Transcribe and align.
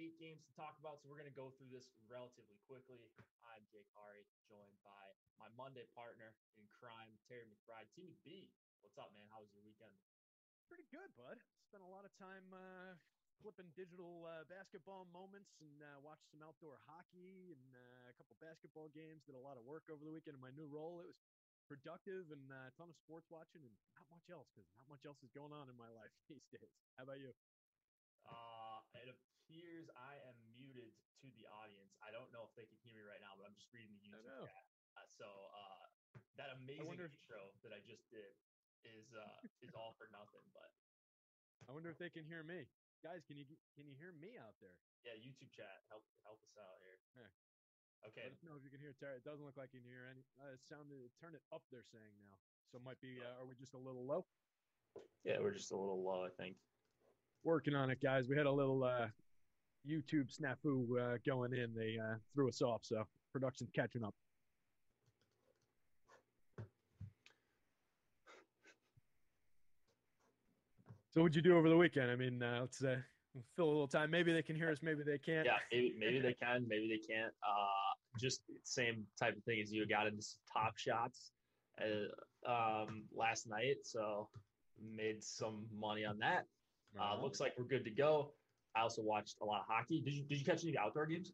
eight 0.00 0.16
games 0.16 0.40
to 0.48 0.52
talk 0.56 0.80
about, 0.80 0.96
so 0.96 1.12
we're 1.12 1.20
going 1.20 1.28
to 1.28 1.36
go 1.36 1.52
through 1.60 1.68
this 1.68 1.92
relatively 2.08 2.56
quickly. 2.64 3.04
I'm 3.44 3.60
Jake 3.68 3.92
Hari, 3.92 4.24
joined 4.48 4.80
by 4.80 5.12
my 5.36 5.52
Monday 5.52 5.84
partner 5.92 6.32
in 6.56 6.64
crime, 6.72 7.20
Terry 7.28 7.44
McBride. 7.44 7.84
Timmy 7.92 8.16
B, 8.24 8.48
what's 8.80 8.96
up, 8.96 9.12
man? 9.12 9.28
How 9.28 9.44
was 9.44 9.52
your 9.52 9.60
weekend? 9.60 9.92
Pretty 10.72 10.88
good, 10.88 11.12
bud. 11.20 11.36
Spent 11.68 11.84
a 11.84 11.92
lot 11.92 12.08
of 12.08 12.16
time 12.16 12.48
uh, 12.48 12.96
flipping 13.44 13.68
digital 13.76 14.24
uh, 14.24 14.48
basketball 14.48 15.04
moments 15.12 15.52
and 15.60 15.84
uh, 15.84 16.00
watched 16.00 16.32
some 16.32 16.40
outdoor 16.40 16.80
hockey 16.88 17.52
and 17.52 17.76
uh, 17.76 18.08
a 18.08 18.16
couple 18.16 18.40
basketball 18.40 18.88
games. 18.96 19.20
Did 19.28 19.36
a 19.36 19.44
lot 19.44 19.60
of 19.60 19.68
work 19.68 19.84
over 19.92 20.00
the 20.00 20.16
weekend 20.16 20.32
in 20.32 20.40
my 20.40 20.54
new 20.56 20.64
role. 20.64 21.04
It 21.04 21.12
was 21.12 21.20
productive 21.68 22.32
and 22.32 22.48
uh, 22.48 22.72
a 22.72 22.74
ton 22.80 22.88
of 22.88 22.96
sports 22.96 23.28
watching 23.28 23.68
and 23.68 23.76
not 23.92 24.08
much 24.08 24.32
else 24.32 24.48
because 24.56 24.64
not 24.80 24.88
much 24.88 25.04
else 25.04 25.20
is 25.20 25.28
going 25.36 25.52
on 25.52 25.68
in 25.68 25.76
my 25.76 25.92
life 25.92 26.16
these 26.32 26.48
days. 26.48 26.72
How 26.96 27.04
about 27.04 27.20
you? 27.20 27.36
Uh, 28.24 28.60
appears 29.50 29.90
I 29.98 30.14
am 30.30 30.38
muted 30.54 30.94
to 31.18 31.28
the 31.34 31.42
audience. 31.50 31.90
I 31.98 32.14
don't 32.14 32.30
know 32.30 32.46
if 32.46 32.54
they 32.54 32.70
can 32.70 32.78
hear 32.86 32.94
me 32.94 33.02
right 33.02 33.18
now, 33.18 33.34
but 33.34 33.50
I'm 33.50 33.58
just 33.58 33.66
reading 33.74 33.98
the 33.98 34.06
YouTube 34.06 34.46
chat. 34.46 34.62
Uh, 34.94 35.10
so 35.10 35.26
uh, 35.26 35.82
that 36.38 36.54
amazing 36.54 36.86
if- 36.86 37.10
intro 37.10 37.50
that 37.66 37.74
I 37.74 37.82
just 37.82 38.06
did 38.14 38.30
is 38.86 39.10
uh, 39.10 39.42
is 39.66 39.74
all 39.74 39.98
for 39.98 40.06
nothing. 40.14 40.46
But 40.54 40.70
I 41.66 41.74
wonder 41.74 41.90
if 41.90 41.98
they 41.98 42.14
can 42.14 42.22
hear 42.22 42.46
me. 42.46 42.70
Guys, 43.02 43.26
can 43.26 43.34
you 43.34 43.42
can 43.74 43.90
you 43.90 43.98
hear 43.98 44.14
me 44.14 44.38
out 44.38 44.54
there? 44.62 44.78
yeah, 45.02 45.18
YouTube 45.18 45.50
chat 45.50 45.82
help 45.90 46.06
help 46.22 46.38
us 46.46 46.54
out 46.54 46.78
here. 46.86 47.02
Here. 47.18 47.34
Okay, 48.06 48.30
Let 48.30 48.38
us 48.38 48.46
know 48.46 48.54
if 48.54 48.62
you 48.62 48.70
can 48.70 48.80
hear 48.80 48.94
Terry. 48.96 49.18
It 49.18 49.26
doesn't 49.26 49.42
look 49.44 49.58
like 49.58 49.74
you 49.74 49.82
can 49.82 49.90
hear 49.90 50.06
any. 50.06 50.22
Uh, 50.38 50.54
it 50.54 50.62
sounded. 50.64 51.10
Turn 51.18 51.34
it 51.34 51.42
up. 51.50 51.66
They're 51.74 51.84
saying 51.90 52.14
now. 52.22 52.38
So 52.70 52.78
it 52.78 52.84
might 52.86 53.02
be. 53.02 53.18
Uh, 53.18 53.42
are 53.42 53.46
we 53.50 53.58
just 53.58 53.74
a 53.74 53.82
little 53.82 54.06
low? 54.06 54.24
yeah, 55.26 55.36
we're 55.42 55.52
just 55.52 55.74
a 55.74 55.76
little 55.76 56.00
low, 56.00 56.22
I 56.24 56.32
think. 56.40 56.56
Working 57.44 57.74
on 57.74 57.90
it, 57.90 58.00
guys. 58.00 58.24
We 58.28 58.36
had 58.36 58.46
a 58.46 58.52
little 58.52 58.84
uh, 58.84 59.08
YouTube 59.88 60.28
snafu 60.30 60.86
uh, 60.98 61.18
going 61.26 61.52
in. 61.52 61.74
They 61.74 61.96
uh, 61.98 62.16
threw 62.34 62.48
us 62.48 62.62
off, 62.62 62.80
so 62.82 63.04
production's 63.32 63.70
catching 63.74 64.04
up. 64.04 64.14
So 71.10 71.22
what'd 71.22 71.34
you 71.34 71.42
do 71.42 71.56
over 71.56 71.68
the 71.68 71.76
weekend? 71.76 72.08
I 72.10 72.14
mean, 72.14 72.40
uh, 72.40 72.58
let's 72.60 72.84
uh, 72.84 72.96
fill 73.56 73.66
a 73.66 73.66
little 73.66 73.88
time. 73.88 74.12
Maybe 74.12 74.32
they 74.32 74.42
can 74.42 74.54
hear 74.54 74.70
us. 74.70 74.78
Maybe 74.80 75.02
they 75.04 75.18
can't. 75.18 75.44
Yeah, 75.44 75.56
maybe 75.72 75.94
maybe 75.98 76.20
they 76.20 76.34
can, 76.42 76.66
maybe 76.68 76.88
they 76.88 77.12
can't. 77.12 77.32
Uh, 77.42 77.90
just 78.20 78.42
same 78.62 79.04
type 79.18 79.36
of 79.36 79.42
thing 79.44 79.60
as 79.60 79.72
you 79.72 79.86
got 79.88 80.06
into 80.06 80.22
some 80.22 80.38
top 80.52 80.78
shots 80.78 81.32
uh, 81.80 82.50
um, 82.50 83.04
last 83.12 83.48
night, 83.48 83.76
so 83.82 84.28
made 84.96 85.22
some 85.22 85.66
money 85.76 86.04
on 86.04 86.18
that. 86.18 86.46
Uh, 87.00 87.20
looks 87.20 87.40
like 87.40 87.52
we're 87.58 87.64
good 87.64 87.84
to 87.84 87.90
go. 87.90 88.32
I 88.76 88.80
also 88.82 89.02
watched 89.02 89.36
a 89.42 89.44
lot 89.44 89.60
of 89.60 89.66
hockey. 89.68 90.00
Did 90.00 90.14
you 90.14 90.24
did 90.24 90.38
you 90.38 90.44
catch 90.44 90.64
any 90.64 90.76
outdoor 90.76 91.06
games? 91.06 91.32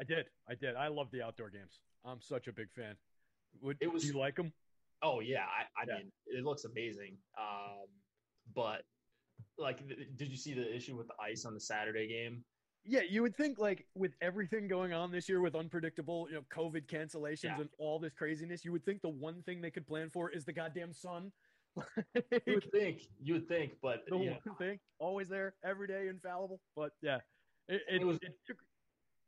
I 0.00 0.04
did. 0.04 0.26
I 0.48 0.54
did. 0.54 0.76
I 0.76 0.88
love 0.88 1.10
the 1.12 1.22
outdoor 1.22 1.50
games. 1.50 1.80
I'm 2.04 2.20
such 2.20 2.46
a 2.48 2.52
big 2.52 2.68
fan. 2.72 2.96
Would 3.60 3.78
It 3.80 3.92
was- 3.92 4.02
do 4.02 4.08
you 4.08 4.18
like 4.18 4.36
them? 4.36 4.52
Oh 5.02 5.20
yeah, 5.20 5.44
I, 5.44 5.62
I 5.80 5.84
Yeah. 5.86 5.98
mean 5.98 6.12
it 6.26 6.44
looks 6.44 6.64
amazing. 6.64 7.16
Um, 7.38 7.86
but 8.54 8.82
like, 9.58 9.86
th- 9.86 10.08
did 10.16 10.28
you 10.28 10.36
see 10.36 10.54
the 10.54 10.74
issue 10.74 10.96
with 10.96 11.08
the 11.08 11.14
ice 11.22 11.44
on 11.44 11.54
the 11.54 11.60
Saturday 11.60 12.06
game? 12.08 12.44
Yeah, 12.84 13.02
you 13.02 13.20
would 13.22 13.36
think 13.36 13.58
like 13.58 13.86
with 13.94 14.12
everything 14.22 14.68
going 14.68 14.92
on 14.92 15.10
this 15.10 15.28
year 15.28 15.40
with 15.40 15.54
unpredictable, 15.56 16.28
you 16.30 16.36
know, 16.36 16.42
COVID 16.50 16.86
cancellations 16.86 17.44
Yeah. 17.44 17.60
and 17.60 17.68
all 17.78 17.98
this 17.98 18.14
craziness, 18.14 18.64
you 18.64 18.72
would 18.72 18.84
think 18.84 19.02
the 19.02 19.08
one 19.08 19.42
thing 19.42 19.60
they 19.60 19.70
could 19.72 19.86
plan 19.86 20.08
for 20.08 20.30
is 20.30 20.44
the 20.44 20.52
goddamn 20.52 20.92
sun. 20.92 21.32
You 22.46 22.54
would 22.54 22.70
think, 22.72 23.02
you 23.22 23.34
would 23.34 23.48
think, 23.48 23.72
but 23.82 24.04
the 24.08 24.16
you 24.16 24.30
know, 24.30 24.38
one 24.44 24.56
thing, 24.56 24.78
always 24.98 25.28
there, 25.28 25.54
every 25.64 25.86
day, 25.86 26.08
infallible. 26.08 26.60
But 26.74 26.92
yeah, 27.02 27.18
it, 27.68 27.82
it, 27.88 28.00
It 28.02 28.04
was- 28.04 28.18
it. 28.22 28.32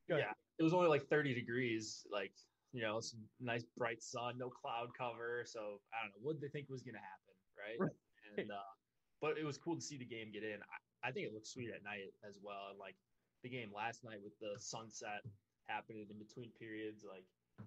Yeah, 0.09 0.33
it 0.59 0.63
was 0.63 0.73
only 0.73 0.89
like 0.89 1.07
30 1.09 1.35
degrees, 1.35 2.07
like 2.11 2.33
you 2.73 2.83
know, 2.83 3.01
some 3.01 3.21
nice 3.41 3.65
bright 3.77 4.03
sun, 4.03 4.39
no 4.39 4.49
cloud 4.49 4.89
cover. 4.97 5.45
So 5.47 5.81
I 5.93 6.05
don't 6.05 6.11
know 6.17 6.23
what 6.23 6.41
they 6.41 6.49
think 6.49 6.69
was 6.71 6.83
gonna 6.83 6.97
happen, 6.99 7.35
right? 7.59 7.77
Right. 7.79 8.39
And 8.39 8.51
uh, 8.51 8.73
but 9.21 9.37
it 9.37 9.45
was 9.45 9.59
cool 9.59 9.75
to 9.75 9.83
see 9.83 9.99
the 9.99 10.05
game 10.07 10.31
get 10.33 10.43
in. 10.45 10.61
I, 10.63 11.09
I 11.09 11.13
think 11.13 11.27
it 11.27 11.35
looked 11.35 11.47
sweet 11.47 11.69
at 11.75 11.83
night 11.85 12.13
as 12.27 12.39
well. 12.43 12.69
And 12.71 12.79
like 12.79 12.97
the 13.43 13.51
game 13.51 13.71
last 13.75 14.03
night 14.05 14.19
with 14.25 14.33
the 14.41 14.59
sunset 14.59 15.23
happening 15.67 16.07
in 16.11 16.19
between 16.19 16.51
periods, 16.59 17.05
like 17.07 17.25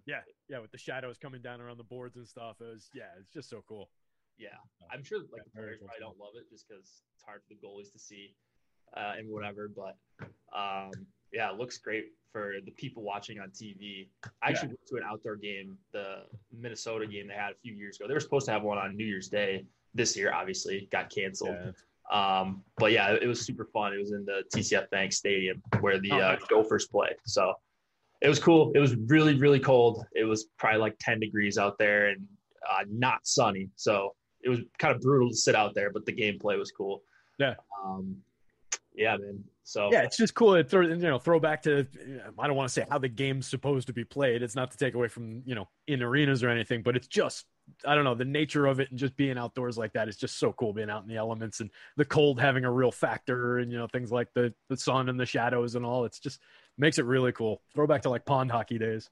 Yeah, 0.07 0.21
yeah, 0.49 0.59
with 0.59 0.71
the 0.71 0.77
shadows 0.79 1.17
coming 1.17 1.41
down 1.41 1.61
around 1.61 1.77
the 1.77 1.83
boards 1.83 2.15
and 2.17 2.27
stuff. 2.27 2.57
It 2.59 2.65
was 2.73 2.89
yeah, 2.95 3.13
it's 3.19 3.29
just 3.29 3.49
so 3.49 3.63
cool. 3.67 3.89
Yeah, 4.37 4.59
I'm 4.91 5.03
sure 5.03 5.19
like 5.19 5.29
Yeah, 5.37 5.43
the 5.45 5.51
players 5.51 5.79
probably 5.79 5.99
don't 5.99 6.19
love 6.19 6.33
it 6.35 6.49
just 6.49 6.67
because 6.67 7.03
it's 7.15 7.23
hard 7.25 7.41
for 7.47 7.53
the 7.53 7.59
goalies 7.65 7.91
to 7.93 7.99
see 7.99 8.33
uh, 8.95 9.13
and 9.17 9.29
whatever. 9.29 9.69
But 9.69 9.97
um, 10.55 10.91
yeah, 11.31 11.51
it 11.51 11.57
looks 11.57 11.77
great 11.77 12.05
for 12.31 12.55
the 12.65 12.71
people 12.71 13.03
watching 13.03 13.39
on 13.39 13.49
TV. 13.49 14.07
I 14.41 14.49
actually 14.49 14.69
went 14.69 14.87
to 14.87 14.95
an 14.97 15.03
outdoor 15.05 15.35
game, 15.35 15.77
the 15.91 16.23
Minnesota 16.51 17.05
game 17.07 17.27
they 17.27 17.33
had 17.33 17.51
a 17.51 17.59
few 17.61 17.73
years 17.73 17.97
ago. 17.97 18.07
They 18.07 18.13
were 18.13 18.19
supposed 18.19 18.45
to 18.47 18.51
have 18.51 18.63
one 18.63 18.77
on 18.77 18.95
New 18.95 19.05
Year's 19.05 19.27
Day 19.27 19.65
this 19.93 20.15
year, 20.15 20.33
obviously 20.33 20.87
got 20.91 21.09
canceled. 21.09 21.55
Yeah. 21.55 21.71
Um, 22.11 22.63
but 22.77 22.91
yeah, 22.91 23.15
it 23.21 23.27
was 23.27 23.41
super 23.41 23.65
fun. 23.65 23.93
It 23.93 23.99
was 23.99 24.11
in 24.11 24.25
the 24.25 24.43
TCF 24.53 24.89
Bank 24.89 25.13
Stadium 25.13 25.61
where 25.79 25.99
the 25.99 26.11
Oh, 26.11 26.19
uh. 26.19 26.37
Gophers 26.49 26.87
play. 26.87 27.09
So 27.25 27.53
it 28.21 28.27
was 28.27 28.39
cool. 28.39 28.71
It 28.75 28.79
was 28.79 28.95
really, 28.95 29.35
really 29.35 29.59
cold. 29.59 30.05
It 30.13 30.25
was 30.25 30.45
probably 30.57 30.79
like 30.79 30.95
10 30.99 31.19
degrees 31.19 31.57
out 31.57 31.77
there 31.77 32.07
and 32.09 32.27
uh, 32.69 32.83
not 32.89 33.25
sunny. 33.25 33.69
So 33.75 34.15
it 34.43 34.49
was 34.49 34.59
kind 34.77 34.95
of 34.95 35.01
brutal 35.01 35.29
to 35.29 35.35
sit 35.35 35.55
out 35.55 35.73
there, 35.73 35.91
but 35.91 36.05
the 36.05 36.13
gameplay 36.13 36.57
was 36.57 36.71
cool. 36.71 37.03
Yeah. 37.39 37.55
Um, 37.83 38.17
yeah, 38.95 39.17
man. 39.17 39.43
So 39.63 39.89
Yeah, 39.91 40.03
it's 40.03 40.17
just 40.17 40.33
cool. 40.33 40.55
It 40.55 40.69
throw 40.69 40.81
you 40.81 40.95
know 40.95 41.19
throw 41.19 41.39
back 41.39 41.63
to 41.63 41.87
I 42.37 42.47
don't 42.47 42.55
want 42.55 42.67
to 42.67 42.73
say 42.73 42.85
how 42.89 42.97
the 42.97 43.07
game's 43.07 43.47
supposed 43.47 43.87
to 43.87 43.93
be 43.93 44.03
played. 44.03 44.41
It's 44.41 44.55
not 44.55 44.71
to 44.71 44.77
take 44.77 44.95
away 44.95 45.07
from 45.07 45.43
you 45.45 45.55
know 45.55 45.67
in 45.87 46.01
arenas 46.01 46.43
or 46.43 46.49
anything, 46.49 46.81
but 46.81 46.95
it's 46.95 47.07
just 47.07 47.45
I 47.85 47.95
don't 47.95 48.03
know, 48.03 48.15
the 48.15 48.25
nature 48.25 48.65
of 48.65 48.79
it 48.79 48.89
and 48.89 48.99
just 48.99 49.15
being 49.15 49.37
outdoors 49.37 49.77
like 49.77 49.93
that 49.93 50.09
is 50.09 50.17
just 50.17 50.37
so 50.37 50.51
cool 50.51 50.73
being 50.73 50.89
out 50.89 51.03
in 51.03 51.07
the 51.07 51.15
elements 51.15 51.61
and 51.61 51.69
the 51.95 52.03
cold 52.03 52.39
having 52.39 52.65
a 52.65 52.71
real 52.71 52.91
factor 52.91 53.59
and 53.59 53.71
you 53.71 53.77
know 53.77 53.87
things 53.87 54.11
like 54.11 54.27
the 54.33 54.53
the 54.69 54.77
sun 54.77 55.09
and 55.09 55.19
the 55.19 55.25
shadows 55.25 55.75
and 55.75 55.85
all. 55.85 56.05
It's 56.05 56.19
just 56.19 56.41
makes 56.77 56.97
it 56.97 57.05
really 57.05 57.31
cool. 57.31 57.61
Throwback 57.75 58.01
to 58.03 58.09
like 58.09 58.25
pond 58.25 58.51
hockey 58.51 58.77
days. 58.77 59.09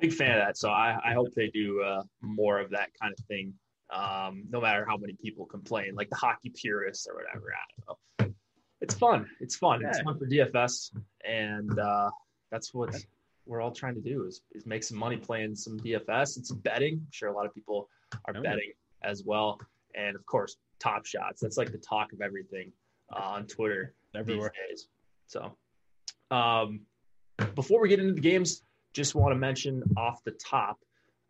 Big 0.00 0.12
fan 0.12 0.32
of 0.32 0.44
that. 0.44 0.56
So 0.56 0.70
I, 0.70 0.98
I 1.04 1.12
hope 1.12 1.28
they 1.34 1.48
do 1.48 1.82
uh, 1.82 2.02
more 2.20 2.60
of 2.60 2.70
that 2.70 2.90
kind 3.00 3.14
of 3.18 3.24
thing. 3.26 3.54
Um, 3.90 4.44
no 4.50 4.60
matter 4.60 4.84
how 4.86 4.96
many 4.96 5.14
people 5.14 5.46
complain, 5.46 5.94
like 5.94 6.10
the 6.10 6.16
hockey 6.16 6.50
purists 6.50 7.06
or 7.06 7.14
whatever. 7.14 7.46
I 7.52 7.64
don't 7.86 8.28
know. 8.28 8.34
It's 8.80 8.94
fun. 8.94 9.26
It's 9.40 9.56
fun. 9.56 9.80
Yeah. 9.80 9.88
It's 9.88 10.00
fun 10.00 10.18
for 10.18 10.26
DFS, 10.26 10.92
and 11.24 11.78
uh, 11.78 12.10
that's 12.50 12.72
what 12.72 12.94
we're 13.46 13.60
all 13.60 13.72
trying 13.72 13.94
to 13.94 14.00
do 14.00 14.24
is, 14.24 14.42
is 14.52 14.66
make 14.66 14.84
some 14.84 14.98
money 14.98 15.16
playing 15.16 15.56
some 15.56 15.80
DFS 15.80 16.36
and 16.36 16.46
some 16.46 16.58
betting. 16.58 16.94
I'm 16.94 17.06
sure 17.10 17.28
a 17.28 17.34
lot 17.34 17.46
of 17.46 17.54
people 17.54 17.88
are 18.26 18.34
oh, 18.36 18.42
betting 18.42 18.72
yeah. 19.02 19.10
as 19.10 19.24
well, 19.24 19.58
and 19.94 20.14
of 20.14 20.24
course, 20.26 20.56
top 20.78 21.06
shots. 21.06 21.40
That's 21.40 21.56
like 21.56 21.72
the 21.72 21.78
talk 21.78 22.12
of 22.12 22.20
everything 22.20 22.72
uh, 23.12 23.20
on 23.20 23.46
Twitter 23.46 23.94
Everywhere. 24.14 24.52
these 24.68 24.82
days. 24.82 24.88
So, 25.26 25.56
um, 26.30 26.80
before 27.54 27.80
we 27.80 27.88
get 27.88 28.00
into 28.00 28.14
the 28.14 28.20
games, 28.20 28.62
just 28.92 29.14
want 29.14 29.32
to 29.32 29.38
mention 29.38 29.82
off 29.96 30.22
the 30.24 30.32
top. 30.32 30.78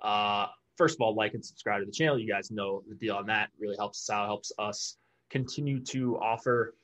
Uh, 0.02 0.46
first 0.78 0.96
of 0.96 1.00
all, 1.02 1.14
like 1.14 1.34
and 1.34 1.44
subscribe 1.44 1.80
to 1.80 1.86
the 1.86 1.92
channel. 1.92 2.18
You 2.18 2.28
guys 2.28 2.50
know 2.50 2.82
the 2.88 2.94
deal 2.94 3.16
on 3.16 3.26
that. 3.26 3.50
Really 3.58 3.76
helps 3.76 4.08
us 4.08 4.14
out, 4.14 4.26
helps 4.26 4.52
us 4.58 4.96
continue 5.28 5.80
to 5.80 6.16
offer 6.18 6.74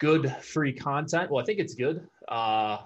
good 0.00 0.34
free 0.42 0.72
content. 0.72 1.30
Well, 1.30 1.40
I 1.40 1.46
think 1.46 1.60
it's 1.60 1.74
good. 1.74 2.06
Uh, 2.26 2.78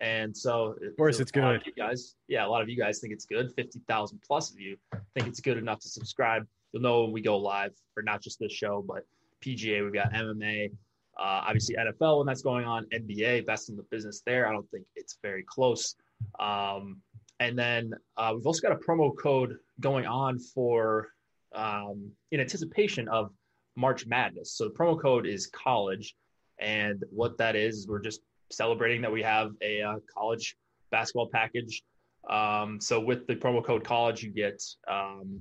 and 0.00 0.36
so, 0.36 0.76
of 0.82 0.96
course, 0.96 1.20
it's 1.20 1.30
good. 1.30 1.62
You 1.66 1.72
guys, 1.72 2.14
yeah, 2.28 2.46
a 2.46 2.48
lot 2.48 2.62
of 2.62 2.68
you 2.68 2.76
guys 2.76 2.98
think 2.98 3.12
it's 3.12 3.26
good. 3.26 3.52
Fifty 3.54 3.80
thousand 3.86 4.20
plus 4.26 4.50
of 4.50 4.58
you 4.58 4.76
think 5.14 5.26
it's 5.28 5.40
good 5.40 5.58
enough 5.58 5.80
to 5.80 5.88
subscribe. 5.88 6.46
You'll 6.72 6.82
know 6.82 7.02
when 7.02 7.12
we 7.12 7.20
go 7.20 7.36
live 7.36 7.74
for 7.94 8.02
not 8.02 8.22
just 8.22 8.38
this 8.38 8.52
show, 8.52 8.84
but 8.86 9.04
PGA. 9.44 9.82
We've 9.82 9.92
got 9.92 10.12
MMA, 10.12 10.70
uh, 11.18 11.42
obviously 11.46 11.76
NFL 11.76 12.18
when 12.18 12.26
that's 12.26 12.42
going 12.42 12.64
on. 12.64 12.86
NBA, 12.92 13.46
best 13.46 13.70
in 13.70 13.76
the 13.76 13.82
business 13.84 14.22
there. 14.24 14.48
I 14.48 14.52
don't 14.52 14.70
think 14.70 14.84
it's 14.94 15.18
very 15.22 15.42
close. 15.42 15.96
Um, 16.38 16.98
and 17.40 17.58
then 17.58 17.92
uh, 18.16 18.32
we've 18.34 18.46
also 18.46 18.60
got 18.60 18.72
a 18.72 18.80
promo 18.80 19.12
code 19.16 19.56
going 19.80 20.06
on 20.06 20.38
for 20.38 21.08
um, 21.54 22.10
in 22.30 22.40
anticipation 22.40 23.08
of 23.08 23.30
March 23.76 24.06
Madness. 24.06 24.52
So 24.52 24.64
the 24.64 24.74
promo 24.74 25.00
code 25.00 25.26
is 25.26 25.46
college, 25.46 26.14
and 26.58 27.02
what 27.10 27.38
that 27.38 27.54
is, 27.56 27.86
we're 27.88 28.00
just 28.00 28.20
celebrating 28.50 29.02
that 29.02 29.12
we 29.12 29.22
have 29.22 29.52
a 29.62 29.82
uh, 29.82 29.94
college 30.16 30.56
basketball 30.90 31.28
package. 31.32 31.82
Um, 32.28 32.80
so 32.80 33.00
with 33.00 33.26
the 33.26 33.36
promo 33.36 33.64
code 33.64 33.84
college, 33.84 34.22
you 34.22 34.30
get 34.30 34.60
um, 34.88 35.40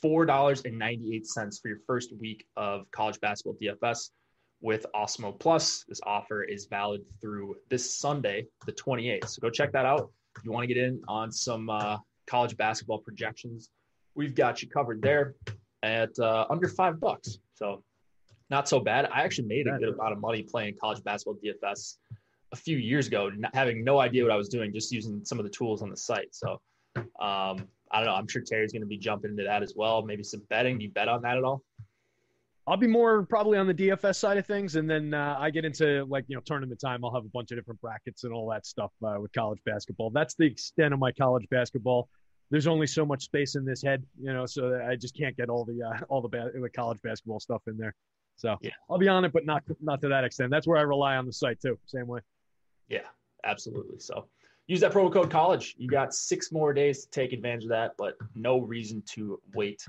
four 0.00 0.24
dollars 0.24 0.62
and 0.64 0.78
ninety 0.78 1.14
eight 1.14 1.26
cents 1.26 1.58
for 1.60 1.68
your 1.68 1.80
first 1.86 2.12
week 2.18 2.46
of 2.56 2.90
college 2.90 3.20
basketball 3.20 3.56
DFS 3.62 4.10
with 4.60 4.86
Awesemo 4.94 5.38
Plus. 5.38 5.84
This 5.88 6.00
offer 6.04 6.42
is 6.42 6.66
valid 6.66 7.02
through 7.20 7.56
this 7.68 7.96
Sunday, 7.96 8.46
the 8.66 8.72
28th. 8.72 9.28
So 9.28 9.40
go 9.40 9.50
check 9.50 9.72
that 9.72 9.86
out. 9.86 10.10
You 10.44 10.52
want 10.52 10.68
to 10.68 10.72
get 10.72 10.82
in 10.82 11.02
on 11.08 11.30
some 11.32 11.70
uh, 11.70 11.98
college 12.26 12.56
basketball 12.56 12.98
projections, 12.98 13.70
we've 14.14 14.34
got 14.34 14.62
you 14.62 14.68
covered 14.68 15.02
there 15.02 15.34
at 15.82 16.18
uh, 16.18 16.46
under 16.50 16.68
five 16.68 17.00
bucks. 17.00 17.38
So 17.54 17.82
not 18.50 18.68
so 18.68 18.80
bad. 18.80 19.08
I 19.12 19.22
actually 19.22 19.48
made 19.48 19.66
a 19.66 19.78
good 19.78 19.94
amount 19.94 20.12
of 20.12 20.20
money 20.20 20.42
playing 20.42 20.76
college 20.80 21.02
basketball 21.04 21.38
DFS 21.44 21.96
a 22.52 22.56
few 22.56 22.78
years 22.78 23.06
ago, 23.06 23.30
having 23.52 23.84
no 23.84 24.00
idea 24.00 24.22
what 24.22 24.32
I 24.32 24.36
was 24.36 24.48
doing, 24.48 24.72
just 24.72 24.90
using 24.90 25.24
some 25.24 25.38
of 25.38 25.44
the 25.44 25.50
tools 25.50 25.82
on 25.82 25.90
the 25.90 25.96
site. 25.96 26.28
So 26.32 26.60
um, 26.96 27.68
I 27.90 27.98
don't 27.98 28.06
know. 28.06 28.14
I'm 28.14 28.26
sure 28.28 28.42
Terry's 28.42 28.72
going 28.72 28.82
to 28.82 28.88
be 28.88 28.96
jumping 28.96 29.32
into 29.32 29.44
that 29.44 29.62
as 29.62 29.74
well. 29.76 30.02
Maybe 30.02 30.22
some 30.22 30.42
betting. 30.48 30.78
Do 30.78 30.84
you 30.84 30.90
bet 30.90 31.08
on 31.08 31.22
that 31.22 31.36
at 31.36 31.44
all? 31.44 31.62
I'll 32.68 32.76
be 32.76 32.86
more 32.86 33.22
probably 33.22 33.56
on 33.56 33.66
the 33.66 33.74
DFS 33.74 34.16
side 34.16 34.36
of 34.36 34.46
things, 34.46 34.76
and 34.76 34.88
then 34.88 35.14
uh, 35.14 35.36
I 35.38 35.50
get 35.50 35.64
into 35.64 36.04
like 36.04 36.26
you 36.28 36.36
know 36.36 36.42
tournament 36.44 36.78
time. 36.80 37.02
I'll 37.02 37.14
have 37.14 37.24
a 37.24 37.30
bunch 37.30 37.50
of 37.50 37.56
different 37.56 37.80
brackets 37.80 38.24
and 38.24 38.32
all 38.32 38.48
that 38.50 38.66
stuff 38.66 38.92
uh, 39.02 39.16
with 39.18 39.32
college 39.32 39.60
basketball. 39.64 40.10
That's 40.10 40.34
the 40.34 40.44
extent 40.44 40.92
of 40.92 41.00
my 41.00 41.10
college 41.10 41.46
basketball. 41.50 42.10
There's 42.50 42.66
only 42.66 42.86
so 42.86 43.06
much 43.06 43.24
space 43.24 43.56
in 43.56 43.64
this 43.64 43.82
head, 43.82 44.04
you 44.20 44.32
know, 44.32 44.44
so 44.44 44.80
I 44.86 44.96
just 44.96 45.16
can't 45.16 45.36
get 45.36 45.48
all 45.48 45.64
the 45.64 45.82
uh, 45.82 46.04
all 46.10 46.20
the, 46.20 46.28
ba- 46.28 46.50
the 46.54 46.68
college 46.68 47.00
basketball 47.02 47.40
stuff 47.40 47.62
in 47.68 47.78
there. 47.78 47.94
So 48.36 48.56
yeah. 48.60 48.70
I'll 48.90 48.98
be 48.98 49.08
on 49.08 49.24
it, 49.24 49.32
but 49.32 49.46
not 49.46 49.62
not 49.80 50.02
to 50.02 50.08
that 50.08 50.24
extent. 50.24 50.50
That's 50.50 50.66
where 50.66 50.78
I 50.78 50.82
rely 50.82 51.16
on 51.16 51.24
the 51.24 51.32
site 51.32 51.60
too. 51.60 51.78
Same 51.86 52.06
way. 52.06 52.20
Yeah, 52.88 53.00
absolutely. 53.44 53.98
So 53.98 54.26
use 54.66 54.80
that 54.80 54.92
promo 54.92 55.10
code 55.10 55.30
college. 55.30 55.74
You 55.78 55.88
got 55.88 56.12
six 56.12 56.52
more 56.52 56.74
days 56.74 57.04
to 57.04 57.10
take 57.10 57.32
advantage 57.32 57.64
of 57.64 57.70
that, 57.70 57.94
but 57.96 58.16
no 58.34 58.60
reason 58.60 59.02
to 59.14 59.40
wait. 59.54 59.86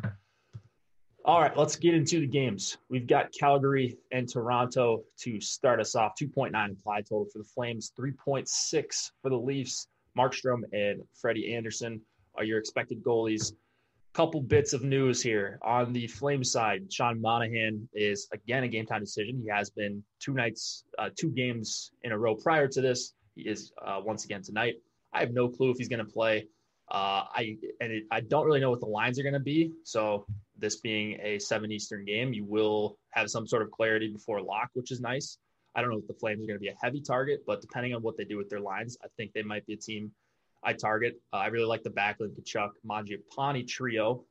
All 1.26 1.42
right, 1.42 1.56
let's 1.56 1.76
get 1.76 1.94
into 1.94 2.22
the 2.22 2.28
games. 2.28 2.78
We've 2.90 3.06
got 3.06 3.34
Calgary 3.38 3.98
and 4.12 4.28
Toronto 4.28 5.04
to 5.20 5.42
start 5.42 5.82
us 5.82 5.94
off. 5.94 6.14
2.9 6.20 6.70
implied 6.70 7.06
total 7.08 7.28
for 7.32 7.40
the 7.40 7.44
Flames, 7.44 7.92
3.6 8.00 9.12
for 9.22 9.30
the 9.30 9.36
Leafs. 9.36 9.88
Markstrom 10.18 10.62
and 10.72 11.02
Freddie 11.14 11.54
Andersen 11.54 12.02
are 12.36 12.46
your 12.46 12.58
expected 12.58 13.04
goalies. 13.04 13.54
Couple 14.14 14.42
bits 14.42 14.74
of 14.74 14.84
news 14.84 15.22
here 15.22 15.60
on 15.62 15.94
the 15.94 16.08
Flame 16.08 16.44
side. 16.44 16.92
Sean 16.92 17.22
Monahan 17.22 17.88
is 17.94 18.28
again 18.34 18.64
a 18.64 18.68
game 18.68 18.86
time 18.86 19.02
decision. 19.02 19.42
He 19.44 19.50
has 19.50 19.70
been 19.70 20.04
two 20.20 20.34
nights, 20.34 20.86
uh, 20.98 21.10
two 21.16 21.30
games 21.30 21.92
in 22.04 22.12
a 22.12 22.18
row 22.18 22.34
prior 22.34 22.68
to 22.70 22.82
this. 22.82 23.14
He 23.36 23.44
is 23.44 23.72
uh, 23.86 24.02
once 24.04 24.26
again 24.26 24.42
tonight. 24.42 24.76
I 25.14 25.20
have 25.20 25.32
no 25.32 25.48
clue 25.48 25.70
if 25.70 25.78
he's 25.78 25.90
going 25.90 26.04
to 26.04 26.12
play. 26.12 26.48
Uh, 26.90 27.30
I 27.36 27.58
and 27.82 27.92
it, 27.92 28.06
I 28.10 28.22
don't 28.22 28.46
really 28.46 28.60
know 28.60 28.72
what 28.72 28.80
the 28.80 28.88
lines 28.88 29.20
are 29.20 29.24
going 29.24 29.34
to 29.34 29.40
be. 29.40 29.72
So 29.84 30.26
this 30.60 30.78
being 30.78 31.20
a 31.22 31.40
seven 31.40 31.72
Eastern 31.72 32.06
game, 32.06 32.34
you 32.34 32.46
will 32.46 32.98
have 33.12 33.30
some 33.30 33.48
sort 33.48 33.62
of 33.62 33.72
clarity 33.72 34.10
before 34.12 34.42
lock, 34.42 34.70
which 34.74 34.92
is 34.92 35.00
nice. 35.00 35.38
I 35.76 35.82
don't 35.82 35.92
know 35.92 36.00
if 36.00 36.08
the 36.08 36.14
Flames 36.14 36.44
are 36.44 36.48
going 36.48 36.60
to 36.60 36.62
be 36.62 36.70
a 36.70 36.78
heavy 36.82 37.02
target, 37.02 37.44
but 37.46 37.62
depending 37.62 37.94
on 37.94 38.02
what 38.02 38.18
they 38.18 38.26
do 38.26 38.38
with 38.38 38.50
their 38.50 38.60
lines, 38.60 38.98
I 39.04 39.08
think 39.18 39.34
they 39.34 39.44
might 39.44 39.66
be 39.66 39.74
a 39.74 39.78
team 39.78 40.12
I 40.64 40.74
target. 40.74 41.20
Uh, 41.32 41.38
I 41.38 41.48
really 41.48 41.66
like 41.66 41.84
the 41.84 41.90
Backlund, 41.90 42.38
Tkachuk, 42.40 42.72
Mangiapane 42.86 43.68
trio. 43.68 44.24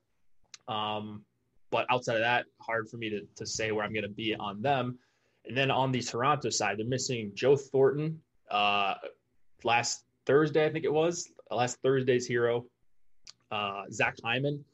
Um, 0.66 1.25
but 1.70 1.86
outside 1.90 2.16
of 2.16 2.22
that, 2.22 2.46
hard 2.60 2.88
for 2.88 2.96
me 2.96 3.10
to, 3.10 3.20
to 3.36 3.46
say 3.46 3.72
where 3.72 3.84
I'm 3.84 3.92
going 3.92 4.02
to 4.02 4.08
be 4.08 4.34
on 4.34 4.60
them. 4.60 4.98
And 5.46 5.56
then 5.56 5.70
on 5.70 5.92
the 5.92 6.00
Toronto 6.00 6.50
side, 6.50 6.78
they're 6.78 6.86
missing 6.86 7.32
Joe 7.34 7.56
Thornton. 7.56 8.20
Uh, 8.50 8.94
last 9.64 10.04
Thursday, 10.26 10.66
I 10.66 10.70
think 10.70 10.84
it 10.84 10.92
was 10.92 11.30
last 11.50 11.78
Thursday's 11.82 12.26
hero, 12.26 12.66
uh, 13.50 13.84
Zach 13.90 14.16
Hyman, 14.22 14.64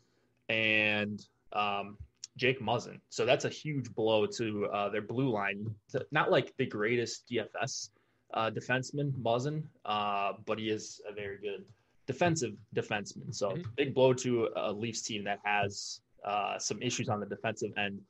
and 0.48 1.24
um, 1.54 1.96
Jake 2.36 2.60
Muzzin. 2.60 3.00
So 3.10 3.24
that's 3.24 3.44
a 3.44 3.48
huge 3.48 3.94
blow 3.94 4.26
to 4.26 4.66
uh, 4.66 4.88
their 4.88 5.02
blue 5.02 5.30
line. 5.30 5.66
Not 6.10 6.30
like 6.30 6.52
the 6.56 6.66
greatest 6.66 7.28
DFS 7.30 7.90
uh, 8.32 8.50
defenseman, 8.50 9.12
Muzzin, 9.12 9.62
uh, 9.84 10.32
but 10.44 10.58
he 10.58 10.68
is 10.68 11.00
a 11.08 11.12
very 11.14 11.38
good 11.38 11.64
defensive 12.06 12.54
defenseman. 12.74 13.34
So 13.34 13.50
mm-hmm. 13.50 13.62
big 13.76 13.94
blow 13.94 14.12
to 14.14 14.48
a 14.56 14.72
Leafs 14.72 15.02
team 15.02 15.24
that 15.24 15.38
has 15.44 16.00
uh, 16.24 16.58
some 16.58 16.82
issues 16.82 17.08
on 17.08 17.20
the 17.20 17.26
defensive 17.26 17.70
end 17.76 18.00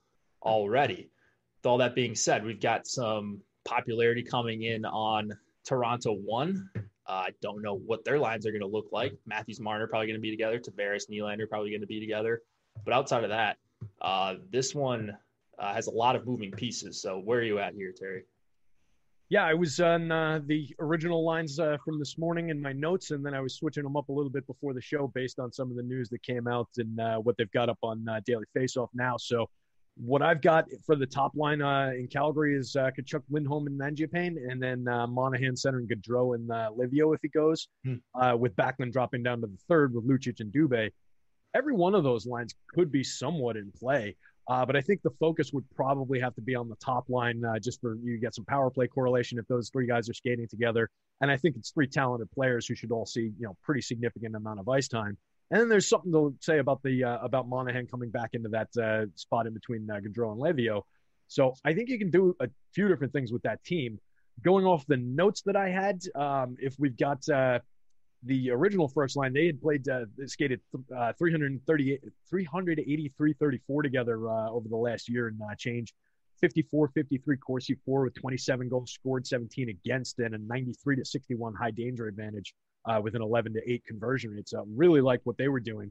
already. 0.42 1.10
With 1.62 1.66
all 1.66 1.78
that 1.78 1.94
being 1.94 2.14
said, 2.14 2.44
we've 2.44 2.60
got 2.60 2.86
some 2.86 3.40
popularity 3.64 4.22
coming 4.22 4.62
in 4.62 4.84
on 4.84 5.32
Toronto 5.64 6.14
one. 6.14 6.68
Uh, 6.76 6.80
I 7.12 7.30
don't 7.42 7.62
know 7.62 7.74
what 7.74 8.04
their 8.04 8.18
lines 8.18 8.46
are 8.46 8.50
going 8.50 8.62
to 8.62 8.66
look 8.66 8.88
like. 8.92 9.12
Matthews 9.26 9.60
Marner 9.60 9.86
probably 9.86 10.06
going 10.06 10.16
to 10.16 10.22
be 10.22 10.30
together. 10.30 10.58
Tavares 10.58 11.10
Nylander 11.10 11.48
probably 11.48 11.70
going 11.70 11.82
to 11.82 11.86
be 11.86 12.00
together. 12.00 12.40
But 12.84 12.94
outside 12.94 13.24
of 13.24 13.30
that, 13.30 13.56
uh, 14.00 14.34
this 14.50 14.74
one 14.74 15.16
uh, 15.58 15.74
has 15.74 15.86
a 15.86 15.90
lot 15.90 16.16
of 16.16 16.26
moving 16.26 16.50
pieces. 16.50 17.00
So 17.00 17.18
where 17.18 17.38
are 17.38 17.44
you 17.44 17.58
at 17.58 17.74
here, 17.74 17.92
Terry? 17.96 18.24
Yeah, 19.30 19.44
I 19.46 19.54
was 19.54 19.80
on 19.80 20.12
uh, 20.12 20.40
the 20.44 20.68
original 20.78 21.24
lines 21.24 21.58
uh, 21.58 21.78
from 21.84 21.98
this 21.98 22.18
morning 22.18 22.50
in 22.50 22.60
my 22.60 22.72
notes, 22.72 23.10
and 23.10 23.24
then 23.24 23.32
I 23.34 23.40
was 23.40 23.54
switching 23.54 23.82
them 23.82 23.96
up 23.96 24.10
a 24.10 24.12
little 24.12 24.30
bit 24.30 24.46
before 24.46 24.74
the 24.74 24.82
show 24.82 25.10
based 25.14 25.38
on 25.38 25.50
some 25.50 25.70
of 25.70 25.76
the 25.76 25.82
news 25.82 26.10
that 26.10 26.22
came 26.22 26.46
out 26.46 26.68
and 26.76 27.00
uh, 27.00 27.16
what 27.16 27.36
they've 27.38 27.50
got 27.50 27.70
up 27.70 27.78
on 27.82 28.06
uh, 28.06 28.20
Daily 28.26 28.44
Faceoff 28.54 28.88
now. 28.92 29.16
So, 29.16 29.48
what 29.96 30.22
I've 30.22 30.42
got 30.42 30.66
for 30.84 30.96
the 30.96 31.06
top 31.06 31.32
line 31.36 31.62
uh, 31.62 31.92
in 31.96 32.08
Calgary 32.08 32.56
is 32.56 32.74
uh, 32.74 32.90
Tkachuk, 32.90 33.22
Lindholm, 33.30 33.66
and 33.68 33.80
Mangiapane, 33.80 34.36
and 34.50 34.60
then 34.60 34.88
uh, 34.88 35.06
Monahan 35.06 35.56
centering 35.56 35.86
Gaudreau 35.86 36.34
and 36.34 36.50
uh, 36.50 36.70
Leivo 36.76 37.14
if 37.14 37.20
he 37.22 37.28
goes, 37.28 37.68
hmm. 37.84 37.94
uh, 38.20 38.36
with 38.36 38.54
Backlund 38.56 38.92
dropping 38.92 39.22
down 39.22 39.40
to 39.40 39.46
the 39.46 39.58
third 39.68 39.94
with 39.94 40.06
Lucic 40.06 40.40
and 40.40 40.52
Dubé. 40.52 40.90
Every 41.54 41.74
one 41.74 41.94
of 41.94 42.04
those 42.04 42.26
lines 42.26 42.54
could 42.74 42.90
be 42.90 43.04
somewhat 43.04 43.56
in 43.56 43.72
play. 43.72 44.16
Uh, 44.46 44.66
but 44.66 44.76
I 44.76 44.82
think 44.82 45.00
the 45.02 45.10
focus 45.18 45.52
would 45.52 45.64
probably 45.74 46.20
have 46.20 46.34
to 46.34 46.42
be 46.42 46.54
on 46.54 46.68
the 46.68 46.76
top 46.76 47.08
line, 47.08 47.42
uh, 47.44 47.58
just 47.58 47.80
for 47.80 47.96
you 48.02 48.18
get 48.18 48.34
some 48.34 48.44
power 48.44 48.70
play 48.70 48.86
correlation 48.86 49.38
if 49.38 49.46
those 49.46 49.70
three 49.70 49.86
guys 49.86 50.08
are 50.10 50.14
skating 50.14 50.46
together. 50.48 50.90
And 51.22 51.30
I 51.30 51.36
think 51.36 51.56
it's 51.56 51.70
three 51.70 51.86
talented 51.86 52.30
players 52.30 52.66
who 52.66 52.74
should 52.74 52.92
all 52.92 53.06
see 53.06 53.32
you 53.38 53.46
know 53.46 53.56
pretty 53.62 53.80
significant 53.80 54.36
amount 54.36 54.60
of 54.60 54.68
ice 54.68 54.88
time. 54.88 55.16
And 55.50 55.60
then 55.60 55.68
there's 55.68 55.88
something 55.88 56.12
to 56.12 56.34
say 56.40 56.58
about 56.58 56.82
the 56.82 57.04
uh, 57.04 57.18
about 57.22 57.48
Monahan 57.48 57.86
coming 57.86 58.10
back 58.10 58.30
into 58.34 58.50
that 58.50 58.68
uh, 58.76 59.06
spot 59.14 59.46
in 59.46 59.54
between 59.54 59.88
uh, 59.90 59.94
Gaudreau 59.94 60.32
and 60.32 60.40
Leivo. 60.40 60.82
So 61.28 61.54
I 61.64 61.72
think 61.72 61.88
you 61.88 61.98
can 61.98 62.10
do 62.10 62.36
a 62.40 62.48
few 62.74 62.88
different 62.88 63.12
things 63.12 63.32
with 63.32 63.42
that 63.42 63.64
team. 63.64 63.98
Going 64.42 64.66
off 64.66 64.84
the 64.86 64.96
notes 64.96 65.42
that 65.42 65.56
I 65.56 65.70
had, 65.70 66.02
um, 66.16 66.56
if 66.58 66.74
we've 66.78 66.96
got 66.96 67.26
uh, 67.28 67.60
the 68.24 68.50
original 68.50 68.88
first 68.88 69.16
line, 69.16 69.32
they 69.32 69.46
had 69.46 69.60
played, 69.60 69.88
uh, 69.88 70.06
skated 70.26 70.60
uh, 70.96 71.12
338, 71.18 72.00
383, 72.28 73.32
34 73.34 73.82
together 73.82 74.28
uh, 74.28 74.50
over 74.50 74.68
the 74.68 74.76
last 74.76 75.08
year 75.08 75.28
and 75.28 75.40
uh, 75.42 75.54
change. 75.56 75.94
54 76.40 76.88
53 76.88 77.36
Corsi 77.38 77.76
4 77.86 78.04
with 78.04 78.14
27 78.14 78.68
goals 78.68 78.92
scored, 78.92 79.26
17 79.26 79.68
against, 79.68 80.18
and 80.18 80.34
a 80.34 80.38
93 80.38 80.96
to 80.96 81.04
61 81.04 81.54
high 81.54 81.70
danger 81.70 82.06
advantage 82.06 82.54
uh, 82.86 83.00
with 83.02 83.14
an 83.14 83.22
11 83.22 83.54
to 83.54 83.60
8 83.72 83.84
conversion 83.86 84.30
rate. 84.30 84.48
So, 84.48 84.66
really 84.74 85.00
like 85.00 85.20
what 85.24 85.38
they 85.38 85.48
were 85.48 85.60
doing. 85.60 85.90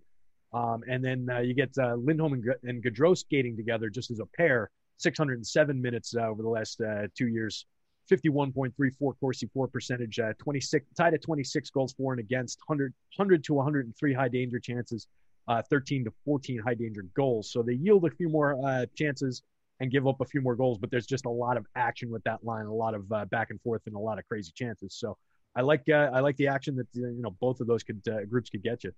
Um, 0.54 0.84
and 0.88 1.04
then 1.04 1.28
uh, 1.32 1.40
you 1.40 1.54
get 1.54 1.72
uh, 1.80 1.96
Lindholm 1.96 2.34
and, 2.34 2.46
and 2.64 2.84
Gaudreau 2.84 3.18
skating 3.18 3.58
together 3.58 3.90
just 3.90 4.12
as 4.12 4.20
a 4.20 4.26
pair, 4.38 4.70
607 4.98 5.82
minutes 5.82 6.16
uh, 6.16 6.28
over 6.28 6.44
the 6.44 6.50
last 6.50 6.80
uh, 6.82 7.08
two 7.18 7.28
years. 7.28 7.66
51.34 8.12 9.14
Corsi 9.20 9.50
for 9.54 9.68
percentage, 9.68 10.20
uh, 10.20 10.34
26 10.38 10.86
tied 10.96 11.14
at 11.14 11.22
26 11.22 11.70
goals 11.70 11.94
for 11.94 12.14
and 12.14 12.20
against, 12.20 12.60
100, 12.68 12.94
100 13.16 13.44
to 13.46 13.54
103 13.54 14.14
high 14.14 14.28
danger 14.28 14.60
chances, 14.60 15.08
uh, 15.48 15.62
13 15.70 16.06
to 16.06 16.14
14 16.26 16.60
high 16.60 16.74
danger 16.74 17.06
goals. 17.16 17.52
So 17.52 17.62
they 17.62 17.74
yield 17.74 18.06
a 18.06 18.12
few 18.12 18.30
more 18.30 18.58
uh, 18.66 18.86
chances 18.96 19.44
and 19.80 19.92
give 19.92 20.08
up 20.08 20.22
a 20.22 20.26
few 20.26 20.42
more 20.42 20.56
goals, 20.56 20.78
but 20.78 20.92
there's 20.92 21.08
just 21.08 21.26
a 21.26 21.30
lot 21.30 21.58
of 21.58 21.66
action 21.76 22.12
with 22.12 22.24
that 22.24 22.44
line, 22.44 22.66
a 22.66 22.74
lot 22.74 22.94
of 22.94 23.12
uh, 23.12 23.26
back 23.26 23.50
and 23.50 23.62
forth, 23.62 23.82
and 23.86 23.96
a 23.96 24.00
lot 24.00 24.20
of 24.20 24.28
crazy 24.28 24.52
chances. 24.56 24.96
So 24.96 25.18
I 25.56 25.62
like 25.62 25.84
uh, 25.90 26.10
I 26.14 26.20
like 26.20 26.36
the 26.38 26.48
action 26.48 26.76
that 26.78 26.88
you 26.94 27.22
know 27.22 27.36
both 27.40 27.60
of 27.60 27.68
those 27.68 27.84
could 27.84 28.02
uh, 28.08 28.26
groups 28.26 28.50
could 28.50 28.64
get 28.64 28.84
you. 28.84 28.92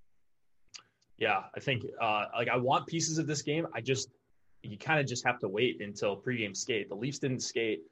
Yeah, 1.17 1.43
I 1.55 1.59
think 1.59 1.83
like 2.01 2.49
I 2.49 2.57
want 2.57 2.87
pieces 2.87 3.17
of 3.17 3.27
this 3.27 3.41
game. 3.41 3.67
I 3.73 3.81
just 3.81 4.09
you 4.63 4.77
kind 4.77 4.99
of 4.99 5.07
just 5.07 5.25
have 5.25 5.39
to 5.39 5.47
wait 5.47 5.81
until 5.81 6.19
pregame 6.19 6.55
skate. 6.55 6.89
The 6.89 6.95
Leafs 6.95 7.19
didn't 7.19 7.41
skate 7.41 7.83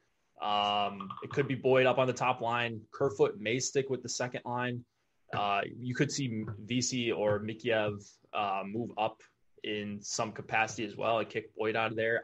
um, 0.42 1.08
it 1.22 1.30
could 1.30 1.48
be 1.48 1.54
Boyd 1.54 1.86
up 1.86 1.98
on 1.98 2.06
the 2.06 2.12
top 2.12 2.40
line. 2.40 2.80
Kerfoot 2.92 3.40
may 3.40 3.58
stick 3.58 3.90
with 3.90 4.02
the 4.02 4.08
second 4.08 4.42
line. 4.44 4.84
Uh, 5.32 5.62
you 5.80 5.94
could 5.94 6.12
see 6.12 6.44
Vesey 6.60 7.10
or 7.10 7.40
Mikheyev 7.40 8.04
uh, 8.32 8.62
move 8.66 8.90
up 8.98 9.22
in 9.64 9.98
some 10.02 10.32
capacity 10.32 10.84
as 10.84 10.96
well 10.96 11.18
and 11.18 11.28
kick 11.28 11.54
Boyd 11.56 11.76
out 11.76 11.90
of 11.90 11.96
there. 11.96 12.22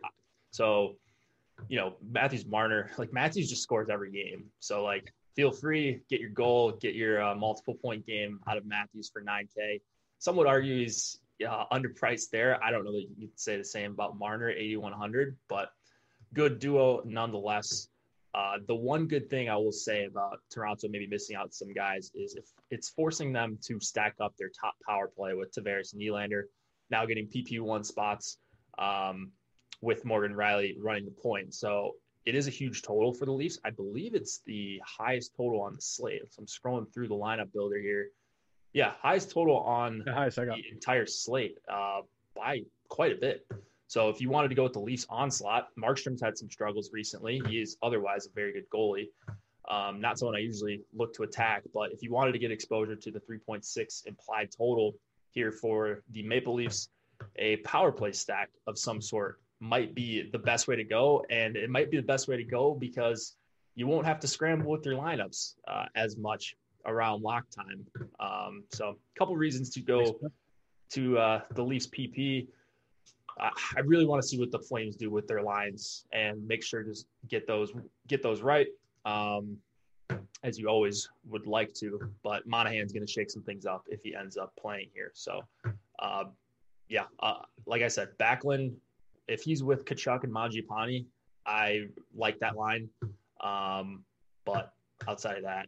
So, 0.51 0.97
you 1.69 1.79
know, 1.79 1.95
Matthews 2.09 2.47
Marner, 2.47 2.91
like 2.99 3.13
Matthews 3.13 3.49
just 3.49 3.63
scores 3.63 3.89
every 3.91 4.11
game. 4.11 4.45
So, 4.61 4.85
like, 4.85 5.13
feel 5.35 5.51
free, 5.51 6.03
get 6.11 6.21
your 6.21 6.31
goal, 6.31 6.73
get 6.73 6.95
your 6.95 7.23
uh, 7.23 7.35
multiple 7.35 7.75
point 7.75 8.07
game 8.07 8.41
out 8.49 8.57
of 8.57 8.67
Matthews 8.67 9.11
for 9.13 9.23
9K. 9.23 9.81
Some 10.19 10.37
would 10.37 10.47
argue 10.47 10.77
he's 10.77 11.19
uh, 11.49 11.65
underpriced 11.73 12.31
there. 12.31 12.63
I 12.63 12.71
don't 12.71 12.85
know 12.85 12.93
that 12.93 13.07
you'd 13.17 13.39
say 13.39 13.57
the 13.57 13.65
same 13.65 13.93
about 13.93 14.19
Marner, 14.19 14.51
8,100, 14.51 15.37
but 15.49 15.71
good 16.35 16.59
duo 16.59 17.03
nonetheless. 17.05 17.89
Uh, 18.33 18.59
the 18.67 18.75
one 18.75 19.07
good 19.07 19.29
thing 19.29 19.49
I 19.49 19.57
will 19.57 19.73
say 19.73 20.05
about 20.05 20.39
Toronto 20.51 20.89
maybe 20.89 21.07
missing 21.09 21.37
out 21.37 21.53
some 21.53 21.73
guys 21.73 22.13
is 22.15 22.37
if 22.37 22.45
it's 22.71 22.89
forcing 22.89 23.33
them 23.33 23.59
to 23.63 23.81
stack 23.81 24.15
up 24.21 24.35
their 24.39 24.51
top 24.51 24.75
power 24.89 25.09
play 25.09 25.35
with 25.35 25.53
Tavares 25.53 25.93
and 25.93 26.01
Nylander, 26.01 26.43
now 26.91 27.07
getting 27.07 27.27
PP1 27.27 27.85
spots 27.85 28.39
um, 28.79 29.33
with 29.81 30.05
Morgan 30.05 30.33
Rielly 30.33 30.77
running 30.81 31.07
the 31.07 31.11
point. 31.11 31.55
So 31.55 31.97
it 32.25 32.35
is 32.35 32.47
a 32.47 32.51
huge 32.51 32.83
total 32.83 33.13
for 33.13 33.25
the 33.25 33.33
Leafs. 33.33 33.59
I 33.65 33.71
believe 33.71 34.15
it's 34.15 34.41
the 34.47 34.81
highest 34.87 35.35
total 35.37 35.63
on 35.63 35.75
the 35.75 35.81
slate. 35.81 36.23
So 36.31 36.41
I'm 36.41 36.47
scrolling 36.47 36.93
through 36.93 37.09
the 37.09 37.15
lineup 37.15 37.53
builder 37.53 37.79
here. 37.81 38.11
Yeah, 38.73 38.93
highest 39.03 39.33
total 39.33 39.59
on 39.59 40.03
the, 40.05 40.13
highest 40.13 40.37
the 40.37 40.55
entire 40.71 41.07
slate 41.07 41.59
uh, 41.73 42.03
by 42.37 42.61
quite 42.89 43.13
a 43.13 43.17
bit. 43.17 43.47
So 43.91 44.09
if 44.09 44.21
you 44.21 44.31
wanted 44.31 44.51
to 44.51 44.55
go 44.55 44.63
with 44.63 44.73
the 44.73 44.79
Leafs 44.79 45.05
onslaught, 45.11 45.67
Markstrom's 45.77 46.23
had 46.23 46.39
some 46.39 46.49
struggles 46.49 46.91
recently. 46.93 47.43
He 47.49 47.61
is 47.61 47.77
otherwise 47.83 48.25
a 48.25 48.31
very 48.33 48.53
good 48.53 48.71
goalie. 48.73 49.09
Um, 49.69 50.01
not 50.01 50.17
someone 50.17 50.37
I 50.37 50.39
usually 50.39 50.83
look 50.95 51.13
to 51.15 51.25
attack, 51.25 51.65
but 51.75 51.91
if 51.91 52.01
you 52.01 52.13
wanted 52.13 52.31
to 52.31 52.39
get 52.39 52.53
exposure 52.53 52.95
to 52.95 53.11
the 53.11 53.19
3.6 53.19 54.07
implied 54.07 54.51
total 54.57 54.95
here 55.33 55.51
for 55.51 56.05
the 56.13 56.23
Maple 56.23 56.55
Leafs, 56.55 56.89
a 57.35 57.57
power 57.57 57.91
play 57.91 58.13
stack 58.13 58.51
of 58.69 58.79
some 58.79 59.03
sort 59.03 59.41
might 59.59 59.93
be 59.93 60.31
the 60.31 60.39
best 60.39 60.69
way 60.69 60.77
to 60.77 60.85
go. 60.85 61.25
And 61.29 61.57
it 61.57 61.69
might 61.69 61.91
be 61.91 61.97
the 61.97 62.07
best 62.07 62.29
way 62.29 62.37
to 62.37 62.45
go 62.45 62.77
because 62.77 63.35
you 63.75 63.89
won't 63.89 64.07
have 64.07 64.21
to 64.21 64.29
scramble 64.29 64.71
with 64.71 64.87
your 64.87 64.95
lineups 64.95 65.55
uh, 65.67 65.87
as 65.97 66.17
much 66.17 66.55
around 66.87 67.23
lock 67.23 67.45
time. 67.51 67.85
Um, 68.21 68.63
so 68.71 68.91
a 68.91 69.19
couple 69.19 69.37
reasons 69.37 69.71
to 69.71 69.81
go 69.81 70.21
to 70.91 71.19
uh, 71.19 71.41
the 71.57 71.65
Leafs 71.65 71.89
PP. 71.89 72.47
I 73.41 73.81
really 73.81 74.05
want 74.05 74.23
to 74.23 74.29
see 74.29 74.39
what 74.39 74.51
the 74.51 74.59
Flames 74.59 74.97
do 74.97 75.11
with 75.11 75.27
their 75.27 75.43
lines 75.43 76.05
and 76.13 76.47
make 76.47 76.63
sure 76.63 76.83
to 76.83 76.95
get 77.29 77.47
those 77.47 77.73
get 78.07 78.23
those 78.23 78.43
right, 78.43 78.67
um, 79.05 79.57
as 80.43 80.59
you 80.59 80.69
always 80.69 81.09
would 81.29 81.47
like 81.47 81.73
to. 81.75 82.01
But 82.23 82.47
Monahan's 82.47 82.93
going 82.93 83.07
to 83.07 83.11
shake 83.11 83.31
some 83.31 83.43
things 83.43 83.67
up 83.67 83.85
if 83.89 84.03
he 84.03 84.15
ends 84.15 84.37
up 84.37 84.53
playing 84.61 84.89
here. 84.93 85.11
So, 85.15 85.41
uh, 85.99 86.25
yeah, 86.89 87.05
uh, 87.21 87.43
like 87.67 87.83
I 87.83 87.89
said, 87.89 88.09
Backlund, 88.19 88.75
if 89.27 89.43
he's 89.43 89.63
with 89.63 89.85
Tkachuk 89.85 90.25
and 90.25 90.33
Mangiapane, 90.33 91.07
I 91.47 91.87
like 92.15 92.39
that 92.41 92.57
line. 92.57 92.89
Um, 93.41 94.05
but 94.45 94.73
outside 95.09 95.39
of 95.39 95.45
that, 95.45 95.67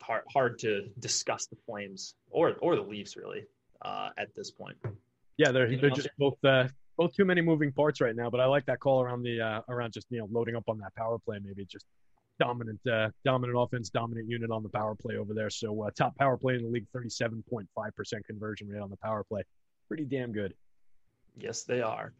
hard 0.00 0.22
hard 0.32 0.58
to 0.60 0.88
discuss 1.00 1.46
the 1.46 1.56
Flames 1.66 2.14
or 2.30 2.54
or 2.60 2.76
the 2.76 2.82
Leafs 2.82 3.16
really 3.16 3.44
uh, 3.82 4.10
at 4.16 4.34
this 4.34 4.50
point. 4.50 4.76
Yeah, 5.38 5.50
they're 5.50 5.74
they're 5.76 5.90
just 5.90 6.10
both 6.18 6.36
uh, 6.44 6.68
both 7.00 7.16
too 7.16 7.24
many 7.24 7.40
moving 7.40 7.72
parts 7.72 8.02
right 8.02 8.14
now. 8.14 8.28
But 8.28 8.40
I 8.40 8.44
like 8.44 8.66
that 8.66 8.78
call 8.78 9.00
around 9.00 9.22
the 9.22 9.40
uh, 9.40 9.60
around 9.70 9.94
just 9.94 10.06
you 10.10 10.18
know 10.18 10.28
loading 10.30 10.54
up 10.54 10.64
on 10.68 10.78
that 10.78 10.94
power 10.94 11.18
play. 11.18 11.38
Maybe 11.42 11.64
just 11.64 11.86
dominant 12.38 12.78
uh, 12.86 13.08
dominant 13.24 13.58
offense, 13.58 13.88
dominant 13.88 14.28
unit 14.28 14.50
on 14.50 14.62
the 14.62 14.68
power 14.68 14.94
play 14.94 15.16
over 15.16 15.32
there. 15.32 15.48
So 15.48 15.82
uh, 15.82 15.90
top 15.96 16.14
power 16.18 16.36
play 16.36 16.56
in 16.56 16.62
the 16.62 16.68
league, 16.68 16.86
thirty 16.92 17.08
seven 17.08 17.42
point 17.48 17.66
five 17.74 17.96
percent 17.96 18.26
conversion 18.26 18.68
rate 18.68 18.82
on 18.82 18.90
the 18.90 18.98
power 18.98 19.24
play. 19.24 19.42
Pretty 19.88 20.04
damn 20.04 20.30
good. 20.30 20.52
Yes, 21.38 21.62
they 21.62 21.80
are. 21.80 22.12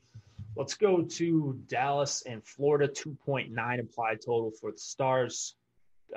Let's 0.57 0.75
go 0.75 1.03
to 1.03 1.61
Dallas 1.69 2.23
and 2.23 2.43
Florida. 2.43 2.89
Two 2.89 3.15
point 3.27 3.53
nine 3.53 3.81
implied 3.81 4.21
total 4.25 4.51
for 4.59 4.73
the 4.73 4.79
Stars. 4.79 5.57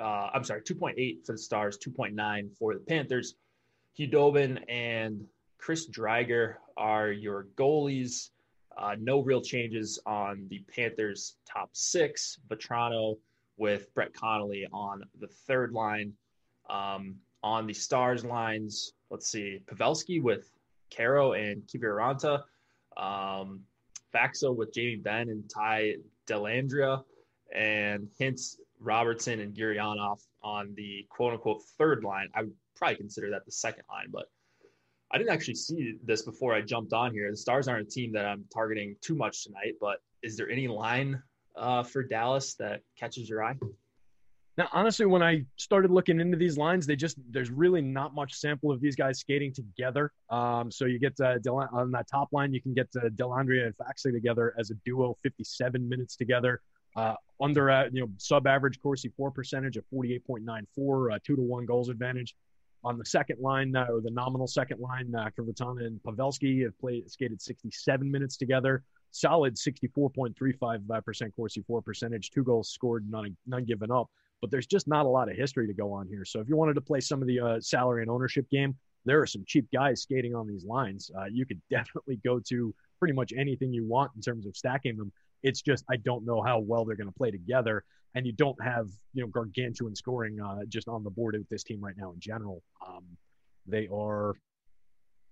Uh, 0.00 0.30
I'm 0.32 0.42
sorry, 0.42 0.62
two 0.62 0.74
point 0.74 0.98
eight 0.98 1.26
for 1.26 1.32
the 1.32 1.38
Stars, 1.38 1.76
two 1.76 1.90
point 1.90 2.14
nine 2.14 2.48
for 2.58 2.72
the 2.72 2.80
Panthers. 2.80 3.34
Khudobin 3.98 4.58
and 4.70 5.26
Chris 5.58 5.86
Driedger 5.88 6.54
are 6.78 7.12
your 7.12 7.46
goalies. 7.56 8.30
Uh, 8.76 8.96
no 8.98 9.20
real 9.20 9.40
changes 9.40 9.98
on 10.06 10.46
the 10.48 10.60
Panthers' 10.74 11.36
top 11.50 11.70
six. 11.72 12.38
Vatrano 12.48 13.18
with 13.56 13.92
Brett 13.94 14.12
Connolly 14.12 14.66
on 14.72 15.04
the 15.20 15.28
third 15.28 15.72
line. 15.72 16.12
Um, 16.68 17.16
on 17.42 17.66
the 17.66 17.74
Stars 17.74 18.24
lines, 18.24 18.94
let's 19.10 19.28
see, 19.28 19.60
Pavelski 19.66 20.22
with 20.22 20.50
Caro 20.90 21.32
and 21.34 21.62
Kiviranta. 21.66 22.42
Um, 22.96 23.60
Faksa 24.14 24.54
with 24.54 24.72
Jamie 24.72 24.96
Benn 24.96 25.28
and 25.28 25.48
Ty 25.48 25.96
Dellandrea. 26.26 27.04
And 27.54 28.08
Hintz, 28.18 28.56
Robertson, 28.80 29.40
and 29.40 29.54
Gurianov 29.54 30.20
on 30.42 30.74
the 30.74 31.06
quote 31.10 31.34
unquote 31.34 31.62
third 31.78 32.02
line. 32.02 32.28
I 32.34 32.42
would 32.42 32.54
probably 32.74 32.96
consider 32.96 33.30
that 33.30 33.44
the 33.44 33.52
second 33.52 33.84
line, 33.88 34.08
but 34.10 34.30
I 35.14 35.18
didn't 35.18 35.30
actually 35.30 35.54
see 35.54 35.94
this 36.02 36.22
before 36.22 36.54
I 36.54 36.60
jumped 36.60 36.92
on 36.92 37.12
here. 37.12 37.30
The 37.30 37.36
Stars 37.36 37.68
aren't 37.68 37.86
a 37.86 37.90
team 37.90 38.10
that 38.14 38.26
I'm 38.26 38.44
targeting 38.52 38.96
too 39.00 39.14
much 39.14 39.44
tonight, 39.44 39.74
but 39.80 39.98
is 40.24 40.36
there 40.36 40.50
any 40.50 40.66
line 40.66 41.22
uh, 41.54 41.84
for 41.84 42.02
Dallas 42.02 42.56
that 42.56 42.80
catches 42.98 43.28
your 43.28 43.44
eye? 43.44 43.54
Now, 44.58 44.68
honestly, 44.72 45.06
when 45.06 45.22
I 45.22 45.44
started 45.54 45.92
looking 45.92 46.18
into 46.18 46.36
these 46.36 46.58
lines, 46.58 46.84
they 46.84 46.96
just 46.96 47.16
there's 47.30 47.50
really 47.52 47.80
not 47.80 48.12
much 48.12 48.34
sample 48.34 48.72
of 48.72 48.80
these 48.80 48.96
guys 48.96 49.20
skating 49.20 49.52
together. 49.52 50.12
Um, 50.30 50.72
so 50.72 50.84
you 50.84 50.98
get 50.98 51.14
uh, 51.20 51.38
Del- 51.38 51.68
on 51.72 51.92
that 51.92 52.08
top 52.10 52.32
line, 52.32 52.52
you 52.52 52.60
can 52.60 52.74
get 52.74 52.88
uh, 52.96 53.08
Dellandrea 53.10 53.66
and 53.66 53.74
Faksa 53.76 54.12
together 54.12 54.52
as 54.58 54.70
a 54.70 54.74
duo, 54.84 55.16
57 55.22 55.88
minutes 55.88 56.16
together. 56.16 56.60
Uh, 56.96 57.14
under 57.40 57.70
uh, 57.70 57.88
you 57.92 58.00
know 58.00 58.08
sub-average 58.18 58.80
Corsi 58.80 59.12
for 59.16 59.30
percentage 59.30 59.76
of 59.76 59.84
48.94, 59.94 61.14
uh, 61.14 61.18
two 61.24 61.36
to 61.36 61.42
one 61.42 61.66
goals 61.66 61.88
advantage 61.88 62.34
on 62.84 62.98
the 62.98 63.04
second 63.04 63.40
line, 63.40 63.74
uh, 63.74 63.86
or 63.88 64.00
the 64.00 64.10
nominal 64.10 64.46
second 64.46 64.78
line, 64.80 65.12
uh, 65.14 65.30
and 65.36 66.00
Pavelski 66.02 66.64
have 66.64 66.78
played 66.78 67.10
skated 67.10 67.40
67 67.40 68.10
minutes 68.10 68.36
together. 68.36 68.84
Solid 69.10 69.54
64.35% 69.54 71.36
Corsi 71.36 71.64
for 71.66 71.80
percentage, 71.80 72.30
two 72.30 72.44
goals 72.44 72.70
scored, 72.70 73.08
none, 73.10 73.36
none 73.46 73.64
given 73.64 73.90
up. 73.90 74.10
But 74.40 74.50
there's 74.50 74.66
just 74.66 74.88
not 74.88 75.06
a 75.06 75.08
lot 75.08 75.30
of 75.30 75.36
history 75.36 75.66
to 75.66 75.72
go 75.72 75.92
on 75.92 76.08
here. 76.08 76.24
So 76.24 76.40
if 76.40 76.48
you 76.48 76.56
wanted 76.56 76.74
to 76.74 76.80
play 76.80 77.00
some 77.00 77.22
of 77.22 77.28
the 77.28 77.40
uh, 77.40 77.60
salary 77.60 78.02
and 78.02 78.10
ownership 78.10 78.50
game, 78.50 78.76
there 79.04 79.20
are 79.20 79.26
some 79.26 79.44
cheap 79.46 79.66
guys 79.72 80.02
skating 80.02 80.34
on 80.34 80.46
these 80.46 80.64
lines. 80.64 81.10
Uh, 81.16 81.26
you 81.26 81.46
could 81.46 81.60
definitely 81.70 82.20
go 82.24 82.40
to 82.48 82.74
pretty 82.98 83.14
much 83.14 83.32
anything 83.36 83.72
you 83.72 83.86
want 83.86 84.10
in 84.16 84.20
terms 84.20 84.46
of 84.46 84.56
stacking 84.56 84.96
them. 84.96 85.12
It's 85.44 85.62
just 85.62 85.84
I 85.88 85.96
don't 85.96 86.26
know 86.26 86.42
how 86.42 86.58
well 86.58 86.84
they're 86.84 86.96
going 86.96 87.12
to 87.12 87.16
play 87.16 87.30
together 87.30 87.84
and 88.14 88.26
you 88.26 88.32
don't 88.32 88.60
have 88.62 88.88
you 89.12 89.22
know 89.22 89.28
gargantuan 89.28 89.94
scoring 89.94 90.40
uh, 90.40 90.64
just 90.68 90.88
on 90.88 91.04
the 91.04 91.10
board 91.10 91.36
with 91.36 91.48
this 91.48 91.64
team 91.64 91.80
right 91.80 91.94
now 91.96 92.12
in 92.12 92.20
general. 92.20 92.62
Um, 92.86 93.04
they 93.66 93.88
are, 93.92 94.34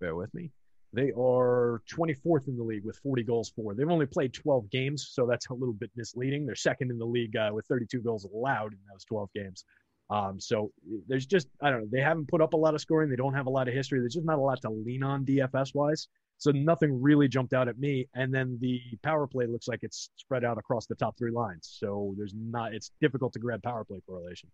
bear 0.01 0.15
with 0.15 0.33
me, 0.35 0.51
they 0.93 1.13
are 1.13 1.83
24th 1.91 2.49
in 2.49 2.57
the 2.57 2.63
league 2.63 2.85
with 2.85 2.99
40 3.03 3.23
goals 3.25 3.53
for. 3.55 3.75
They've 3.75 3.89
only 3.89 4.07
played 4.07 4.35
12 4.35 4.71
games, 4.71 5.09
so 5.11 5.27
that's 5.27 5.49
a 5.51 5.55
little 5.55 5.75
bit 5.75 5.91
misleading. 5.97 6.47
They're 6.47 6.55
second 6.55 6.91
in 6.91 6.99
the 6.99 7.07
league 7.07 7.37
uh, 7.37 7.51
with 7.53 7.67
32 7.67 8.01
goals 8.01 8.25
allowed 8.25 8.73
in 8.73 8.79
those 8.91 9.05
12 9.05 9.31
games. 9.35 9.65
Um, 10.13 10.39
so 10.39 10.71
there's 11.09 11.25
just 11.25 11.49
I 11.63 11.71
don't 11.71 11.81
know. 11.81 11.89
They 11.91 12.01
haven't 12.01 12.29
put 12.29 12.43
up 12.43 12.53
a 12.53 12.57
lot 12.57 12.75
of 12.75 12.81
scoring. 12.83 13.09
They 13.09 13.17
don't 13.17 13.35
have 13.35 13.47
a 13.47 13.51
lot 13.51 13.67
of 13.67 13.75
history. 13.75 13.99
There's 13.99 14.15
just 14.15 14.27
not 14.27 14.39
a 14.39 14.43
lot 14.43 14.61
to 14.63 14.71
lean 14.71 15.03
on 15.03 15.25
DFS 15.25 15.75
wise. 15.75 16.09
So 16.37 16.51
nothing 16.51 17.01
really 17.01 17.29
jumped 17.29 17.55
out 17.55 17.69
at 17.69 17.79
me. 17.79 18.09
And 18.15 18.35
then 18.35 18.59
the 18.61 18.81
power 19.03 19.27
play 19.27 19.47
looks 19.47 19.69
like 19.69 19.81
it's 19.83 20.11
spread 20.17 20.45
out 20.45 20.59
across 20.59 20.87
the 20.87 20.97
top 20.97 21.17
three 21.17 21.31
lines. 21.31 21.77
So 21.81 22.15
there's 22.19 22.35
not. 22.37 22.75
It's 22.75 22.91
difficult 23.01 23.33
to 23.35 23.39
grab 23.39 23.63
power 23.63 23.85
play 23.85 24.03
correlation. 24.07 24.51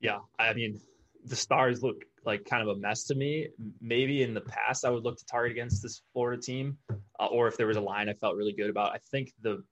Yeah, 0.00 0.20
I 0.38 0.54
mean, 0.54 0.80
the 1.24 1.36
Stars 1.36 1.82
look 1.82 2.04
like 2.24 2.44
kind 2.44 2.62
of 2.62 2.68
a 2.68 2.78
mess 2.78 3.04
to 3.04 3.14
me. 3.14 3.48
Maybe 3.82 4.22
in 4.22 4.32
the 4.32 4.40
past 4.40 4.84
I 4.86 4.90
would 4.90 5.04
look 5.04 5.18
to 5.18 5.26
target 5.26 5.52
against 5.52 5.82
this 5.82 6.00
Florida 6.12 6.40
team, 6.40 6.78
uh, 7.20 7.26
or 7.26 7.48
if 7.48 7.56
there 7.56 7.66
was 7.66 7.76
a 7.76 7.82
line 7.82 8.08
I 8.08 8.14
felt 8.14 8.36
really 8.36 8.52
good 8.52 8.70
about. 8.70 8.92
I 8.92 8.98
think 9.10 9.32
the 9.42 9.62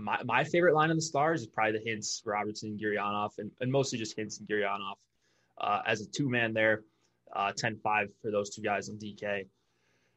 my, 0.00 0.22
my 0.24 0.44
favorite 0.44 0.74
line 0.74 0.90
on 0.90 0.96
the 0.96 1.02
Stars 1.02 1.42
is 1.42 1.46
probably 1.46 1.78
the 1.78 1.90
Hintz 1.90 2.22
Robertson, 2.24 2.78
Gurianov, 2.82 3.30
and, 3.38 3.50
and 3.60 3.70
mostly 3.70 3.98
just 3.98 4.16
Hintz 4.16 4.40
and 4.40 4.48
Gurianov 4.48 4.94
uh, 5.60 5.82
as 5.86 6.00
a 6.00 6.06
two 6.06 6.28
man 6.28 6.52
there, 6.52 6.82
uh, 7.34 7.52
10 7.56 7.78
5 7.82 8.08
for 8.22 8.30
those 8.30 8.50
two 8.50 8.62
guys 8.62 8.88
on 8.88 8.96
DK. 8.96 9.46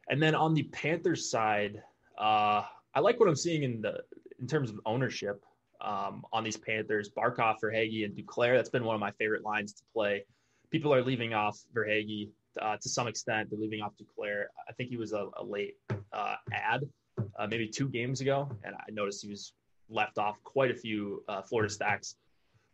And 0.08 0.22
then 0.22 0.34
on 0.34 0.54
the 0.54 0.64
Panthers 0.64 1.30
side, 1.30 1.82
uh, 2.18 2.62
I 2.94 3.00
like 3.00 3.18
what 3.18 3.28
I'm 3.28 3.36
seeing 3.36 3.62
in 3.62 3.80
the 3.80 4.00
in 4.40 4.46
terms 4.46 4.70
of 4.70 4.80
ownership 4.84 5.42
um, 5.80 6.24
on 6.32 6.44
these 6.44 6.56
Panthers. 6.56 7.10
Barkov, 7.16 7.56
Verhaeghe, 7.62 8.04
and 8.04 8.14
Duclair. 8.14 8.56
That's 8.56 8.68
been 8.68 8.84
one 8.84 8.94
of 8.94 9.00
my 9.00 9.12
favorite 9.12 9.44
lines 9.44 9.72
to 9.74 9.82
play. 9.92 10.24
People 10.70 10.92
are 10.92 11.02
leaving 11.02 11.34
off 11.34 11.58
Verhaeghe 11.74 12.30
uh, 12.60 12.76
to 12.80 12.88
some 12.88 13.06
extent. 13.06 13.50
They're 13.50 13.58
leaving 13.58 13.80
off 13.80 13.92
Duclair. 13.96 14.44
I 14.68 14.72
think 14.72 14.90
he 14.90 14.96
was 14.96 15.12
a, 15.12 15.28
a 15.36 15.44
late 15.44 15.74
uh, 16.12 16.36
ad, 16.52 16.82
uh, 17.38 17.46
maybe 17.46 17.68
two 17.68 17.88
games 17.88 18.20
ago, 18.20 18.50
and 18.64 18.74
I 18.74 18.90
noticed 18.90 19.22
he 19.22 19.28
was 19.28 19.52
left 19.88 20.18
off 20.18 20.42
quite 20.44 20.70
a 20.70 20.74
few 20.74 21.22
uh, 21.28 21.42
Florida 21.42 21.72
stacks. 21.72 22.16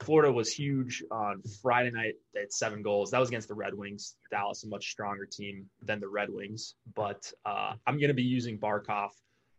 Florida 0.00 0.32
was 0.32 0.50
huge 0.50 1.04
on 1.10 1.42
Friday 1.60 1.90
night. 1.90 2.14
Had 2.34 2.52
seven 2.52 2.82
goals. 2.82 3.10
That 3.10 3.20
was 3.20 3.28
against 3.28 3.48
the 3.48 3.54
Red 3.54 3.74
Wings. 3.74 4.16
Dallas, 4.30 4.64
a 4.64 4.68
much 4.68 4.90
stronger 4.90 5.26
team 5.26 5.68
than 5.82 6.00
the 6.00 6.08
Red 6.08 6.30
Wings. 6.30 6.74
But 6.94 7.30
uh, 7.44 7.74
I'm 7.86 7.98
going 7.98 8.08
to 8.08 8.14
be 8.14 8.22
using 8.22 8.58
Barkov 8.58 9.10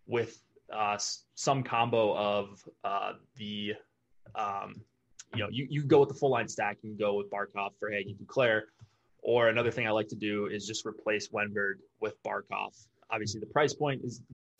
with 0.07 0.41
uh, 0.73 0.97
some 1.35 1.61
combo 1.63 2.15
of 2.15 2.63
uh, 2.83 3.13
the, 3.35 3.75
um, 4.33 4.81
you 5.35 5.43
know, 5.43 5.49
you, 5.51 5.67
you 5.69 5.83
go 5.83 5.99
with 5.99 6.09
the 6.09 6.15
full 6.15 6.31
line 6.31 6.47
stack. 6.47 6.77
You 6.81 6.89
can 6.89 6.97
go 6.97 7.13
with 7.13 7.29
Barkov 7.29 7.71
Verhaeghe 7.81 8.17
Duclair. 8.17 8.61
Or 9.21 9.49
another 9.49 9.69
thing 9.69 9.85
I 9.85 9.91
like 9.91 10.07
to 10.07 10.15
do 10.15 10.47
is 10.47 10.65
just 10.65 10.87
replace 10.87 11.27
Wennberg 11.27 11.75
with 11.99 12.15
Barkov. 12.23 12.87
Obviously, 13.11 13.39
the 13.39 13.45
price 13.45 13.73
point 13.73 14.01
is. 14.03 14.21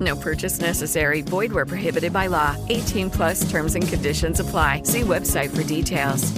No 0.00 0.16
purchase 0.16 0.60
necessary. 0.60 1.20
Void 1.22 1.52
where 1.52 1.66
prohibited 1.66 2.12
by 2.12 2.26
law. 2.26 2.56
18 2.68 3.10
plus 3.10 3.50
terms 3.50 3.74
and 3.74 3.86
conditions 3.86 4.40
apply. 4.40 4.82
See 4.84 5.02
website 5.02 5.54
for 5.54 5.62
details. 5.62 6.32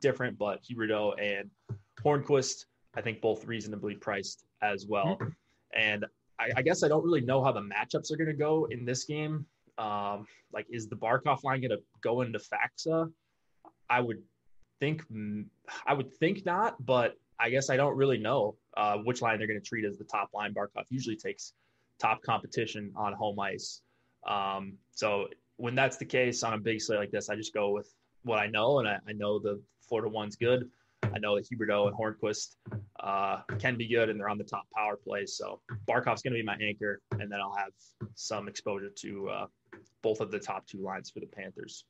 Different, 0.00 0.38
but 0.38 0.60
Huberdeau 0.62 1.14
and 1.20 1.50
Hornqvist, 2.04 2.66
I 2.94 3.00
think 3.00 3.20
both 3.20 3.44
reasonably 3.46 3.94
priced 3.94 4.44
as 4.62 4.86
well. 4.86 5.16
Mm-hmm. 5.20 5.28
And 5.74 6.06
I, 6.38 6.50
I, 6.56 6.62
guess 6.62 6.82
I 6.82 6.88
don't 6.88 7.04
really 7.04 7.20
know 7.20 7.42
how 7.42 7.52
the 7.52 7.60
matchups 7.60 8.12
are 8.12 8.16
going 8.16 8.28
to 8.28 8.34
go 8.34 8.66
in 8.70 8.84
this 8.84 9.04
game. 9.04 9.46
Um, 9.78 10.26
like, 10.52 10.66
is 10.70 10.88
the 10.88 10.96
Barkov 10.96 11.44
line 11.44 11.60
going 11.60 11.70
to 11.70 11.80
go 12.02 12.22
into 12.22 12.38
Faksa? 12.38 13.10
I 13.88 14.00
would 14.00 14.22
think 14.80 15.02
I 15.86 15.94
would 15.94 16.12
think 16.14 16.44
not, 16.44 16.84
but 16.84 17.14
I 17.38 17.50
guess 17.50 17.70
I 17.70 17.76
don't 17.76 17.96
really 17.96 18.18
know 18.18 18.56
uh, 18.76 18.96
which 18.98 19.22
line 19.22 19.38
they're 19.38 19.46
going 19.46 19.60
to 19.60 19.66
treat 19.66 19.84
as 19.84 19.98
the 19.98 20.04
top 20.04 20.30
line. 20.34 20.52
Barkov 20.52 20.84
usually 20.90 21.16
takes 21.16 21.52
top 22.00 22.22
competition 22.22 22.92
on 22.96 23.12
home 23.12 23.38
ice. 23.40 23.82
Um, 24.26 24.74
so 24.92 25.28
when 25.56 25.74
that's 25.74 25.96
the 25.96 26.04
case 26.04 26.42
on 26.42 26.54
a 26.54 26.58
big 26.58 26.80
slate 26.80 26.98
like 26.98 27.10
this, 27.10 27.28
I 27.30 27.36
just 27.36 27.54
go 27.54 27.70
with 27.70 27.88
what 28.24 28.38
I 28.38 28.46
know, 28.46 28.78
and 28.78 28.88
I, 28.88 28.98
I 29.08 29.12
know 29.12 29.38
the 29.38 29.60
Florida 29.88 30.08
one's 30.08 30.36
good. 30.36 30.68
I 31.14 31.18
know 31.18 31.36
that 31.36 31.48
Huberdeau 31.48 31.88
and 31.88 31.96
Hornqvist 31.96 32.56
uh, 33.00 33.40
can 33.58 33.76
be 33.76 33.88
good, 33.88 34.08
and 34.08 34.18
they're 34.18 34.28
on 34.28 34.38
the 34.38 34.44
top 34.44 34.64
power 34.74 34.96
play. 34.96 35.26
So 35.26 35.60
Barkov's 35.88 36.22
going 36.22 36.32
to 36.32 36.38
be 36.38 36.44
my 36.44 36.56
anchor, 36.62 37.00
and 37.12 37.30
then 37.30 37.40
I'll 37.40 37.56
have 37.56 37.72
some 38.14 38.48
exposure 38.48 38.90
to 38.96 39.28
uh, 39.28 39.46
both 40.02 40.20
of 40.20 40.30
the 40.30 40.38
top 40.38 40.66
two 40.66 40.80
lines 40.80 41.10
for 41.10 41.20
the 41.20 41.26
Panthers. 41.26 41.84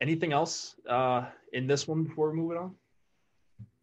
Anything 0.00 0.32
else 0.32 0.74
uh, 0.88 1.26
in 1.52 1.66
this 1.66 1.88
one 1.88 2.04
before 2.04 2.30
we 2.30 2.36
move 2.36 2.56
on? 2.56 2.74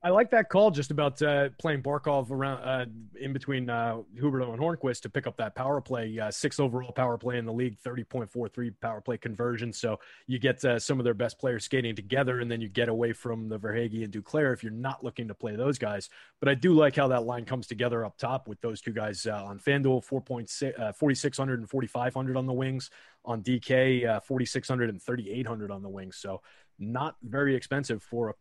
I 0.06 0.10
like 0.10 0.32
that 0.32 0.50
call 0.50 0.70
just 0.70 0.92
about 0.92 1.22
uh, 1.22 1.48
playing 1.58 1.82
Barkov 1.82 2.30
around 2.30 2.62
uh, 2.62 2.86
in 3.18 3.32
between 3.32 3.70
uh, 3.70 4.00
Huberdeau 4.20 4.52
and 4.52 4.62
Hornqvist 4.62 5.00
to 5.04 5.10
pick 5.10 5.28
up 5.28 5.38
that 5.38 5.56
power 5.56 5.80
play. 5.80 6.20
Uh, 6.20 6.30
six 6.30 6.60
overall 6.60 6.92
power 6.92 7.18
play 7.18 7.38
in 7.38 7.46
the 7.46 7.54
league, 7.54 7.78
30.43 7.80 8.74
power 8.82 9.00
play 9.00 9.18
conversion. 9.18 9.72
So 9.72 10.02
you 10.28 10.40
get 10.40 10.64
uh, 10.66 10.78
some 10.78 11.00
of 11.00 11.06
their 11.06 11.14
best 11.14 11.40
players 11.40 11.64
skating 11.64 11.96
together, 11.96 12.42
and 12.42 12.52
then 12.52 12.60
you 12.60 12.68
get 12.68 12.90
away 12.90 13.14
from 13.14 13.48
the 13.48 13.58
Verhaeghe 13.58 14.04
and 14.04 14.12
Duclair 14.12 14.54
if 14.54 14.62
you're 14.62 14.74
not 14.74 15.06
looking 15.06 15.30
to 15.30 15.34
play 15.34 15.56
those 15.56 15.78
guys. 15.78 16.10
But 16.42 16.50
I 16.50 16.56
do 16.56 16.74
like 16.74 16.98
how 16.98 17.08
that 17.08 17.24
line 17.24 17.46
comes 17.46 17.66
together 17.66 18.04
up 18.04 18.18
top 18.18 18.50
with 18.50 18.60
those 18.60 18.82
two 18.82 18.92
guys 18.92 19.26
uh, 19.26 19.46
on 19.46 19.58
FanDuel, 19.58 20.06
4.6, 20.06 20.80
uh, 20.82 20.92
4,600 20.92 21.60
and 21.60 21.70
4,500 21.70 22.36
on 22.36 22.46
the 22.46 22.52
wings. 22.52 22.90
On 23.24 23.42
DK, 23.42 24.06
uh, 24.06 24.20
4,600 24.20 24.90
and 24.90 25.02
3,800 25.02 25.72
on 25.72 25.82
the 25.82 25.88
wings. 25.88 26.18
So 26.18 26.42
not 26.78 27.16
very 27.24 27.56
expensive 27.56 28.04
for 28.04 28.30
a 28.30 28.34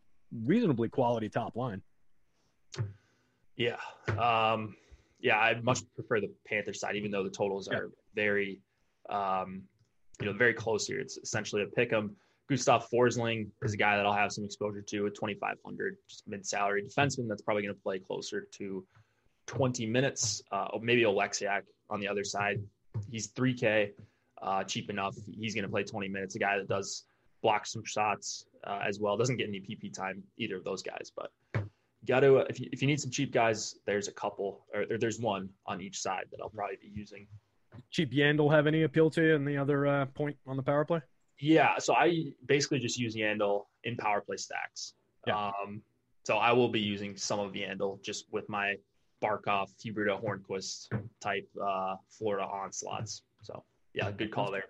reasonably 0.45 0.89
quality 0.89 1.29
top 1.29 1.55
line. 1.55 1.81
Yeah. 3.55 3.77
Um, 4.17 4.75
yeah, 5.19 5.37
I 5.37 5.59
much 5.61 5.81
prefer 5.95 6.19
the 6.19 6.31
Panther 6.45 6.73
side, 6.73 6.95
even 6.95 7.11
though 7.11 7.23
the 7.23 7.29
totals 7.29 7.67
are 7.67 7.91
very, 8.15 8.59
um, 9.09 9.63
you 10.19 10.27
know, 10.27 10.33
very 10.33 10.53
close 10.53 10.85
here. 10.85 10.99
It's 10.99 11.17
essentially 11.17 11.63
a 11.63 11.67
pick 11.67 11.93
'em. 11.93 12.15
Gustav 12.49 12.89
Forsling 12.89 13.49
is 13.61 13.73
a 13.73 13.77
guy 13.77 13.95
that 13.95 14.05
I'll 14.05 14.13
have 14.13 14.31
some 14.31 14.43
exposure 14.43 14.81
to 14.81 15.07
at 15.07 15.15
2,500, 15.15 15.97
just 16.09 16.27
mid 16.27 16.45
salary 16.45 16.83
defenseman 16.83 17.27
that's 17.27 17.41
probably 17.41 17.63
going 17.63 17.73
to 17.73 17.81
play 17.81 17.99
closer 17.99 18.41
to 18.41 18.85
20 19.47 19.85
minutes. 19.85 20.41
Uh, 20.51 20.67
maybe 20.81 21.03
Oleksiak 21.03 21.61
on 21.89 21.99
the 21.99 22.07
other 22.07 22.23
side. 22.23 22.61
He's 23.09 23.31
3K, 23.31 23.93
uh, 24.41 24.63
cheap 24.65 24.89
enough. 24.89 25.15
He's 25.39 25.55
going 25.55 25.63
to 25.63 25.69
play 25.69 25.83
20 25.83 26.09
minutes. 26.09 26.35
A 26.35 26.39
guy 26.39 26.57
that 26.57 26.67
does 26.67 27.05
block 27.41 27.65
some 27.65 27.83
shots, 27.85 28.45
uh, 28.65 28.79
as 28.85 28.99
well. 28.99 29.17
Doesn't 29.17 29.37
get 29.37 29.47
any 29.47 29.59
PP 29.59 29.93
time 29.93 30.23
either 30.37 30.57
of 30.57 30.63
those 30.63 30.81
guys, 30.81 31.11
but 31.15 31.31
got 32.05 32.21
to 32.21 32.37
if 32.37 32.59
you, 32.59 32.69
if 32.71 32.81
you 32.81 32.87
need 32.87 32.99
some 32.99 33.11
cheap 33.11 33.31
guys, 33.31 33.75
there's 33.85 34.07
a 34.07 34.11
couple 34.11 34.65
or, 34.73 34.97
there's 34.97 35.19
one 35.19 35.49
on 35.65 35.81
each 35.81 35.99
side 36.01 36.25
that 36.31 36.39
I'll 36.41 36.49
probably 36.49 36.77
be 36.81 36.91
using. 36.93 37.27
Cheap 37.91 38.11
Yandle 38.11 38.51
have 38.51 38.67
any 38.67 38.83
appeal 38.83 39.09
to 39.11 39.21
you 39.21 39.35
in 39.35 39.45
the 39.45 39.57
other 39.57 39.87
uh, 39.87 40.05
point 40.07 40.37
on 40.45 40.57
the 40.57 40.63
power 40.63 40.85
play? 40.85 41.01
Yeah, 41.39 41.77
so 41.79 41.95
I 41.95 42.25
basically 42.45 42.79
just 42.79 42.97
use 42.97 43.15
Yandle 43.15 43.63
in 43.83 43.97
power 43.97 44.21
play 44.21 44.37
stacks. 44.37 44.93
Yeah. 45.25 45.47
Um, 45.47 45.81
so 46.23 46.37
I 46.37 46.51
will 46.53 46.69
be 46.69 46.79
using 46.79 47.17
some 47.17 47.39
of 47.39 47.53
Yandle 47.53 48.01
just 48.03 48.25
with 48.31 48.47
my 48.47 48.75
Barkov, 49.21 49.69
Huberdeau, 49.83 50.23
Hornqvist 50.23 50.87
type 51.19 51.49
uh, 51.61 51.95
Florida 52.09 52.45
onslaughts. 52.45 53.23
So 53.41 53.63
yeah, 53.93 54.11
good 54.11 54.31
call 54.31 54.51
there 54.51 54.65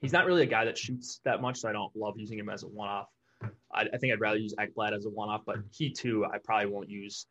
he's 0.00 0.12
not 0.12 0.26
really 0.26 0.42
a 0.42 0.46
guy 0.46 0.64
that 0.64 0.76
shoots 0.76 1.20
that 1.24 1.40
much, 1.40 1.58
so 1.58 1.68
I 1.68 1.72
don't 1.72 1.94
love 1.96 2.14
using 2.16 2.38
him 2.38 2.48
as 2.48 2.62
a 2.62 2.68
one 2.68 2.88
off. 2.88 3.08
I, 3.42 3.86
I, 3.92 3.98
think 3.98 4.12
I'd 4.12 4.20
rather 4.20 4.38
use 4.38 4.54
Ekblad 4.54 4.94
as 4.94 5.06
a 5.06 5.10
one 5.10 5.28
off, 5.28 5.42
but 5.44 5.56
he 5.70 5.90
too, 5.90 6.24
I 6.24 6.38
probably 6.38 6.70
won't 6.70 6.88
use 6.88 7.26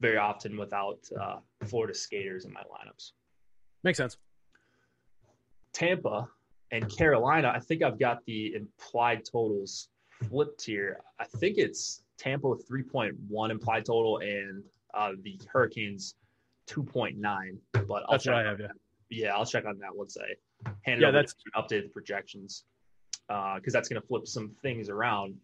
very 0.00 0.18
often 0.18 0.56
without 0.56 0.98
uh, 1.18 1.36
Florida 1.64 1.94
skaters 1.94 2.44
in 2.44 2.52
my 2.52 2.60
lineups. 2.62 3.12
Makes 3.82 3.98
sense. 3.98 4.18
Tampa 5.72 6.28
and 6.70 6.88
Carolina, 6.94 7.52
I 7.54 7.60
think 7.60 7.82
I've 7.82 7.98
got 7.98 8.24
the 8.26 8.54
implied 8.54 9.24
totals 9.24 9.88
flipped 10.28 10.64
here. 10.64 11.00
I 11.18 11.24
think 11.24 11.58
it's 11.58 12.02
Tampa 12.18 12.48
with 12.48 12.68
3.1 12.68 13.50
implied 13.50 13.84
total 13.84 14.18
and 14.18 14.62
uh, 14.94 15.12
the 15.22 15.38
Hurricanes 15.52 16.14
2.9. 16.68 17.58
But 17.72 18.02
I'll 18.04 18.12
that's 18.12 18.24
check 18.24 18.44
have. 18.44 18.60
Yeah, 18.60 18.66
yeah, 19.10 19.34
I'll 19.34 19.46
check 19.46 19.64
on 19.66 19.78
that 19.78 19.94
once 19.94 20.16
I 20.18 20.34
hand 20.82 21.00
yeah, 21.00 21.10
that's 21.10 21.34
updated 21.56 21.92
projections 21.92 22.64
because 23.28 23.60
uh, 23.66 23.70
that's 23.72 23.88
going 23.88 24.00
to 24.00 24.06
flip 24.06 24.26
some 24.26 24.50
things 24.62 24.88
around. 24.88 25.36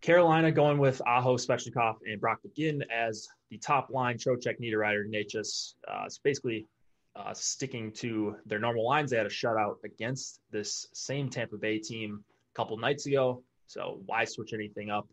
Carolina 0.00 0.50
going 0.50 0.78
with 0.78 1.00
Aho, 1.06 1.36
Svechnikov, 1.36 1.96
and 2.04 2.20
Brock 2.20 2.40
McGinn 2.46 2.82
as 2.90 3.28
the 3.50 3.58
top 3.58 3.88
line. 3.90 4.18
Trocheck, 4.18 4.60
Niederreiter, 4.60 5.08
Necas. 5.08 5.74
Uh, 5.86 6.02
it's 6.06 6.18
basically 6.18 6.66
uh, 7.14 7.32
sticking 7.32 7.92
to 7.92 8.36
their 8.44 8.58
normal 8.58 8.84
lines. 8.84 9.10
They 9.10 9.16
had 9.16 9.26
a 9.26 9.30
shutout 9.30 9.76
against 9.84 10.40
this 10.50 10.88
same 10.92 11.28
Tampa 11.28 11.56
Bay 11.56 11.78
team 11.78 12.24
a 12.52 12.54
couple 12.56 12.76
nights 12.78 13.06
ago. 13.06 13.44
So 13.68 14.00
why 14.06 14.24
switch 14.24 14.52
anything 14.52 14.90
up? 14.90 15.08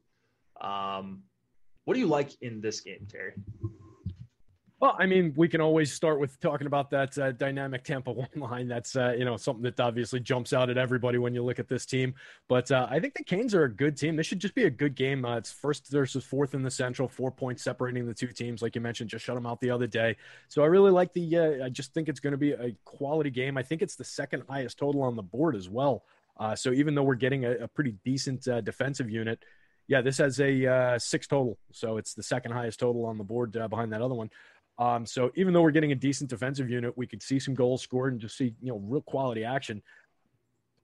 Um, 0.59 1.21
what 1.85 1.93
do 1.93 1.99
you 1.99 2.07
like 2.07 2.31
in 2.41 2.59
this 2.59 2.81
game, 2.81 3.07
Terry? 3.09 3.33
Well, 4.79 4.95
I 4.97 5.07
mean, 5.07 5.33
we 5.35 5.49
can 5.49 5.59
always 5.59 5.91
start 5.91 6.21
with 6.21 6.39
talking 6.39 6.65
about 6.65 6.89
that 6.91 7.17
uh, 7.17 7.33
dynamic 7.33 7.83
Tampa 7.83 8.11
one 8.13 8.29
line. 8.35 8.69
That's 8.69 8.95
uh, 8.95 9.13
you 9.17 9.25
know 9.25 9.35
something 9.35 9.63
that 9.63 9.77
obviously 9.79 10.21
jumps 10.21 10.53
out 10.53 10.69
at 10.69 10.77
everybody 10.77 11.17
when 11.17 11.33
you 11.33 11.43
look 11.43 11.59
at 11.59 11.67
this 11.67 11.85
team. 11.85 12.15
But 12.47 12.71
uh, 12.71 12.87
I 12.89 12.99
think 13.01 13.15
the 13.15 13.23
Canes 13.23 13.53
are 13.53 13.65
a 13.65 13.71
good 13.71 13.97
team. 13.97 14.15
This 14.15 14.25
should 14.25 14.39
just 14.39 14.55
be 14.55 14.63
a 14.63 14.69
good 14.69 14.95
game. 14.95 15.25
Uh, 15.25 15.35
it's 15.35 15.51
first 15.51 15.89
versus 15.89 16.23
fourth 16.23 16.53
in 16.53 16.63
the 16.63 16.71
Central, 16.71 17.09
four 17.09 17.29
points 17.29 17.61
separating 17.61 18.05
the 18.05 18.13
two 18.13 18.27
teams. 18.27 18.61
Like 18.61 18.73
you 18.73 18.79
mentioned, 18.79 19.09
just 19.09 19.25
shut 19.25 19.35
them 19.35 19.45
out 19.45 19.59
the 19.59 19.69
other 19.69 19.87
day. 19.87 20.15
So 20.47 20.63
I 20.63 20.67
really 20.67 20.91
like 20.91 21.11
the. 21.11 21.37
Uh, 21.37 21.65
I 21.65 21.69
just 21.69 21.93
think 21.93 22.07
it's 22.07 22.21
going 22.21 22.31
to 22.31 22.37
be 22.37 22.53
a 22.53 22.73
quality 22.85 23.31
game. 23.31 23.57
I 23.57 23.63
think 23.63 23.81
it's 23.81 23.97
the 23.97 24.05
second 24.05 24.43
highest 24.47 24.79
total 24.79 25.01
on 25.01 25.17
the 25.17 25.23
board 25.23 25.57
as 25.57 25.67
well. 25.67 26.03
Uh, 26.37 26.55
so 26.55 26.71
even 26.71 26.95
though 26.95 27.03
we're 27.03 27.15
getting 27.15 27.43
a, 27.43 27.51
a 27.51 27.67
pretty 27.67 27.95
decent 28.05 28.43
defensive 28.63 29.09
unit, 29.09 29.43
yeah, 29.89 29.99
this 29.99 30.19
has 30.19 30.39
a 30.39 30.97
six 30.99 31.27
total. 31.27 31.57
So 31.73 31.97
it's 31.97 32.13
the 32.13 32.23
second 32.23 32.53
highest 32.53 32.79
total 32.79 33.05
on 33.07 33.17
the 33.17 33.25
board 33.25 33.51
behind 33.51 33.91
that 33.91 34.01
other 34.01 34.15
one. 34.15 34.29
Um, 34.79 35.05
so 35.05 35.29
even 35.35 35.53
though 35.53 35.61
we're 35.61 35.71
getting 35.71 35.91
a 35.91 35.95
decent 35.95 36.29
defensive 36.29 36.69
unit, 36.69 36.97
we 36.97 37.05
could 37.05 37.21
see 37.21 37.37
some 37.37 37.53
goals 37.53 37.81
scored 37.81 38.13
and 38.13 38.21
just 38.21 38.37
see 38.37 38.55
you 38.61 38.71
know 38.71 38.79
real 38.79 39.01
quality 39.01 39.43
action. 39.43 39.83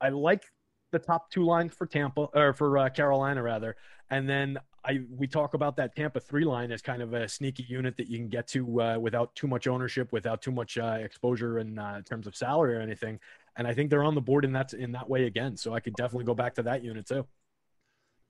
I 0.01 0.09
like 0.09 0.43
the 0.91 0.99
top 0.99 1.31
two 1.31 1.45
lines 1.45 1.73
for 1.73 1.87
Tampa 1.87 2.27
or 2.33 2.53
for 2.53 2.77
uh, 2.77 2.89
Carolina 2.89 3.41
rather, 3.41 3.77
and 4.09 4.29
then 4.29 4.59
I 4.83 4.99
we 5.09 5.27
talk 5.27 5.53
about 5.53 5.77
that 5.77 5.95
Tampa 5.95 6.19
three 6.19 6.43
line 6.43 6.73
as 6.73 6.81
kind 6.81 7.01
of 7.01 7.13
a 7.13 7.27
sneaky 7.29 7.65
unit 7.69 7.95
that 7.95 8.07
you 8.07 8.17
can 8.17 8.27
get 8.27 8.47
to 8.49 8.81
uh, 8.81 8.97
without 8.99 9.33
too 9.33 9.47
much 9.47 9.65
ownership, 9.65 10.11
without 10.11 10.41
too 10.41 10.51
much 10.51 10.77
uh, 10.77 10.97
exposure 10.99 11.59
in 11.59 11.79
uh, 11.79 12.01
terms 12.01 12.27
of 12.27 12.35
salary 12.35 12.75
or 12.75 12.81
anything. 12.81 13.17
And 13.55 13.65
I 13.65 13.73
think 13.73 13.89
they're 13.89 14.03
on 14.03 14.13
the 14.13 14.21
board 14.21 14.43
in 14.43 14.51
that 14.53 14.73
in 14.73 14.91
that 14.91 15.09
way 15.09 15.25
again. 15.25 15.55
So 15.55 15.73
I 15.73 15.79
could 15.79 15.95
definitely 15.95 16.25
go 16.25 16.35
back 16.35 16.53
to 16.55 16.63
that 16.63 16.83
unit 16.83 17.07
too. 17.07 17.25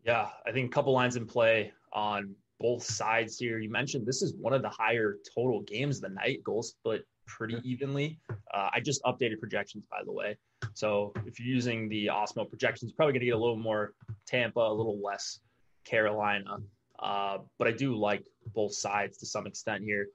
Yeah, 0.03 0.29
I 0.45 0.51
think 0.51 0.67
a 0.67 0.73
couple 0.73 0.93
lines 0.93 1.15
in 1.15 1.25
play 1.25 1.73
on 1.91 2.35
both 2.59 2.83
sides 2.83 3.37
here. 3.37 3.59
You 3.59 3.69
mentioned 3.69 4.05
this 4.05 4.21
is 4.21 4.33
one 4.35 4.53
of 4.53 4.61
the 4.61 4.69
higher 4.69 5.17
total 5.33 5.61
games 5.61 5.97
of 5.97 6.03
the 6.03 6.09
night, 6.09 6.43
goals 6.43 6.69
split 6.69 7.05
pretty 7.27 7.57
evenly. 7.63 8.19
Uh, 8.29 8.69
I 8.73 8.79
just 8.79 9.03
updated 9.03 9.39
projections, 9.39 9.83
by 9.89 10.03
the 10.05 10.11
way. 10.11 10.37
So 10.73 11.13
if 11.25 11.39
you're 11.39 11.53
using 11.53 11.89
the 11.89 12.07
Awesemo 12.07 12.49
projections, 12.49 12.91
probably 12.91 13.13
going 13.13 13.21
to 13.21 13.25
get 13.25 13.35
a 13.35 13.39
little 13.39 13.57
more 13.57 13.93
Tampa, 14.27 14.59
a 14.59 14.73
little 14.73 15.01
less 15.01 15.39
Carolina. 15.85 16.57
Uh, 16.99 17.39
but 17.57 17.67
I 17.67 17.71
do 17.71 17.95
like 17.95 18.23
both 18.53 18.73
sides 18.73 19.17
to 19.19 19.25
some 19.25 19.47
extent 19.47 19.83
here. 19.83 20.07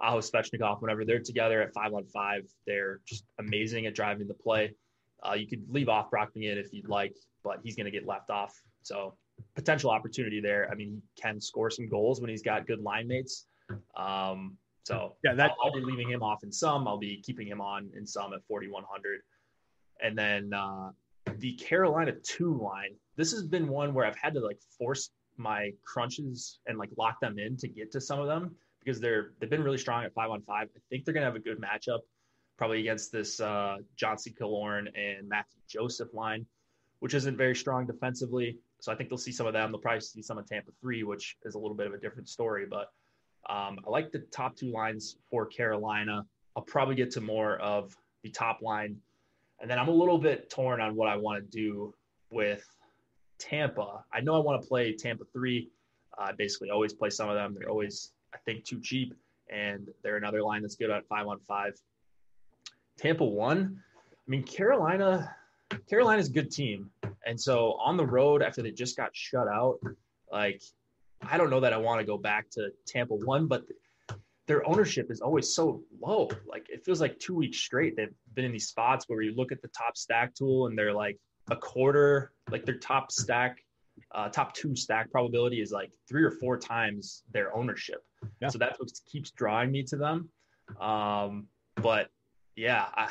Aho 0.00 0.18
Svechnikov, 0.18 0.80
whenever 0.80 1.04
they're 1.04 1.18
together 1.18 1.60
at 1.60 1.72
five 1.74 1.92
on 1.92 2.04
five, 2.04 2.42
they're 2.66 3.00
just 3.06 3.24
amazing 3.40 3.86
at 3.86 3.94
driving 3.94 4.28
the 4.28 4.34
play. 4.34 4.74
Uh, 5.28 5.34
you 5.34 5.48
could 5.48 5.64
leave 5.68 5.88
off 5.88 6.10
Brock 6.10 6.30
McGinn 6.36 6.56
if 6.56 6.72
you'd 6.72 6.88
like, 6.88 7.16
but 7.42 7.58
he's 7.64 7.74
going 7.74 7.86
to 7.86 7.90
get 7.90 8.06
left 8.06 8.30
off. 8.30 8.54
So 8.82 9.16
potential 9.54 9.90
opportunity 9.90 10.40
there. 10.40 10.68
I 10.70 10.74
mean, 10.74 11.02
he 11.14 11.22
can 11.22 11.40
score 11.40 11.70
some 11.70 11.88
goals 11.88 12.20
when 12.20 12.30
he's 12.30 12.42
got 12.42 12.66
good 12.66 12.80
line 12.80 13.08
mates. 13.08 13.46
Um, 13.96 14.56
so 14.84 15.16
yeah, 15.22 15.34
that 15.34 15.50
I'll, 15.62 15.66
I'll, 15.66 15.72
be 15.72 15.84
leaving 15.84 16.10
him 16.10 16.22
off 16.22 16.42
in 16.44 16.50
some. 16.50 16.88
I'll 16.88 16.98
be 16.98 17.20
keeping 17.22 17.46
him 17.46 17.60
on 17.60 17.90
in 17.96 18.06
some 18.06 18.32
at 18.32 18.40
4,100. 18.48 19.20
And 20.02 20.16
then 20.16 20.54
uh, 20.54 20.90
the 21.38 21.52
Carolina 21.54 22.12
two 22.22 22.58
line. 22.58 22.94
This 23.16 23.32
has 23.32 23.42
been 23.42 23.68
one 23.68 23.92
where 23.94 24.06
I've 24.06 24.16
had 24.16 24.34
to 24.34 24.40
like 24.40 24.58
force 24.78 25.10
my 25.36 25.70
crunches 25.84 26.60
and 26.66 26.78
like 26.78 26.90
lock 26.96 27.20
them 27.20 27.38
in 27.38 27.56
to 27.58 27.68
get 27.68 27.92
to 27.92 28.00
some 28.00 28.18
of 28.18 28.26
them 28.26 28.54
because 28.80 29.00
they're 29.00 29.32
they've 29.38 29.50
been 29.50 29.62
really 29.62 29.78
strong 29.78 30.04
at 30.04 30.14
five 30.14 30.30
on 30.30 30.42
five. 30.42 30.68
I 30.74 30.80
think 30.88 31.04
they're 31.04 31.14
gonna 31.14 31.26
have 31.26 31.36
a 31.36 31.40
good 31.40 31.60
matchup, 31.60 32.00
probably 32.56 32.80
against 32.80 33.12
this 33.12 33.40
uh, 33.40 33.76
Johnston 33.96 34.34
Killorn 34.40 34.86
and 34.94 35.28
Mathieu 35.28 35.60
Joseph 35.68 36.08
line, 36.14 36.46
which 37.00 37.14
isn't 37.14 37.36
very 37.36 37.54
strong 37.54 37.86
defensively. 37.86 38.58
So 38.80 38.92
I 38.92 38.94
think 38.94 39.08
they'll 39.08 39.18
see 39.18 39.32
some 39.32 39.46
of 39.46 39.52
them. 39.52 39.72
They'll 39.72 39.80
probably 39.80 40.00
see 40.00 40.22
some 40.22 40.38
of 40.38 40.46
Tampa 40.46 40.70
three, 40.80 41.02
which 41.02 41.36
is 41.44 41.54
a 41.54 41.58
little 41.58 41.76
bit 41.76 41.86
of 41.86 41.94
a 41.94 41.98
different 41.98 42.28
story. 42.28 42.66
But 42.68 42.92
um, 43.50 43.78
I 43.86 43.90
like 43.90 44.12
the 44.12 44.20
top 44.30 44.56
two 44.56 44.70
lines 44.70 45.16
for 45.30 45.46
Carolina. 45.46 46.24
I'll 46.56 46.62
probably 46.62 46.94
get 46.94 47.10
to 47.12 47.20
more 47.20 47.58
of 47.58 47.96
the 48.22 48.30
top 48.30 48.62
line, 48.62 48.96
and 49.60 49.70
then 49.70 49.78
I'm 49.78 49.88
a 49.88 49.92
little 49.92 50.18
bit 50.18 50.50
torn 50.50 50.80
on 50.80 50.96
what 50.96 51.08
I 51.08 51.16
want 51.16 51.38
to 51.38 51.50
do 51.56 51.94
with 52.30 52.64
Tampa. 53.38 54.04
I 54.12 54.20
know 54.20 54.34
I 54.34 54.40
want 54.40 54.60
to 54.60 54.68
play 54.68 54.92
Tampa 54.92 55.24
three. 55.32 55.70
I 56.18 56.32
basically 56.32 56.70
always 56.70 56.92
play 56.92 57.10
some 57.10 57.28
of 57.28 57.36
them. 57.36 57.54
They're 57.56 57.70
always, 57.70 58.10
I 58.34 58.38
think, 58.38 58.64
too 58.64 58.80
cheap, 58.80 59.14
and 59.48 59.88
they're 60.02 60.16
another 60.16 60.42
line 60.42 60.62
that's 60.62 60.74
good 60.74 60.90
at 60.90 61.06
five 61.06 61.26
on 61.28 61.38
five. 61.46 61.74
Tampa 62.98 63.24
one. 63.24 63.80
I 63.96 64.30
mean, 64.30 64.42
Carolina. 64.42 65.34
Carolina's 65.88 66.28
a 66.28 66.32
good 66.32 66.50
team. 66.50 66.90
And 67.26 67.40
so 67.40 67.72
on 67.82 67.96
the 67.96 68.06
road, 68.06 68.42
after 68.42 68.62
they 68.62 68.70
just 68.70 68.96
got 68.96 69.10
shut 69.12 69.48
out, 69.48 69.78
like 70.30 70.62
I 71.22 71.36
don't 71.36 71.50
know 71.50 71.60
that 71.60 71.72
I 71.72 71.76
want 71.78 72.00
to 72.00 72.06
go 72.06 72.16
back 72.18 72.50
to 72.52 72.70
Tampa 72.86 73.14
one, 73.14 73.46
but 73.46 73.64
their 74.46 74.66
ownership 74.66 75.10
is 75.10 75.20
always 75.20 75.52
so 75.54 75.82
low. 76.00 76.28
Like 76.46 76.66
it 76.70 76.84
feels 76.84 77.00
like 77.00 77.18
two 77.18 77.34
weeks 77.34 77.58
straight 77.58 77.96
they've 77.96 78.14
been 78.34 78.46
in 78.46 78.52
these 78.52 78.68
spots 78.68 79.04
where 79.08 79.20
you 79.20 79.34
look 79.34 79.52
at 79.52 79.60
the 79.60 79.68
top 79.68 79.96
stack 79.96 80.34
tool 80.34 80.66
and 80.66 80.78
they're 80.78 80.94
like 80.94 81.18
a 81.50 81.56
quarter, 81.56 82.32
like 82.50 82.64
their 82.64 82.78
top 82.78 83.12
stack, 83.12 83.58
uh, 84.14 84.28
top 84.28 84.54
two 84.54 84.74
stack 84.74 85.10
probability 85.10 85.60
is 85.60 85.70
like 85.70 85.90
three 86.08 86.22
or 86.22 86.30
four 86.30 86.56
times 86.56 87.24
their 87.32 87.54
ownership. 87.54 88.02
Yeah. 88.40 88.48
So 88.48 88.58
that's 88.58 88.78
what 88.78 88.90
keeps 89.10 89.30
drawing 89.32 89.70
me 89.70 89.82
to 89.84 89.96
them. 89.96 90.30
Um, 90.80 91.48
but 91.76 92.08
yeah, 92.58 92.86
I, 92.94 93.08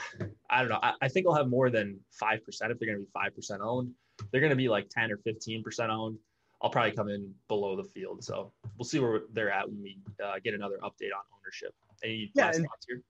I 0.50 0.60
don't 0.60 0.70
know. 0.70 0.80
I, 0.84 0.94
I, 1.02 1.08
think 1.08 1.26
I'll 1.26 1.36
have 1.36 1.48
more 1.48 1.70
than 1.70 2.00
5% 2.22 2.38
if 2.38 2.52
they're 2.52 2.74
going 2.86 2.98
to 2.98 3.06
be 3.06 3.08
5% 3.16 3.60
owned. 3.62 3.92
they're 4.32 4.42
going 4.42 4.52
to 4.52 4.58
be 4.58 4.68
like 4.68 4.90
10 4.90 5.10
or 5.12 5.18
15% 5.26 5.90
owned. 5.90 6.18
I'll 6.62 6.70
probably 6.70 6.92
come 6.92 7.08
in 7.08 7.34
below 7.48 7.76
the 7.76 7.84
field. 7.84 8.24
So 8.24 8.52
we'll 8.78 8.86
see 8.86 9.00
where 9.00 9.22
they're 9.32 9.52
at 9.52 9.70
when 9.70 9.82
we 9.82 10.00
uh, 10.24 10.36
get 10.44 10.54
another 10.54 10.78
update 10.84 11.14
on 11.16 11.24
ownership. 11.40 11.74
Any 12.04 12.32
yeah, 12.36 12.52
and, 12.54 12.68
here? 12.88 13.02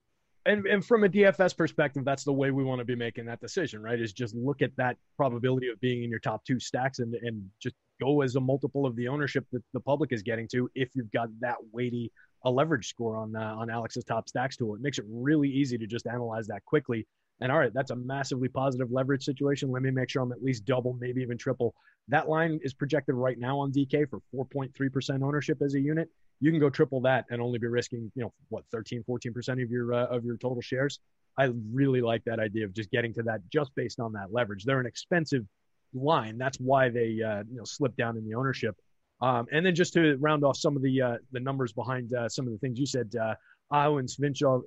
And, 0.46 0.66
and 0.66 0.84
from 0.84 1.04
a 1.04 1.08
DFS 1.08 1.56
perspective, 1.56 2.04
that's 2.04 2.24
the 2.24 2.32
way 2.32 2.50
we 2.50 2.62
want 2.62 2.78
to 2.78 2.84
be 2.84 2.94
making 2.94 3.24
that 3.26 3.40
decision, 3.40 3.82
right? 3.82 3.98
Is 4.00 4.12
just 4.12 4.34
look 4.34 4.62
at 4.62 4.70
that 4.76 4.96
probability 5.16 5.68
of 5.68 5.80
being 5.80 6.04
in 6.04 6.10
your 6.10 6.20
top 6.20 6.44
two 6.44 6.60
stacks 6.60 7.00
and, 7.00 7.14
and 7.14 7.44
just 7.60 7.74
go 8.00 8.20
as 8.20 8.36
a 8.36 8.40
multiple 8.40 8.86
of 8.86 8.94
the 8.94 9.08
ownership 9.08 9.44
that 9.52 9.62
the 9.72 9.80
public 9.80 10.12
is 10.12 10.22
getting 10.22 10.46
to 10.48 10.70
if 10.74 10.90
you've 10.94 11.10
got 11.10 11.28
that 11.40 11.56
weighty 11.72 12.12
a 12.44 12.50
leverage 12.50 12.88
score 12.88 13.16
on 13.16 13.34
uh, 13.34 13.54
on 13.56 13.70
Alex's 13.70 14.04
top 14.04 14.28
stacks 14.28 14.56
tool. 14.56 14.74
It 14.74 14.80
makes 14.80 14.98
it 14.98 15.04
really 15.08 15.48
easy 15.48 15.78
to 15.78 15.86
just 15.86 16.06
analyze 16.06 16.46
that 16.48 16.64
quickly. 16.64 17.06
And 17.40 17.52
all 17.52 17.58
right, 17.58 17.72
that's 17.72 17.90
a 17.90 17.96
massively 17.96 18.48
positive 18.48 18.90
leverage 18.90 19.24
situation. 19.24 19.70
Let 19.70 19.82
me 19.82 19.90
make 19.90 20.10
sure 20.10 20.22
I'm 20.22 20.32
at 20.32 20.42
least 20.42 20.64
double, 20.64 20.94
maybe 21.00 21.22
even 21.22 21.38
triple. 21.38 21.74
That 22.08 22.28
line 22.28 22.58
is 22.62 22.74
projected 22.74 23.14
right 23.14 23.38
now 23.38 23.58
on 23.58 23.70
DK 23.70 24.08
for 24.08 24.20
4.3% 24.34 25.22
ownership 25.22 25.62
as 25.62 25.74
a 25.74 25.80
unit. 25.80 26.08
You 26.40 26.50
can 26.50 26.58
go 26.58 26.70
triple 26.70 27.00
that 27.02 27.26
and 27.30 27.40
only 27.40 27.58
be 27.58 27.66
risking, 27.66 28.10
you 28.14 28.22
know, 28.22 28.32
what 28.48 28.64
13, 28.72 29.04
14% 29.08 29.62
of 29.62 29.70
your 29.70 29.94
uh, 29.94 30.06
of 30.06 30.24
your 30.24 30.36
total 30.36 30.60
shares. 30.60 31.00
I 31.36 31.50
really 31.72 32.00
like 32.00 32.24
that 32.24 32.40
idea 32.40 32.64
of 32.64 32.74
just 32.74 32.90
getting 32.90 33.14
to 33.14 33.22
that 33.24 33.40
just 33.52 33.72
based 33.76 34.00
on 34.00 34.12
that 34.14 34.32
leverage. 34.32 34.64
They're 34.64 34.80
an 34.80 34.86
expensive 34.86 35.46
line. 35.94 36.38
That's 36.38 36.58
why 36.58 36.88
they 36.88 37.22
uh, 37.22 37.44
you 37.50 37.56
know 37.56 37.64
slip 37.64 37.96
down 37.96 38.16
in 38.16 38.24
the 38.24 38.34
ownership. 38.34 38.76
Um, 39.20 39.46
and 39.52 39.66
then 39.66 39.74
just 39.74 39.92
to 39.94 40.16
round 40.18 40.44
off 40.44 40.56
some 40.56 40.76
of 40.76 40.82
the 40.82 41.02
uh, 41.02 41.16
the 41.32 41.40
numbers 41.40 41.72
behind 41.72 42.12
uh, 42.14 42.28
some 42.28 42.46
of 42.46 42.52
the 42.52 42.58
things 42.58 42.78
you 42.78 42.86
said, 42.86 43.12
uh, 43.20 43.34
Aho 43.70 44.00
Svinchov, 44.02 44.62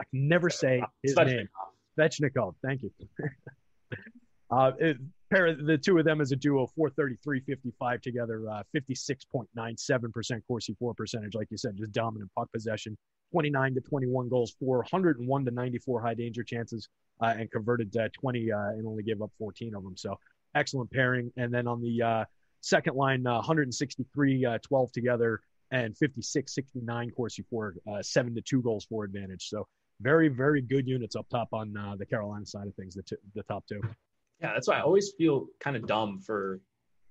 I 0.00 0.04
can 0.04 0.28
never 0.28 0.48
say 0.50 0.82
his 1.02 1.14
Svechnikov. 1.14 1.26
name. 1.26 1.48
Svechnikov, 1.98 2.54
thank 2.64 2.82
you. 2.82 2.90
uh, 4.50 4.72
it, 4.78 4.96
pair 5.30 5.54
the 5.54 5.76
two 5.76 5.98
of 5.98 6.04
them 6.04 6.20
as 6.20 6.32
a 6.32 6.36
duo, 6.36 6.68
433-55 6.78 8.02
together, 8.02 8.48
uh, 8.48 8.62
56.97% 8.74 10.42
Corsi 10.46 10.76
for 10.78 10.94
percentage, 10.94 11.34
like 11.34 11.48
you 11.50 11.56
said, 11.56 11.76
just 11.76 11.92
dominant 11.92 12.30
puck 12.36 12.50
possession, 12.52 12.96
29 13.32 13.74
to 13.74 13.80
21 13.80 14.28
goals, 14.28 14.54
401 14.60 15.44
to 15.44 15.50
94 15.50 16.02
high 16.02 16.14
danger 16.14 16.42
chances, 16.42 16.88
uh, 17.20 17.34
and 17.38 17.50
converted 17.50 17.96
uh, 17.96 18.08
20 18.12 18.52
uh, 18.52 18.58
and 18.70 18.86
only 18.86 19.02
gave 19.02 19.22
up 19.22 19.30
14 19.38 19.74
of 19.74 19.82
them. 19.82 19.96
So 19.96 20.18
excellent 20.54 20.90
pairing. 20.90 21.32
And 21.36 21.52
then 21.52 21.66
on 21.66 21.80
the 21.80 22.02
uh, 22.02 22.24
Second 22.64 22.96
line, 22.96 23.26
uh, 23.26 23.34
163, 23.34 24.46
uh, 24.46 24.58
12 24.62 24.90
together, 24.90 25.42
and 25.70 25.94
56, 25.98 26.54
69 26.54 27.10
Corsi 27.10 27.44
for 27.50 27.74
uh, 27.86 28.02
seven 28.02 28.34
to 28.34 28.40
two 28.40 28.62
goals 28.62 28.86
for 28.86 29.04
advantage. 29.04 29.50
So 29.50 29.66
very, 30.00 30.28
very 30.28 30.62
good 30.62 30.88
units 30.88 31.14
up 31.14 31.28
top 31.28 31.48
on 31.52 31.76
uh, 31.76 31.94
the 31.98 32.06
Carolina 32.06 32.46
side 32.46 32.66
of 32.66 32.74
things, 32.74 32.94
the, 32.94 33.02
t- 33.02 33.16
the 33.34 33.42
top 33.42 33.66
two. 33.68 33.82
Yeah, 34.40 34.54
that's 34.54 34.66
why 34.66 34.78
I 34.78 34.80
always 34.80 35.12
feel 35.18 35.48
kind 35.60 35.76
of 35.76 35.86
dumb 35.86 36.20
for. 36.20 36.58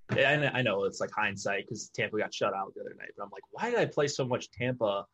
And 0.10 0.46
I 0.46 0.64
know 0.64 0.86
it's 0.86 1.00
like 1.00 1.12
hindsight 1.12 1.66
because 1.66 1.88
Tampa 1.90 2.18
got 2.18 2.34
shut 2.34 2.56
out 2.56 2.74
the 2.74 2.82
other 2.82 2.96
night, 2.98 3.10
but 3.16 3.24
I'm 3.24 3.30
like, 3.32 3.44
why 3.52 3.70
did 3.70 3.78
I 3.78 3.86
play 3.86 4.08
so 4.08 4.26
much 4.26 4.50
Tampa 4.50 5.06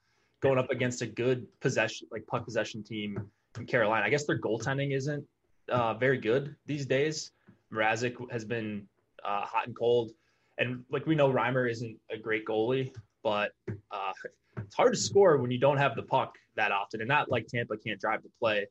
going 0.41 0.57
up 0.57 0.71
against 0.71 1.01
a 1.01 1.05
good 1.05 1.47
possession, 1.59 2.07
like 2.11 2.25
puck 2.27 2.45
possession 2.45 2.81
team 2.81 3.29
in 3.57 3.65
Carolina? 3.65 4.05
I 4.05 4.09
guess 4.09 4.25
their 4.25 4.39
goaltending 4.39 4.95
isn't 4.95 5.25
uh, 5.69 5.95
very 5.95 6.17
good 6.17 6.55
these 6.65 6.85
days. 6.85 7.31
Mrazek 7.73 8.15
has 8.31 8.45
been 8.45 8.87
uh, 9.25 9.41
hot 9.41 9.67
and 9.67 9.75
cold. 9.77 10.11
And 10.59 10.83
like 10.91 11.07
we 11.07 11.15
know, 11.15 11.31
Reimer 11.31 11.69
isn't 11.69 11.97
a 12.11 12.17
great 12.17 12.45
goalie, 12.45 12.93
but 13.23 13.51
uh, 13.91 14.11
it's 14.57 14.75
hard 14.75 14.93
to 14.93 14.99
score 14.99 15.37
when 15.37 15.51
you 15.51 15.57
don't 15.57 15.77
have 15.77 15.95
the 15.95 16.03
puck 16.03 16.35
that 16.55 16.71
often. 16.71 16.99
And 16.99 17.07
not 17.07 17.31
like 17.31 17.47
Tampa 17.47 17.77
can't 17.77 17.99
drive 17.99 18.21
the 18.23 18.29
play 18.39 18.67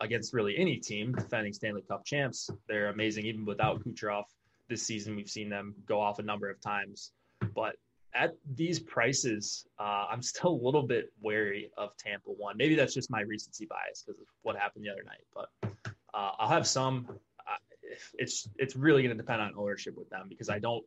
against 0.00 0.32
really 0.32 0.56
any 0.56 0.76
team 0.78 1.12
defending 1.12 1.52
Stanley 1.52 1.82
Cup 1.86 2.04
champs. 2.04 2.50
They're 2.68 2.88
amazing 2.88 3.26
even 3.26 3.44
without 3.44 3.84
Kucherov. 3.84 4.24
This 4.68 4.82
season, 4.82 5.14
we've 5.14 5.30
seen 5.30 5.48
them 5.48 5.74
go 5.86 6.00
off 6.00 6.18
a 6.18 6.22
number 6.22 6.50
of 6.50 6.60
times. 6.60 7.12
But 7.54 7.76
at 8.14 8.34
these 8.54 8.80
prices, 8.80 9.66
uh, 9.78 10.06
I'm 10.10 10.22
still 10.22 10.50
a 10.50 10.62
little 10.64 10.82
bit 10.82 11.12
wary 11.20 11.70
of 11.76 11.96
Tampa 11.98 12.30
one. 12.30 12.56
Maybe 12.56 12.74
that's 12.74 12.94
just 12.94 13.10
my 13.10 13.20
recency 13.20 13.66
bias 13.66 14.02
because 14.04 14.20
of 14.20 14.26
what 14.42 14.56
happened 14.56 14.84
the 14.84 14.90
other 14.90 15.04
night. 15.04 15.24
But 15.34 15.50
uh, 16.14 16.32
I'll 16.38 16.48
have 16.48 16.66
some. 16.66 17.06
Uh, 17.38 17.56
it's 18.14 18.48
it's 18.56 18.74
really 18.74 19.02
going 19.02 19.16
to 19.16 19.22
depend 19.22 19.42
on 19.42 19.52
ownership 19.56 19.96
with 19.96 20.08
them 20.08 20.26
because 20.28 20.48
I 20.48 20.58
don't 20.58 20.84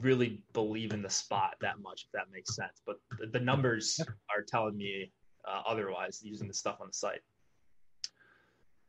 really 0.00 0.42
believe 0.52 0.92
in 0.92 1.02
the 1.02 1.10
spot 1.10 1.54
that 1.60 1.80
much, 1.80 2.04
if 2.04 2.12
that 2.12 2.26
makes 2.32 2.54
sense. 2.54 2.80
But 2.86 2.96
the, 3.18 3.26
the 3.26 3.40
numbers 3.40 4.00
are 4.34 4.42
telling 4.46 4.76
me 4.76 5.12
uh, 5.46 5.62
otherwise 5.66 6.20
using 6.22 6.48
the 6.48 6.54
stuff 6.54 6.78
on 6.80 6.88
the 6.88 6.92
site. 6.92 7.20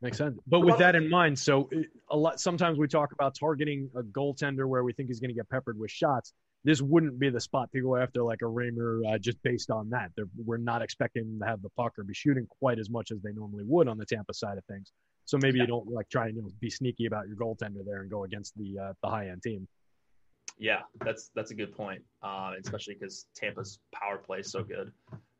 Makes 0.00 0.18
sense. 0.18 0.38
But 0.46 0.60
with 0.60 0.76
that 0.78 0.94
in 0.94 1.08
mind, 1.08 1.38
so 1.38 1.70
a 2.10 2.16
lot 2.16 2.38
sometimes 2.38 2.78
we 2.78 2.88
talk 2.88 3.12
about 3.12 3.34
targeting 3.34 3.88
a 3.96 4.02
goaltender 4.02 4.68
where 4.68 4.84
we 4.84 4.92
think 4.92 5.08
he's 5.08 5.20
going 5.20 5.30
to 5.30 5.34
get 5.34 5.48
peppered 5.48 5.78
with 5.78 5.90
shots. 5.90 6.34
This 6.62 6.82
wouldn't 6.82 7.18
be 7.18 7.30
the 7.30 7.40
spot 7.40 7.70
to 7.72 7.80
go 7.80 7.96
after 7.96 8.22
like 8.22 8.40
a 8.42 8.46
Reimer 8.46 9.00
uh, 9.08 9.18
just 9.18 9.42
based 9.42 9.70
on 9.70 9.88
that. 9.90 10.10
They're, 10.16 10.28
we're 10.36 10.56
not 10.56 10.82
expecting 10.82 11.24
them 11.24 11.38
to 11.40 11.46
have 11.46 11.62
the 11.62 11.70
puck 11.70 11.98
or 11.98 12.04
be 12.04 12.14
shooting 12.14 12.46
quite 12.48 12.78
as 12.78 12.90
much 12.90 13.12
as 13.12 13.22
they 13.22 13.32
normally 13.32 13.64
would 13.66 13.88
on 13.88 13.96
the 13.96 14.04
Tampa 14.04 14.34
side 14.34 14.58
of 14.58 14.64
things. 14.64 14.92
So 15.26 15.38
maybe 15.40 15.58
yeah. 15.58 15.64
you 15.64 15.68
don't 15.68 15.88
like 15.88 16.08
try 16.10 16.26
and 16.26 16.36
you 16.36 16.42
know, 16.42 16.48
be 16.60 16.70
sneaky 16.70 17.06
about 17.06 17.26
your 17.26 17.36
goaltender 17.36 17.84
there 17.84 18.02
and 18.02 18.10
go 18.10 18.24
against 18.24 18.56
the 18.56 18.78
uh, 18.78 18.92
the 19.02 19.08
high 19.08 19.28
end 19.28 19.42
team. 19.42 19.66
Yeah, 20.58 20.80
that's 21.04 21.30
that's 21.34 21.50
a 21.50 21.54
good 21.54 21.72
point, 21.76 22.02
uh, 22.22 22.52
especially 22.62 22.94
because 22.94 23.26
Tampa's 23.34 23.80
power 23.92 24.18
play 24.18 24.38
is 24.38 24.50
so 24.50 24.62
good 24.62 24.92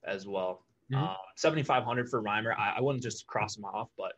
as 0.06 0.26
well. 0.26 0.64
Mm-hmm. 0.92 1.02
Uh, 1.02 1.14
7,500 1.36 2.10
for 2.10 2.22
Reimer. 2.22 2.54
I, 2.58 2.74
I, 2.76 2.80
wouldn't 2.80 3.02
just 3.02 3.26
cross 3.26 3.56
him 3.56 3.64
off, 3.64 3.88
but 3.96 4.12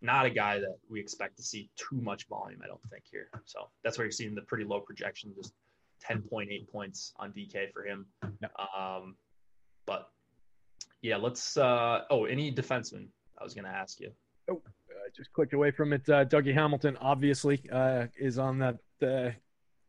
not 0.00 0.24
a 0.24 0.30
guy 0.30 0.58
that 0.58 0.78
we 0.88 0.98
expect 0.98 1.36
to 1.36 1.42
see 1.42 1.68
too 1.76 2.00
much 2.00 2.26
volume, 2.26 2.60
I 2.64 2.68
don't 2.68 2.80
think, 2.90 3.04
here. 3.10 3.28
So 3.44 3.68
that's 3.84 3.98
where 3.98 4.06
you're 4.06 4.12
seeing 4.12 4.34
the 4.34 4.40
pretty 4.42 4.64
low 4.64 4.80
projection, 4.80 5.32
just 5.36 5.52
10.8 6.08 6.68
points 6.70 7.12
on 7.18 7.32
DK 7.32 7.70
for 7.72 7.84
him. 7.84 8.06
Um, 8.76 9.16
but 9.84 10.08
yeah, 11.02 11.16
let's. 11.16 11.56
Uh, 11.56 12.02
oh, 12.10 12.24
any 12.24 12.52
defenseman? 12.52 13.06
I 13.38 13.44
was 13.44 13.54
going 13.54 13.64
to 13.64 13.70
ask 13.70 14.00
you. 14.00 14.10
Oh, 14.50 14.62
I 14.90 15.10
just 15.14 15.32
clicked 15.32 15.52
away 15.52 15.70
from 15.70 15.92
it. 15.92 16.08
Uh, 16.08 16.24
Dougie 16.24 16.54
Hamilton, 16.54 16.96
obviously, 17.00 17.62
uh, 17.70 18.06
is 18.18 18.38
on 18.38 18.58
that 18.58 18.78
uh, 19.02 19.30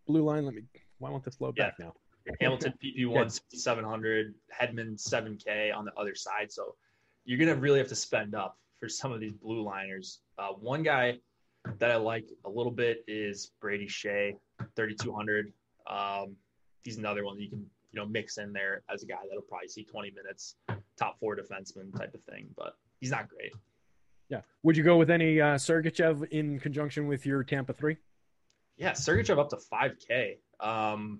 blue 0.05 0.23
line. 0.23 0.45
Let 0.45 0.55
me. 0.55 0.63
Why 0.99 1.09
won't 1.09 1.23
this 1.23 1.41
load 1.41 1.55
yeah. 1.57 1.67
back 1.67 1.79
now? 1.79 1.93
Hamilton 2.39 2.73
PP 2.83 3.07
one 3.07 3.29
sixty 3.29 3.57
seven 3.57 3.83
hundred, 3.83 4.35
Hedman 4.53 4.99
seven 4.99 5.37
K 5.37 5.71
on 5.71 5.85
the 5.85 5.93
other 5.95 6.15
side. 6.15 6.51
So 6.51 6.75
you're 7.25 7.39
gonna 7.39 7.59
really 7.59 7.79
have 7.79 7.87
to 7.89 7.95
spend 7.95 8.35
up 8.35 8.57
for 8.79 8.87
some 8.87 9.11
of 9.11 9.19
these 9.19 9.33
blue 9.33 9.63
liners. 9.63 10.19
Uh, 10.37 10.49
one 10.49 10.83
guy 10.83 11.17
that 11.79 11.91
I 11.91 11.95
like 11.95 12.25
a 12.45 12.49
little 12.49 12.71
bit 12.71 13.03
is 13.07 13.51
Brady 13.59 13.87
Skjei, 13.87 14.37
thirty 14.75 14.95
two 14.95 15.13
hundred. 15.13 15.51
Um, 15.87 16.35
he's 16.83 16.97
another 16.97 17.25
one 17.25 17.37
that 17.37 17.43
you 17.43 17.49
can 17.49 17.65
you 17.91 17.99
know 17.99 18.05
mix 18.05 18.37
in 18.37 18.53
there 18.53 18.83
as 18.93 19.03
a 19.03 19.05
guy 19.05 19.17
that'll 19.27 19.43
probably 19.43 19.67
see 19.67 19.83
twenty 19.83 20.11
minutes, 20.11 20.55
top 20.97 21.19
four 21.19 21.35
defenseman 21.35 21.95
type 21.97 22.13
of 22.13 22.21
thing, 22.23 22.47
but 22.55 22.75
he's 22.99 23.11
not 23.11 23.29
great. 23.29 23.53
Yeah. 24.29 24.41
Would 24.63 24.77
you 24.77 24.83
go 24.83 24.95
with 24.95 25.09
any 25.09 25.41
uh, 25.41 25.55
Sergachev 25.55 26.27
in 26.29 26.57
conjunction 26.59 27.05
with 27.07 27.25
your 27.25 27.43
Tampa 27.43 27.73
three? 27.73 27.97
Yeah, 28.81 28.93
Sergachev 28.93 29.37
up 29.37 29.49
to 29.49 29.57
five 29.57 29.97
K. 29.99 30.39
Um, 30.59 31.19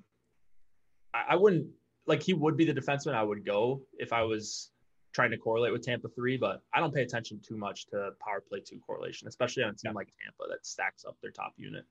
I, 1.14 1.26
I 1.30 1.36
wouldn't 1.36 1.68
like 2.08 2.24
he 2.24 2.34
would 2.34 2.58
be 2.58 2.66
the 2.66 2.74
defenseman 2.74 3.14
I 3.14 3.22
would 3.22 3.46
go 3.46 3.84
if 4.00 4.12
I 4.12 4.24
was 4.24 4.72
trying 5.14 5.30
to 5.30 5.38
correlate 5.38 5.72
with 5.72 5.84
Tampa 5.84 6.10
three, 6.10 6.38
but 6.38 6.64
I 6.74 6.80
don't 6.80 6.92
pay 6.92 7.04
attention 7.04 7.40
too 7.48 7.56
much 7.56 7.86
to 7.90 8.14
power 8.20 8.42
play 8.42 8.62
two 8.62 8.80
correlation, 8.80 9.28
especially 9.28 9.62
on 9.62 9.70
a 9.70 9.74
team 9.74 9.92
yeah. 9.92 9.92
like 9.92 10.08
Tampa 10.24 10.50
that 10.50 10.66
stacks 10.66 11.06
up 11.06 11.18
their 11.22 11.30
top 11.30 11.54
unit. 11.56 11.86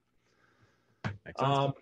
Um, 1.39 1.73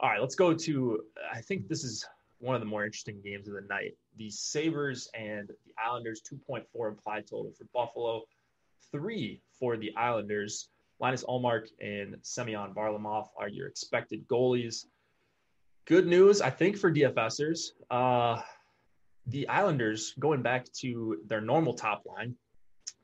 all 0.00 0.10
right, 0.10 0.20
let's 0.20 0.34
go 0.34 0.52
to. 0.52 1.04
I 1.32 1.40
think 1.42 1.68
this 1.68 1.84
is 1.84 2.04
one 2.40 2.56
of 2.56 2.60
the 2.60 2.66
more 2.66 2.84
interesting 2.84 3.20
games 3.22 3.46
of 3.46 3.54
the 3.54 3.60
night. 3.68 3.96
The 4.16 4.30
Sabres 4.30 5.08
and 5.14 5.46
the 5.46 5.72
Islanders, 5.80 6.22
2.4 6.28 6.88
implied 6.88 7.28
total 7.28 7.52
for 7.56 7.66
Buffalo, 7.72 8.22
three 8.90 9.42
for 9.60 9.76
the 9.76 9.94
Islanders. 9.94 10.70
Linus 10.98 11.24
Ullmark 11.24 11.68
and 11.80 12.16
Semyon 12.22 12.72
Varlamov 12.74 13.28
are 13.36 13.48
your 13.48 13.66
expected 13.66 14.26
goalies 14.28 14.86
good 15.86 16.06
news, 16.06 16.40
I 16.40 16.50
think, 16.50 16.76
for 16.76 16.92
DFSers. 16.92 17.70
Uh, 17.90 18.42
the 19.28 19.48
Islanders, 19.48 20.14
going 20.18 20.42
back 20.42 20.66
to 20.80 21.18
their 21.26 21.40
normal 21.40 21.74
top 21.74 22.02
line 22.04 22.34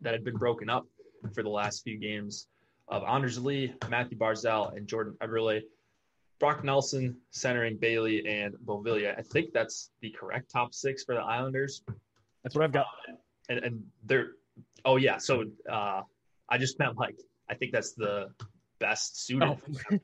that 0.03 0.13
had 0.13 0.25
been 0.25 0.37
broken 0.37 0.69
up 0.69 0.87
for 1.33 1.43
the 1.43 1.49
last 1.49 1.83
few 1.83 1.99
games 1.99 2.49
of 2.89 3.03
Anders 3.05 3.39
Lee, 3.39 3.73
Mathew 3.89 4.19
Barzal, 4.19 4.77
and 4.77 4.87
Jordan 4.87 5.17
Eberle. 5.23 5.63
Brock 6.39 6.65
Nelson 6.65 7.17
centering 7.31 7.77
Bailey 7.77 8.27
and 8.27 8.55
Beauvillier. 8.65 9.17
I 9.17 9.23
think 9.23 9.53
that's 9.53 9.91
the 10.01 10.11
correct 10.11 10.51
top 10.51 10.75
six 10.75 11.05
for 11.05 11.15
the 11.15 11.21
Islanders. 11.21 11.83
That's 12.43 12.57
what 12.57 12.65
I've 12.65 12.73
got. 12.73 12.87
And, 13.49 13.61
and 13.61 13.85
they're, 14.05 14.33
oh, 14.85 14.97
yeah. 14.97 15.19
So 15.19 15.45
uh, 15.71 16.03
I 16.49 16.59
just 16.59 16.81
meant 16.81 16.99
like, 16.99 17.17
I 17.53 17.55
think 17.55 17.71
that's 17.71 17.93
the 17.93 18.31
best 18.81 19.27
suited. 19.27 19.47
Oh, 19.47 19.59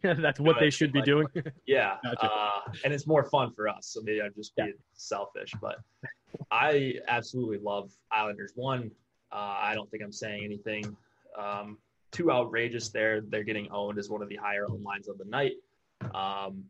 that's 0.15 0.39
what 0.39 0.61
they 0.61 0.69
should 0.69 0.93
be 0.93 1.01
doing. 1.01 1.27
yeah, 1.67 1.97
gotcha. 2.05 2.31
uh, 2.31 2.61
and 2.85 2.93
it's 2.93 3.07
more 3.07 3.25
fun 3.25 3.53
for 3.55 3.69
us. 3.69 3.89
So 3.89 4.03
maybe 4.03 4.21
I'm 4.21 4.35
just 4.37 4.55
being 4.55 4.69
yeah. 4.69 4.75
selfish, 4.93 5.53
but 5.63 5.77
I 6.51 6.97
absolutely 7.09 7.59
love 7.59 7.91
Islanders. 8.13 8.53
One, 8.55 8.91
uh, 9.33 9.57
I 9.61 9.73
don't 9.75 9.91
think 9.91 10.03
I'm 10.03 10.13
saying 10.13 10.45
anything 10.45 10.95
um, 11.39 11.79
too 12.13 12.31
outrageous 12.31 12.91
there. 12.91 13.23
They're 13.23 13.45
getting 13.45 13.71
owned 13.71 13.99
as 13.99 14.11
one 14.11 14.21
of 14.21 14.29
the 14.29 14.37
higher 14.37 14.67
owned 14.69 14.85
lines 14.85 15.09
of 15.09 15.17
the 15.17 15.25
night. 15.25 15.55
Um, 16.15 16.65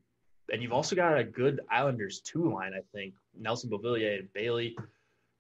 and 0.53 0.63
you've 0.63 0.73
also 0.73 0.95
got 0.95 1.19
a 1.19 1.25
good 1.25 1.61
Islanders 1.71 2.21
two 2.21 2.53
line, 2.55 2.73
I 2.73 2.83
think. 2.95 3.15
Nelson 3.37 3.69
Beauvillier 3.69 4.21
and 4.21 4.33
Bailey. 4.33 4.77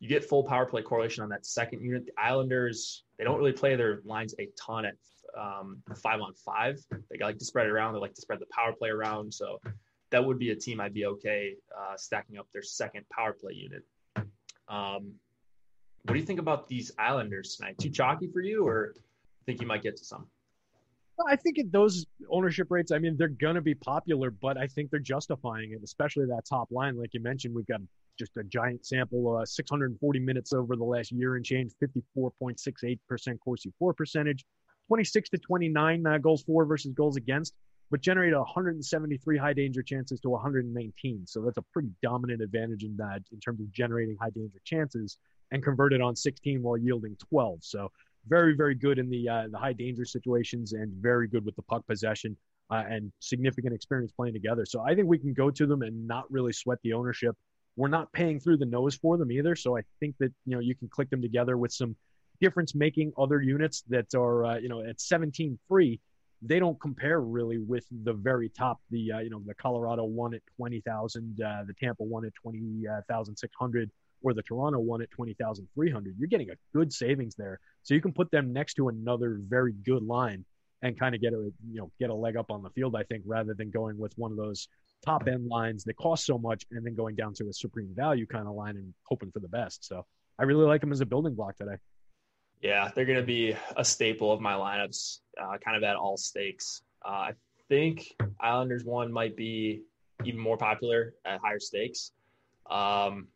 You 0.01 0.09
get 0.09 0.25
full 0.25 0.45
power 0.45 0.67
play 0.67 0.83
correlation 0.83 1.23
on 1.23 1.29
that 1.31 1.45
second 1.45 1.83
unit. 1.83 2.07
The 2.07 2.13
Islanders, 2.23 3.05
they 3.19 3.25
don't 3.25 3.39
really 3.39 3.53
play 3.53 3.75
their 3.77 4.01
lines 4.05 4.35
a 4.39 4.49
ton 4.57 4.85
at 4.85 4.95
um, 5.39 5.83
five 6.03 6.21
on 6.21 6.35
five. 6.35 6.79
They 7.11 7.19
like 7.21 7.39
to 7.39 7.45
spread 7.45 7.67
it 7.67 7.71
around. 7.71 7.95
They 7.95 8.01
like 8.01 8.15
to 8.15 8.21
spread 8.21 8.39
the 8.41 8.47
power 8.53 8.73
play 8.73 8.91
around. 8.91 9.35
So 9.35 9.61
that 10.11 10.25
would 10.25 10.39
be 10.39 10.51
a 10.51 10.57
team 10.57 10.81
I'd 10.81 10.95
be 10.95 11.07
okay 11.07 11.55
uh, 11.77 11.97
stacking 11.97 12.39
up 12.39 12.47
their 12.53 12.63
second 12.63 13.05
power 13.11 13.33
play 13.33 13.55
unit. 13.55 13.83
Um, 14.69 15.15
what 16.05 16.15
do 16.15 16.21
you 16.21 16.27
think 16.27 16.41
about 16.41 16.69
these 16.69 16.93
Islanders 16.99 17.57
tonight? 17.57 17.77
Too 17.79 17.91
chalky 17.91 18.29
for 18.29 18.41
you, 18.41 18.67
or 18.67 18.95
think 19.49 19.61
you 19.63 19.67
might 19.67 19.83
get 19.83 19.97
to 19.97 20.05
some? 20.05 20.27
I 21.27 21.35
think 21.35 21.59
at 21.59 21.73
those 21.73 22.07
ownership 22.31 22.69
rates, 22.71 22.93
I 22.93 22.99
mean, 22.99 23.17
they're 23.17 23.29
going 23.29 23.57
to 23.57 23.61
be 23.61 23.75
popular, 23.75 24.31
but 24.31 24.57
I 24.57 24.69
think 24.69 24.91
they're 24.91 25.01
justifying 25.01 25.73
it, 25.73 25.81
especially 25.83 26.27
that 26.27 26.45
top 26.49 26.69
line. 26.71 26.97
Like 26.97 27.13
you 27.13 27.21
mentioned, 27.21 27.55
we've 27.55 27.67
got 27.67 27.81
just 28.19 28.37
a 28.37 28.45
giant 28.45 28.85
sample, 28.87 29.37
uh, 29.37 29.45
640 29.45 30.21
minutes 30.21 30.53
over 30.53 30.77
the 30.77 30.85
last 30.85 31.13
year 31.13 31.37
and 31.37 31.45
change, 31.45 31.73
54.68% 31.83 33.39
Corsi 33.41 33.73
for 33.79 33.95
percentage, 33.95 34.45
26 34.89 35.31
to 35.31 35.39
29 35.39 36.07
uh, 36.07 36.19
goals 36.19 36.43
for 36.43 36.65
versus 36.65 36.93
goals 36.93 37.17
against, 37.17 37.55
but 37.91 38.01
generated 38.01 38.37
173 38.37 39.39
high 39.39 39.53
danger 39.53 39.83
chances 39.83 40.21
to 40.21 40.31
119. 40.31 41.27
So 41.27 41.43
that's 41.43 41.59
a 41.59 41.65
pretty 41.73 41.91
dominant 42.03 42.43
advantage 42.43 42.85
in 42.85 42.97
that 42.97 43.23
in 43.33 43.41
terms 43.41 43.61
of 43.61 43.71
generating 43.73 44.17
high 44.21 44.31
danger 44.31 44.59
chances 44.65 45.19
and 45.51 45.63
converted 45.63 46.01
on 46.01 46.17
16 46.17 46.63
while 46.63 46.77
yielding 46.77 47.17
12. 47.31 47.61
So 47.63 47.91
very, 48.27 48.55
very 48.57 48.75
good 48.75 48.99
in 48.99 49.09
the 49.09 49.29
uh, 49.29 49.49
the 49.51 49.59
high 49.59 49.73
danger 49.73 50.05
situations 50.05 50.73
and 50.73 50.93
very 50.93 51.29
good 51.29 51.45
with 51.45 51.57
the 51.57 51.63
puck 51.63 51.87
possession 51.87 52.37
uh, 52.71 52.83
and 52.89 53.13
significant 53.21 53.75
experience 53.75 54.13
playing 54.13 54.35
together. 54.35 54.67
So 54.67 54.83
I 54.83 54.95
think 54.95 55.09
we 55.09 55.19
can 55.19 55.33
go 55.33 55.51
to 55.51 55.67
them 55.67 55.83
and 55.83 56.07
not 56.07 56.31
really 56.31 56.53
sweat 56.53 56.79
the 56.83 56.93
ownership. 56.93 57.37
We're 57.79 57.87
not 57.87 58.13
paying 58.13 58.41
through 58.41 58.57
the 58.57 58.67
nose 58.67 58.97
for 58.97 59.17
them 59.17 59.31
either. 59.31 59.55
So 59.55 59.79
I 59.79 59.83
think 60.01 60.17
that 60.19 60.33
you 60.45 60.55
know 60.57 60.59
you 60.59 60.75
can 60.75 60.89
click 60.89 61.11
them 61.11 61.23
together 61.23 61.57
with 61.57 61.73
some 61.73 61.95
difference 62.41 62.75
making 62.75 63.13
other 63.17 63.41
units 63.41 63.85
that 63.89 64.13
are 64.17 64.45
uh, 64.45 64.59
you 64.59 64.69
know 64.69 64.83
at 64.83 65.01
17 65.01 65.57
free. 65.69 66.01
They 66.43 66.59
don't 66.59 66.81
compare 66.81 67.21
really 67.21 67.59
with 67.59 67.87
the 68.03 68.13
very 68.13 68.49
top 68.49 68.81
the 68.91 69.13
uh, 69.13 69.19
you 69.21 69.31
know 69.31 69.41
the 69.47 69.55
colorado 69.55 70.05
one 70.05 70.35
at 70.35 70.43
20000 70.57 71.41
uh, 71.41 71.65
the 71.69 71.75
tampa 71.75 72.03
one 72.03 72.25
at 72.25 72.33
20600 72.43 73.91
or 74.23 74.35
the 74.35 74.43
toronto 74.43 74.81
one 74.81 75.01
at 75.01 75.09
20300 75.13 76.17
you're 76.19 76.27
getting 76.27 76.51
a 76.51 76.57
good 76.77 76.93
savings 76.93 77.37
there. 77.37 77.61
So 77.85 77.95
you 77.95 78.01
can 78.01 78.13
put 78.13 78.33
them 78.33 78.53
next 78.53 78.75
to 78.75 78.89
another 78.89 79.39
very 79.41 79.73
good 79.73 80.03
line 80.03 80.45
and 80.83 80.99
kind 80.99 81.15
of 81.15 81.21
get 81.21 81.33
a 81.33 81.53
you 81.71 81.79
know 81.81 81.93
get 82.01 82.11
a 82.11 82.15
leg 82.15 82.37
up 82.37 82.51
on 82.51 82.63
the 82.63 82.71
field 82.71 82.95
i 82.95 83.03
think 83.03 83.23
rather 83.27 83.55
than 83.55 83.71
going 83.71 83.99
with 83.99 84.17
one 84.17 84.31
of 84.31 84.37
those 84.37 84.69
top 85.05 85.29
end 85.29 85.47
lines 85.49 85.85
that 85.85 85.97
cost 85.97 86.27
so 86.27 86.39
much 86.39 86.65
and 86.71 86.85
then 86.85 86.95
going 86.95 87.15
down 87.15 87.33
to 87.33 87.49
a 87.49 87.53
supreme 87.53 87.93
value 87.95 88.27
kind 88.27 88.47
of 88.49 88.55
line 88.55 88.77
and 88.77 88.93
hoping 89.05 89.31
for 89.31 89.41
the 89.41 89.49
best 89.49 89.85
so 89.85 90.05
i 90.39 90.43
really 90.43 90.65
like 90.65 90.81
them 90.81 90.93
as 90.93 91.01
a 91.01 91.07
building 91.07 91.35
block 91.35 91.57
today 91.57 91.77
yeah, 92.61 92.91
they're 92.95 93.05
going 93.05 93.21
to 93.21 93.27
be 93.27 93.55
a 93.77 93.85
staple 93.85 94.33
of 94.33 94.41
my 94.41 94.55
lineups, 94.55 95.19
uh, 95.41 95.59
kind 95.59 95.77
of 95.77 95.83
at 95.85 95.97
all 95.97 96.17
stakes. 96.17 96.83
Uh, 97.05 97.09
I 97.09 97.33
think 97.69 98.15
Islanders 98.41 98.85
one 98.85 99.13
might 99.13 99.37
be 99.37 99.83
even 100.25 100.41
more 100.41 100.57
popular 100.57 101.15
at 101.25 101.41
higher 101.41 101.61
stakes. 101.61 102.13
Um, 102.69 103.29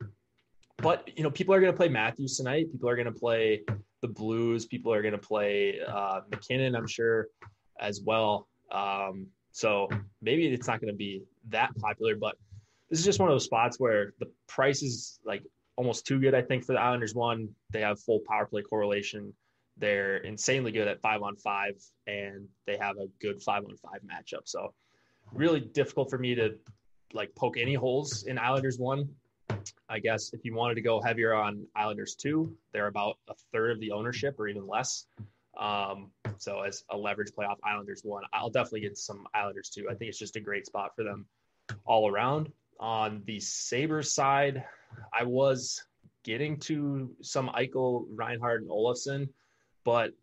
but 0.78 1.08
you 1.16 1.22
know, 1.22 1.30
people 1.30 1.54
are 1.54 1.60
going 1.60 1.72
to 1.72 1.76
play 1.76 1.88
Matthews 1.88 2.36
tonight. 2.36 2.72
People 2.72 2.88
are 2.88 2.96
going 2.96 3.12
to 3.12 3.18
play 3.18 3.62
the 4.00 4.08
Blues. 4.08 4.66
People 4.66 4.92
are 4.92 5.02
going 5.02 5.12
to 5.12 5.18
play 5.18 5.80
uh, 5.86 6.22
MacKinnon, 6.30 6.74
I'm 6.74 6.88
sure, 6.88 7.28
as 7.78 8.00
well. 8.04 8.48
Um, 8.72 9.28
so 9.52 9.88
maybe 10.20 10.48
it's 10.48 10.66
not 10.66 10.80
going 10.80 10.92
to 10.92 10.96
be 10.96 11.22
that 11.50 11.76
popular, 11.78 12.16
but 12.16 12.36
this 12.90 12.98
is 12.98 13.04
just 13.04 13.18
one 13.18 13.28
of 13.28 13.34
those 13.34 13.44
spots 13.44 13.80
where 13.80 14.12
the 14.20 14.30
price 14.46 14.82
is 14.82 15.18
like 15.24 15.42
almost 15.76 16.06
too 16.06 16.20
good. 16.20 16.34
I 16.34 16.42
think 16.42 16.64
for 16.64 16.72
the 16.72 16.80
Islanders. 16.80 17.14
One, 17.14 17.48
they 17.72 17.80
have 17.80 17.98
full 18.00 18.20
power 18.28 18.46
play 18.46 18.62
correlation. 18.62 19.32
They're 19.78 20.18
insanely 20.18 20.72
good 20.72 20.88
at 20.88 21.00
five 21.00 21.22
on 21.22 21.36
five, 21.36 21.74
and 22.06 22.46
they 22.66 22.76
have 22.76 22.98
a 22.98 23.06
good 23.20 23.42
five 23.42 23.64
on 23.64 23.76
five 23.76 24.00
matchup. 24.02 24.42
So, 24.44 24.74
really 25.32 25.60
difficult 25.60 26.10
for 26.10 26.18
me 26.18 26.34
to 26.34 26.58
like 27.14 27.34
poke 27.34 27.56
any 27.58 27.74
holes 27.74 28.24
in 28.24 28.38
Islanders 28.38 28.78
one. 28.78 29.08
I 29.88 29.98
guess 29.98 30.32
if 30.32 30.44
you 30.44 30.54
wanted 30.54 30.74
to 30.74 30.82
go 30.82 31.00
heavier 31.00 31.34
on 31.34 31.66
Islanders 31.74 32.14
two, 32.14 32.54
they're 32.72 32.88
about 32.88 33.16
a 33.28 33.34
third 33.52 33.70
of 33.70 33.80
the 33.80 33.92
ownership 33.92 34.38
or 34.38 34.48
even 34.48 34.66
less. 34.66 35.06
Um, 35.58 36.10
so 36.42 36.60
as 36.62 36.82
a 36.90 36.96
leverage 36.96 37.30
playoff 37.38 37.58
Islanders 37.64 38.02
one, 38.02 38.24
I'll 38.32 38.50
definitely 38.50 38.80
get 38.80 38.98
some 38.98 39.28
Islanders 39.32 39.70
two. 39.70 39.86
I 39.88 39.94
think 39.94 40.08
it's 40.08 40.18
just 40.18 40.34
a 40.34 40.40
great 40.40 40.66
spot 40.66 40.90
for 40.96 41.04
them 41.04 41.24
all 41.84 42.10
around. 42.10 42.50
On 42.80 43.22
the 43.26 43.38
Sabres 43.38 44.12
side, 44.12 44.64
I 45.16 45.22
was 45.22 45.84
getting 46.24 46.58
to 46.60 47.14
some 47.20 47.48
Eichel, 47.50 48.06
Reinhart, 48.10 48.62
and 48.62 48.70
Olofsson, 48.70 49.28
but 49.84 50.14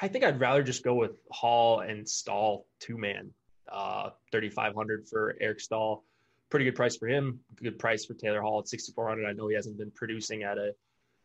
I 0.00 0.08
think 0.08 0.24
I'd 0.24 0.40
rather 0.40 0.64
just 0.64 0.82
go 0.82 0.94
with 0.94 1.12
Hall 1.30 1.78
and 1.80 2.08
Staal 2.08 2.66
two 2.80 2.98
man. 2.98 3.30
Uh, 3.70 4.10
3,500 4.32 5.06
for 5.08 5.36
Eric 5.40 5.60
Staal. 5.60 6.02
Pretty 6.50 6.64
good 6.64 6.74
price 6.74 6.96
for 6.96 7.06
him. 7.06 7.38
Good 7.62 7.78
price 7.78 8.04
for 8.04 8.14
Taylor 8.14 8.40
Hall 8.40 8.58
at 8.60 8.66
6,400. 8.66 9.28
I 9.28 9.32
know 9.32 9.46
he 9.46 9.54
hasn't 9.54 9.76
been 9.76 9.90
producing 9.90 10.42
at 10.42 10.56
a 10.56 10.72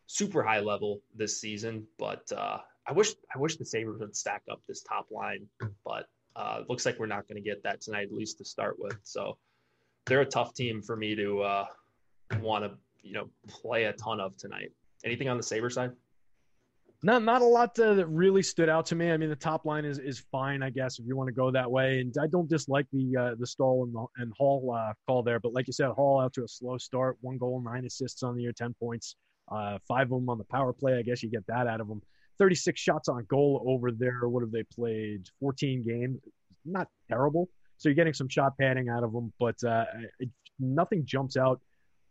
super 0.06 0.42
high 0.42 0.60
level 0.60 1.00
this 1.16 1.40
season, 1.40 1.86
but 1.98 2.30
uh, 2.36 2.58
I 2.86 2.92
wish 2.92 3.14
I 3.34 3.38
wish 3.38 3.56
the 3.56 3.64
Sabres 3.64 4.00
would 4.00 4.16
stack 4.16 4.42
up 4.50 4.60
this 4.68 4.82
top 4.82 5.06
line, 5.10 5.46
but 5.84 6.06
uh, 6.36 6.58
it 6.60 6.68
looks 6.68 6.84
like 6.84 6.98
we're 6.98 7.06
not 7.06 7.26
going 7.28 7.42
to 7.42 7.48
get 7.48 7.62
that 7.62 7.80
tonight, 7.80 8.08
at 8.10 8.12
least 8.12 8.38
to 8.38 8.44
start 8.44 8.76
with. 8.78 8.98
So 9.02 9.38
they're 10.06 10.20
a 10.20 10.26
tough 10.26 10.54
team 10.54 10.82
for 10.82 10.96
me 10.96 11.14
to 11.14 11.40
uh, 11.40 11.66
want 12.40 12.64
to 12.64 12.72
you 13.02 13.14
know 13.14 13.28
play 13.48 13.84
a 13.84 13.92
ton 13.92 14.20
of 14.20 14.36
tonight. 14.36 14.72
Anything 15.04 15.28
on 15.28 15.36
the 15.36 15.42
Sabre 15.42 15.70
side? 15.70 15.92
Not 17.02 17.22
not 17.22 17.42
a 17.42 17.44
lot 17.46 17.74
to, 17.74 17.94
that 17.94 18.06
really 18.06 18.42
stood 18.42 18.68
out 18.68 18.86
to 18.86 18.94
me. 18.94 19.10
I 19.10 19.16
mean, 19.16 19.28
the 19.28 19.36
top 19.36 19.64
line 19.64 19.84
is 19.84 19.98
is 19.98 20.24
fine, 20.32 20.62
I 20.62 20.70
guess, 20.70 20.98
if 20.98 21.06
you 21.06 21.16
want 21.16 21.28
to 21.28 21.34
go 21.34 21.50
that 21.50 21.70
way. 21.70 22.00
And 22.00 22.14
I 22.20 22.26
don't 22.26 22.48
dislike 22.48 22.86
the 22.92 23.16
uh, 23.16 23.34
the 23.38 23.46
Staal 23.46 23.84
and, 23.84 23.94
the, 23.94 24.06
and 24.22 24.32
Hall 24.38 24.74
uh, 24.74 24.92
call 25.06 25.22
there, 25.22 25.38
but 25.38 25.52
like 25.52 25.66
you 25.66 25.72
said, 25.74 25.88
Hall 25.90 26.20
out 26.20 26.32
to 26.34 26.44
a 26.44 26.48
slow 26.48 26.78
start, 26.78 27.18
one 27.20 27.36
goal, 27.36 27.62
nine 27.62 27.84
assists 27.84 28.22
on 28.22 28.36
the 28.36 28.42
year, 28.42 28.52
ten 28.52 28.74
points, 28.80 29.16
uh, 29.48 29.78
five 29.86 30.12
of 30.12 30.20
them 30.20 30.30
on 30.30 30.38
the 30.38 30.44
power 30.44 30.72
play. 30.72 30.98
I 30.98 31.02
guess 31.02 31.22
you 31.22 31.30
get 31.30 31.46
that 31.46 31.66
out 31.66 31.80
of 31.80 31.88
them. 31.88 32.00
36 32.38 32.80
shots 32.80 33.08
on 33.08 33.24
goal 33.28 33.64
over 33.66 33.90
there. 33.90 34.28
What 34.28 34.42
have 34.42 34.52
they 34.52 34.64
played? 34.64 35.28
14 35.40 35.82
games. 35.82 36.20
Not 36.64 36.88
terrible. 37.08 37.48
So 37.76 37.88
you're 37.88 37.96
getting 37.96 38.14
some 38.14 38.28
shot 38.28 38.54
padding 38.58 38.88
out 38.88 39.04
of 39.04 39.12
them, 39.12 39.32
but 39.38 39.62
uh, 39.64 39.84
it, 40.18 40.30
nothing 40.58 41.04
jumps 41.04 41.36
out 41.36 41.60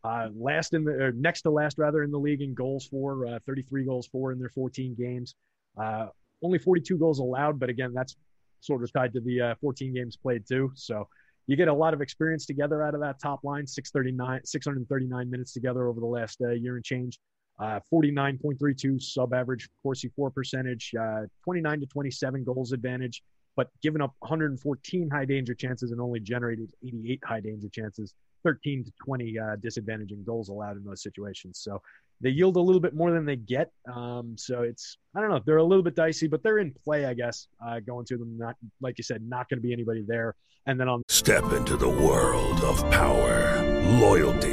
uh, 0.03 0.27
last 0.35 0.73
in 0.73 0.83
the 0.83 1.13
next 1.15 1.43
to 1.43 1.49
last 1.49 1.77
rather 1.77 2.03
in 2.03 2.11
the 2.11 2.19
league 2.19 2.41
in 2.41 2.53
goals 2.53 2.87
for 2.87 3.25
uh, 3.25 3.39
33 3.45 3.85
goals 3.85 4.07
for 4.07 4.31
in 4.31 4.39
their 4.39 4.49
14 4.49 4.95
games. 4.99 5.35
Uh, 5.81 6.07
only 6.43 6.59
42 6.59 6.97
goals 6.97 7.19
allowed, 7.19 7.59
but 7.59 7.69
again, 7.69 7.93
that's 7.93 8.15
sort 8.59 8.83
of 8.83 8.91
tied 8.91 9.13
to 9.13 9.21
the 9.21 9.41
uh, 9.41 9.55
14 9.61 9.93
games 9.93 10.17
played 10.17 10.45
too. 10.47 10.71
So 10.75 11.07
you 11.47 11.55
get 11.55 11.67
a 11.67 11.73
lot 11.73 11.93
of 11.93 12.01
experience 12.01 12.45
together 12.45 12.83
out 12.83 12.95
of 12.95 13.01
that 13.01 13.19
top 13.19 13.43
line. 13.43 13.65
639, 13.67 14.45
639 14.45 15.29
minutes 15.29 15.53
together 15.53 15.87
over 15.87 15.99
the 15.99 16.05
last 16.05 16.41
uh, 16.41 16.51
year 16.51 16.75
and 16.75 16.85
change. 16.85 17.19
Uh, 17.59 17.79
49.32 17.91 19.01
sub 19.01 19.33
average 19.33 19.69
Corsi 19.81 20.11
for 20.15 20.29
percentage, 20.29 20.93
uh, 20.99 21.21
29 21.43 21.81
to 21.81 21.85
27 21.85 22.43
goals 22.43 22.71
advantage, 22.71 23.23
but 23.55 23.69
given 23.81 24.01
up 24.01 24.15
114 24.19 25.09
high 25.09 25.25
danger 25.25 25.53
chances 25.53 25.91
and 25.91 26.01
only 26.01 26.19
generated 26.19 26.71
88 26.83 27.21
high 27.23 27.39
danger 27.39 27.69
chances. 27.69 28.13
13 28.43 28.83
to 28.83 28.91
20 29.05 29.39
uh, 29.39 29.43
disadvantaging 29.57 30.25
goals 30.25 30.49
allowed 30.49 30.77
in 30.77 30.83
those 30.83 31.01
situations. 31.01 31.59
So 31.59 31.81
they 32.21 32.29
yield 32.29 32.55
a 32.55 32.59
little 32.59 32.79
bit 32.79 32.93
more 32.93 33.11
than 33.11 33.25
they 33.25 33.35
get. 33.35 33.71
Um, 33.93 34.35
so 34.37 34.61
it's 34.61 34.97
I 35.15 35.21
don't 35.21 35.29
know 35.29 35.41
they're 35.45 35.57
a 35.57 35.63
little 35.63 35.83
bit 35.83 35.95
dicey, 35.95 36.27
but 36.27 36.43
they're 36.43 36.59
in 36.59 36.73
play, 36.83 37.05
I 37.05 37.13
guess. 37.13 37.47
Uh, 37.65 37.79
going 37.79 38.05
to 38.05 38.17
them, 38.17 38.37
not 38.37 38.55
like 38.81 38.97
you 38.97 39.03
said, 39.03 39.21
not 39.27 39.49
going 39.49 39.57
to 39.57 39.63
be 39.63 39.73
anybody 39.73 40.03
there. 40.07 40.35
And 40.65 40.79
then 40.79 40.87
on 40.87 41.03
step 41.09 41.51
into 41.51 41.75
the 41.75 41.89
world 41.89 42.63
of 42.63 42.79
power, 42.89 43.61
loyalty, 43.99 44.52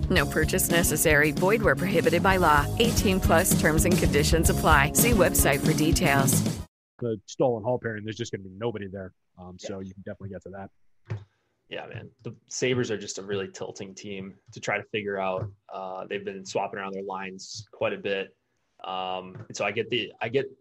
No 0.11 0.25
purchase 0.25 0.69
necessary. 0.69 1.31
Void 1.31 1.63
where 1.63 1.75
prohibited 1.75 2.21
by 2.21 2.37
law. 2.37 2.67
18 2.77 3.19
plus 3.19 3.59
terms 3.59 3.85
and 3.85 3.97
conditions 3.97 4.51
apply. 4.51 4.91
See 4.93 5.11
website 5.11 5.65
for 5.65 5.73
details. 5.73 6.43
The 6.99 7.19
Staal 7.25 7.57
and 7.57 7.65
Hall 7.65 7.79
pairing, 7.81 8.03
there's 8.03 8.17
just 8.17 8.31
going 8.31 8.43
to 8.43 8.49
be 8.49 8.55
nobody 8.55 8.87
there. 8.87 9.11
Um, 9.39 9.57
so 9.57 9.79
you 9.79 9.93
can 9.93 10.03
definitely 10.05 10.29
get 10.29 10.43
to 10.43 10.49
that 10.49 10.69
yeah, 11.71 11.85
man, 11.85 12.09
the 12.23 12.35
Sabres 12.49 12.91
are 12.91 12.97
just 12.97 13.17
a 13.17 13.23
really 13.23 13.47
tilting 13.47 13.95
team 13.95 14.33
to 14.51 14.59
try 14.59 14.77
to 14.77 14.83
figure 14.91 15.17
out. 15.17 15.49
Uh, 15.73 16.05
they've 16.05 16.23
been 16.23 16.45
swapping 16.45 16.77
around 16.77 16.93
their 16.93 17.03
lines 17.03 17.65
quite 17.71 17.93
a 17.93 17.97
bit, 17.97 18.35
um, 18.83 19.37
and 19.47 19.55
so 19.55 19.63
I 19.63 19.71
get 19.71 19.89
the 19.89 20.11
I 20.21 20.27
get 20.27 20.51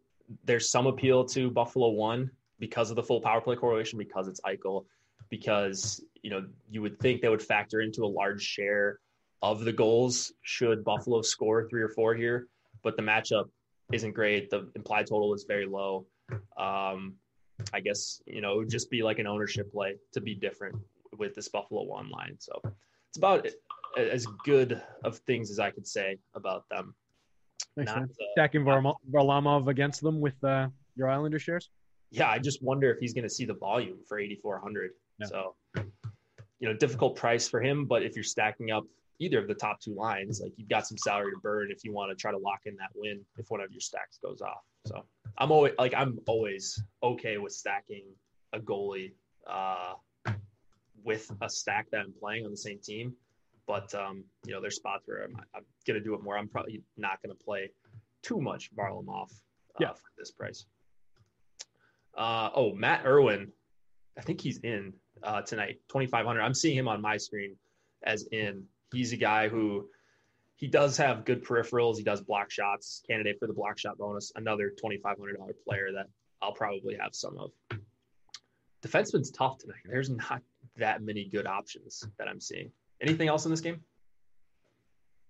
there's 0.44 0.70
some 0.70 0.86
appeal 0.86 1.24
to 1.24 1.50
Buffalo 1.50 1.88
one 1.88 2.30
because 2.60 2.90
of 2.90 2.96
the 2.96 3.02
full 3.02 3.20
power 3.20 3.40
play 3.40 3.56
correlation 3.56 3.98
because 3.98 4.28
it's 4.28 4.40
Eichel, 4.42 4.84
because 5.30 6.00
you 6.22 6.30
know 6.30 6.46
you 6.70 6.80
would 6.80 7.00
think 7.00 7.22
they 7.22 7.28
would 7.28 7.42
factor 7.42 7.80
into 7.80 8.04
a 8.04 8.06
large 8.06 8.42
share 8.42 9.00
of 9.42 9.64
the 9.64 9.72
goals 9.72 10.32
should 10.42 10.84
Buffalo 10.84 11.22
score 11.22 11.68
three 11.68 11.82
or 11.82 11.88
four 11.88 12.14
here, 12.14 12.48
but 12.82 12.96
the 12.96 13.02
matchup 13.02 13.48
isn't 13.92 14.12
great. 14.12 14.50
The 14.50 14.70
implied 14.76 15.06
total 15.06 15.34
is 15.34 15.44
very 15.48 15.66
low. 15.66 16.06
Um, 16.56 17.14
I 17.74 17.80
guess 17.80 18.22
you 18.26 18.40
know 18.40 18.54
it 18.54 18.56
would 18.58 18.70
just 18.70 18.90
be 18.90 19.02
like 19.02 19.18
an 19.18 19.26
ownership 19.26 19.72
play 19.72 19.96
to 20.12 20.20
be 20.20 20.34
different 20.34 20.76
with 21.18 21.34
this 21.34 21.48
Buffalo 21.48 21.82
One 21.84 22.08
line. 22.10 22.36
So 22.38 22.60
it's 23.08 23.18
about 23.18 23.46
as 23.96 24.26
good 24.44 24.80
of 25.04 25.18
things 25.18 25.50
as 25.50 25.58
I 25.58 25.70
could 25.70 25.86
say 25.86 26.18
about 26.34 26.64
them. 26.70 26.94
Makes 27.76 27.92
Not, 27.92 28.02
Uh, 28.02 28.06
Stacking 28.32 28.64
Varlamov 28.64 29.68
against 29.68 30.00
them 30.00 30.20
with 30.20 30.42
uh, 30.44 30.68
your 30.96 31.08
Islander 31.08 31.38
shares. 31.38 31.70
Yeah, 32.10 32.28
I 32.28 32.38
just 32.38 32.62
wonder 32.62 32.90
if 32.90 32.98
he's 32.98 33.14
going 33.14 33.24
to 33.24 33.30
see 33.30 33.44
the 33.44 33.54
volume 33.54 33.98
for 34.08 34.18
8,400. 34.18 34.90
Yeah. 35.18 35.26
So, 35.26 35.54
you 35.76 36.68
know, 36.68 36.72
difficult 36.74 37.14
price 37.16 37.48
for 37.48 37.60
him. 37.60 37.84
But 37.84 38.02
if 38.02 38.16
you're 38.16 38.24
stacking 38.24 38.70
up 38.72 38.84
either 39.20 39.38
of 39.38 39.46
the 39.46 39.54
top 39.54 39.80
two 39.80 39.94
lines, 39.94 40.40
like 40.42 40.52
you've 40.56 40.68
got 40.68 40.86
some 40.86 40.98
salary 40.98 41.30
to 41.32 41.40
burn 41.40 41.70
if 41.70 41.84
you 41.84 41.92
want 41.92 42.10
to 42.10 42.16
try 42.16 42.32
to 42.32 42.38
lock 42.38 42.60
in 42.64 42.74
that 42.76 42.90
win 42.94 43.20
if 43.38 43.46
one 43.50 43.60
of 43.60 43.70
your 43.70 43.80
stacks 43.80 44.18
goes 44.22 44.40
off. 44.40 44.64
So 44.86 45.04
I'm 45.38 45.52
always 45.52 45.74
like 45.78 45.94
I'm 45.96 46.18
always 46.26 46.82
okay 47.02 47.38
with 47.38 47.52
stacking 47.52 48.04
a 48.52 48.58
goalie 48.58 49.12
uh, 49.46 49.94
with 51.04 51.30
a 51.40 51.48
stack 51.48 51.90
that 51.92 52.00
I'm 52.00 52.14
playing 52.18 52.44
on 52.44 52.50
the 52.50 52.56
same 52.56 52.78
team. 52.82 53.14
But 53.66 53.94
um, 53.94 54.24
you 54.44 54.52
know, 54.52 54.60
there's 54.60 54.76
spots 54.76 55.06
where 55.06 55.22
I'm, 55.22 55.36
I'm 55.54 55.64
going 55.86 55.98
to 55.98 56.04
do 56.04 56.14
it 56.14 56.22
more. 56.22 56.36
I'm 56.36 56.48
probably 56.48 56.82
not 56.96 57.22
going 57.22 57.36
to 57.36 57.44
play 57.44 57.70
too 58.22 58.40
much 58.40 58.74
Varlamov 58.74 59.30
uh, 59.30 59.78
yeah. 59.78 59.92
for 59.92 60.10
this 60.18 60.30
price. 60.32 60.66
Uh, 62.16 62.50
oh, 62.54 62.74
Matt 62.74 63.06
Irwin, 63.06 63.52
I 64.18 64.22
think 64.22 64.40
he's 64.40 64.58
in 64.58 64.92
uh, 65.22 65.42
tonight, 65.42 65.78
2,500. 65.88 66.40
I'm 66.40 66.54
seeing 66.54 66.76
him 66.76 66.88
on 66.88 67.00
my 67.00 67.16
screen 67.16 67.56
as 68.02 68.26
in. 68.32 68.64
He's 68.92 69.12
a 69.12 69.16
guy 69.16 69.48
who 69.48 69.88
he 70.56 70.66
does 70.66 70.96
have 70.98 71.24
good 71.24 71.44
peripherals. 71.44 71.96
He 71.96 72.02
does 72.02 72.20
block 72.20 72.50
shots, 72.50 73.02
candidate 73.08 73.38
for 73.38 73.46
the 73.46 73.54
block 73.54 73.78
shot 73.78 73.98
bonus. 73.98 74.32
Another 74.36 74.72
$2,500 74.82 75.16
player 75.66 75.92
that 75.94 76.06
I'll 76.42 76.52
probably 76.52 76.96
have 77.00 77.14
some 77.14 77.38
of. 77.38 77.50
Defenseman's 78.82 79.30
tough 79.30 79.58
tonight. 79.58 79.80
There's 79.84 80.10
not 80.10 80.42
that 80.76 81.02
many 81.02 81.24
good 81.24 81.46
options 81.46 82.04
that 82.18 82.28
I'm 82.28 82.40
seeing. 82.40 82.70
Anything 83.00 83.28
else 83.28 83.44
in 83.44 83.50
this 83.50 83.60
game? 83.60 83.80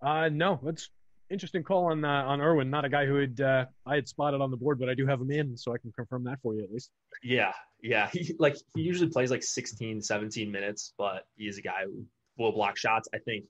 Uh, 0.02 0.28
no, 0.30 0.58
that's 0.62 0.90
interesting 1.30 1.62
call 1.62 1.86
on 1.86 2.04
uh, 2.04 2.24
on 2.26 2.40
Irwin. 2.40 2.70
Not 2.70 2.84
a 2.84 2.88
guy 2.88 3.06
who 3.06 3.16
had 3.16 3.40
uh, 3.40 3.66
I 3.86 3.94
had 3.96 4.08
spotted 4.08 4.40
on 4.40 4.50
the 4.50 4.56
board, 4.56 4.78
but 4.78 4.88
I 4.88 4.94
do 4.94 5.06
have 5.06 5.20
him 5.20 5.30
in, 5.30 5.56
so 5.56 5.72
I 5.72 5.78
can 5.78 5.92
confirm 5.92 6.24
that 6.24 6.40
for 6.42 6.54
you 6.54 6.62
at 6.62 6.72
least. 6.72 6.90
Yeah, 7.22 7.52
yeah. 7.82 8.08
He 8.12 8.34
like 8.38 8.56
he 8.74 8.82
usually 8.82 9.10
plays 9.10 9.30
like 9.30 9.42
16, 9.42 10.02
17 10.02 10.50
minutes, 10.50 10.92
but 10.98 11.26
he 11.36 11.46
is 11.46 11.58
a 11.58 11.62
guy 11.62 11.84
who 11.84 12.04
will 12.40 12.52
block 12.52 12.76
shots. 12.76 13.08
I 13.14 13.18
think 13.18 13.44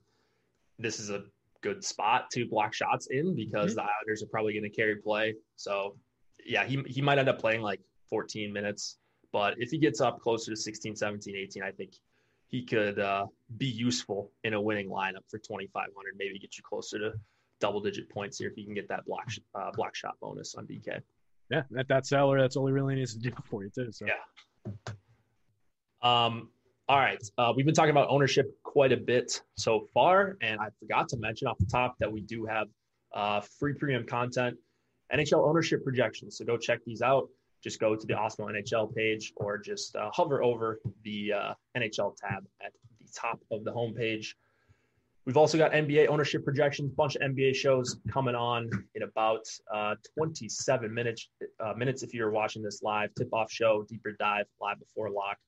this 0.79 1.01
is 1.01 1.11
a 1.11 1.25
good 1.63 1.85
spot 1.85 2.31
to 2.33 2.47
block 2.47 2.75
shots 2.75 3.07
in 3.11 3.35
because 3.35 3.71
mm-hmm. 3.71 3.77
the 3.77 3.83
Islanders 3.83 4.23
are 4.23 4.27
probably 4.27 4.53
going 4.53 4.65
to 4.65 4.71
carry 4.71 4.97
play. 4.97 5.35
So 5.57 5.97
yeah, 6.45 6.65
he 6.65 6.83
he 6.87 7.01
might 7.01 7.19
end 7.19 7.29
up 7.29 7.39
playing 7.39 7.63
like 7.63 7.81
14 8.09 8.53
minutes, 8.53 8.99
but 9.33 9.55
if 9.59 9.71
he 9.71 9.79
gets 9.79 10.01
up 10.01 10.21
closer 10.21 10.51
to 10.51 10.57
16, 10.57 10.97
17, 10.97 11.37
18, 11.37 11.63
I 11.63 11.71
think 11.71 11.93
he 12.49 12.65
could 12.65 12.99
uh, 12.99 13.27
be 13.59 13.67
useful 13.67 14.33
in 14.43 14.55
a 14.55 14.61
winning 14.61 14.89
lineup 14.89 15.23
for 15.29 15.39
2,500. 15.39 15.93
Maybe 16.19 16.39
get 16.39 16.57
you 16.57 16.65
closer 16.69 16.99
to 16.99 17.13
double 17.61 17.81
digit 17.81 18.09
points 18.11 18.39
here 18.39 18.49
if 18.49 18.57
you 18.57 18.65
can 18.65 18.75
get 18.75 18.89
that 18.89 19.05
block 19.05 19.31
uh, 19.55 19.71
block 19.73 19.95
shot 19.95 20.17
bonus 20.21 20.55
on 20.57 20.67
DK. 20.67 21.01
Yeah, 21.51 21.63
at 21.79 21.89
that 21.89 22.07
salary, 22.07 22.41
that's 22.41 22.57
all 22.57 22.67
he 22.67 22.73
really 22.73 22.95
needs 22.95 23.15
to 23.15 23.21
do 23.21 23.31
for 23.45 23.63
you 23.63 23.71
too. 23.71 23.93
So. 23.93 24.07
Yeah. 24.07 24.75
Um. 26.03 26.49
All 26.91 26.99
right. 26.99 27.23
Uh, 27.39 27.53
we've 27.55 27.65
been 27.65 27.73
talking 27.73 27.93
about 27.93 28.09
ownership 28.09 28.53
quite 28.65 28.91
a 28.91 28.97
bit 28.97 29.41
so 29.55 29.87
far, 29.95 30.37
and 30.43 30.59
I 30.59 30.71
forgot 30.81 31.09
to 31.11 31.19
mention 31.19 31.47
off 31.47 31.57
the 31.57 31.67
top 31.67 31.95
that 32.01 32.11
we 32.11 32.21
do 32.21 32.47
have 32.47 32.67
uh, 33.15 33.43
free 33.61 33.75
premium 33.75 34.05
content, 34.05 34.57
NHL 35.15 35.49
ownership 35.49 35.85
projections. 35.85 36.37
So 36.37 36.45
go 36.45 36.57
check 36.57 36.81
these 36.85 37.01
out. 37.01 37.29
Just 37.63 37.79
go 37.79 37.95
to 37.95 38.05
the 38.05 38.15
Awesemo 38.15 38.51
NHL 38.51 38.93
page 38.93 39.33
or 39.37 39.57
just 39.57 39.95
uh, 39.95 40.11
hover 40.13 40.43
over 40.43 40.81
the 41.05 41.33
uh, 41.33 41.55
NHL 41.77 42.17
tab 42.17 42.45
at 42.61 42.73
the 42.99 43.07
top 43.15 43.39
of 43.53 43.63
the 43.63 43.71
homepage. 43.71 44.35
We've 45.27 45.37
also 45.37 45.59
got 45.59 45.71
NBA 45.71 46.09
ownership 46.09 46.45
projections, 46.45 46.91
bunch 46.91 47.15
of 47.15 47.23
NBA 47.23 47.55
shows 47.55 48.01
coming 48.11 48.35
on 48.35 48.69
in 48.97 49.05
about 49.05 49.45
uh, 49.73 49.95
27 50.19 50.93
minutes. 50.93 51.29
Uh, 51.61 51.73
minutes 51.75 52.03
if 52.03 52.13
you're 52.13 52.33
watching 52.33 52.65
this 52.65 52.83
live, 52.83 53.15
tip-off 53.15 53.53
show, 53.53 53.87
deeper 53.89 54.11
dive, 54.19 54.47
live 54.61 54.81
before 54.81 55.09
lock. 55.09 55.39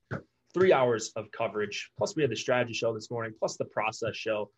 Three 0.54 0.72
hours 0.72 1.12
of 1.16 1.30
coverage. 1.32 1.90
Plus, 1.96 2.14
we 2.14 2.22
had 2.22 2.30
the 2.30 2.36
strategy 2.36 2.74
show 2.74 2.92
this 2.92 3.10
morning. 3.10 3.32
Plus, 3.38 3.56
the 3.56 3.64
process 3.66 4.16
show. 4.16 4.50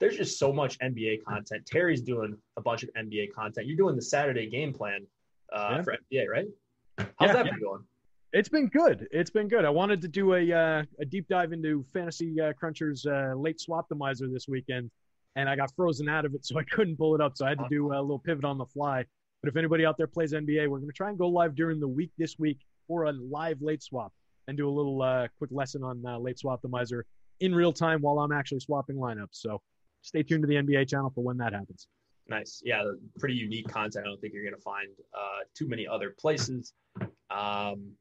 There's 0.00 0.16
just 0.16 0.38
so 0.38 0.52
much 0.52 0.78
NBA 0.80 1.24
content. 1.24 1.64
Terry's 1.66 2.00
doing 2.00 2.36
a 2.56 2.60
bunch 2.60 2.82
of 2.82 2.90
NBA 2.98 3.32
content. 3.32 3.66
You're 3.66 3.76
doing 3.76 3.94
the 3.94 4.02
Saturday 4.02 4.48
game 4.48 4.72
plan 4.72 5.06
uh, 5.52 5.76
yeah. 5.76 5.82
for 5.82 5.92
NBA, 5.92 6.28
right? 6.28 6.46
How's 6.98 7.08
yeah, 7.20 7.32
that 7.34 7.46
yeah. 7.46 7.52
been 7.52 7.60
going? 7.60 7.84
It's 8.32 8.48
been 8.48 8.68
good. 8.68 9.06
It's 9.12 9.30
been 9.30 9.46
good. 9.46 9.64
I 9.64 9.70
wanted 9.70 10.00
to 10.00 10.08
do 10.08 10.34
a 10.34 10.52
uh, 10.52 10.82
a 10.98 11.04
deep 11.04 11.28
dive 11.28 11.52
into 11.52 11.84
Fantasy 11.92 12.40
uh, 12.40 12.52
Cruncher's 12.54 13.04
uh, 13.04 13.34
late 13.36 13.60
swaptomizer 13.60 14.32
this 14.32 14.48
weekend, 14.48 14.90
and 15.36 15.48
I 15.48 15.54
got 15.54 15.70
frozen 15.76 16.08
out 16.08 16.24
of 16.24 16.34
it, 16.34 16.46
so 16.46 16.58
I 16.58 16.64
couldn't 16.64 16.96
pull 16.96 17.14
it 17.14 17.20
up. 17.20 17.36
So 17.36 17.44
I 17.44 17.50
had 17.50 17.58
to 17.58 17.66
do 17.70 17.92
a 17.92 18.00
little 18.00 18.18
pivot 18.18 18.44
on 18.44 18.58
the 18.58 18.66
fly. 18.66 19.04
But 19.42 19.50
if 19.50 19.56
anybody 19.56 19.84
out 19.84 19.98
there 19.98 20.06
plays 20.06 20.32
NBA, 20.32 20.68
we're 20.68 20.78
going 20.78 20.88
to 20.88 20.96
try 20.96 21.10
and 21.10 21.18
go 21.18 21.28
live 21.28 21.54
during 21.54 21.80
the 21.80 21.88
week 21.88 22.12
this 22.16 22.38
week 22.38 22.58
for 22.86 23.04
a 23.04 23.12
live 23.12 23.60
late 23.60 23.82
swap 23.82 24.12
and 24.48 24.56
do 24.56 24.68
a 24.68 24.70
little 24.70 25.02
uh, 25.02 25.28
quick 25.38 25.50
lesson 25.52 25.82
on 25.82 26.02
uh, 26.06 26.18
late 26.18 26.38
swaptomizer 26.42 27.02
in 27.40 27.54
real 27.54 27.72
time 27.72 28.00
while 28.00 28.18
I'm 28.18 28.32
actually 28.32 28.60
swapping 28.60 28.96
lineups. 28.96 29.32
So 29.32 29.60
stay 30.02 30.22
tuned 30.22 30.42
to 30.42 30.46
the 30.46 30.56
NBA 30.56 30.88
channel 30.88 31.10
for 31.14 31.22
when 31.22 31.36
that 31.38 31.52
happens. 31.52 31.88
Nice. 32.28 32.62
Yeah, 32.64 32.84
pretty 33.18 33.34
unique 33.34 33.68
content. 33.68 34.06
I 34.06 34.08
don't 34.08 34.20
think 34.20 34.32
you're 34.32 34.44
going 34.44 34.54
to 34.54 34.60
find 34.60 34.88
uh, 35.14 35.44
too 35.56 35.68
many 35.68 35.86
other 35.86 36.14
places. 36.18 36.72
Um, 37.30 37.92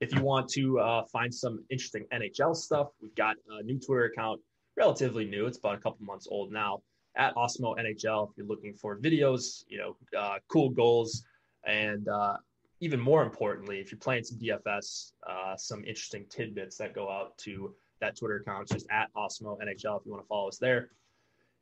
if 0.00 0.14
you 0.14 0.22
want 0.22 0.48
to 0.50 0.80
uh, 0.80 1.04
find 1.12 1.32
some 1.32 1.64
interesting 1.70 2.06
NHL 2.12 2.56
stuff, 2.56 2.88
we've 3.00 3.14
got 3.14 3.36
a 3.50 3.62
new 3.62 3.78
Twitter 3.78 4.04
account, 4.04 4.40
relatively 4.76 5.24
new. 5.24 5.46
It's 5.46 5.58
about 5.58 5.74
a 5.74 5.78
couple 5.78 5.98
months 6.04 6.26
old 6.30 6.50
now 6.50 6.82
at 7.16 7.34
Awesemo 7.34 7.76
NHL. 7.78 8.30
If 8.30 8.36
you're 8.36 8.46
looking 8.46 8.74
for 8.74 8.98
videos, 8.98 9.64
you 9.68 9.78
know, 9.78 9.96
uh, 10.18 10.38
cool 10.48 10.70
goals, 10.70 11.22
and 11.64 12.08
uh, 12.08 12.36
even 12.80 12.98
more 12.98 13.22
importantly, 13.22 13.78
if 13.78 13.92
you're 13.92 13.98
playing 13.98 14.24
some 14.24 14.38
DFS, 14.38 15.12
uh, 15.28 15.56
some 15.56 15.84
interesting 15.84 16.24
tidbits 16.30 16.76
that 16.78 16.94
go 16.94 17.10
out 17.10 17.36
to 17.38 17.74
that 18.00 18.16
Twitter 18.16 18.36
account. 18.36 18.62
It's 18.62 18.72
just 18.72 18.86
at 18.90 19.12
Awesemo 19.14 19.58
NHL 19.58 20.00
if 20.00 20.06
you 20.06 20.12
want 20.12 20.24
to 20.24 20.28
follow 20.28 20.48
us 20.48 20.58
there. 20.58 20.88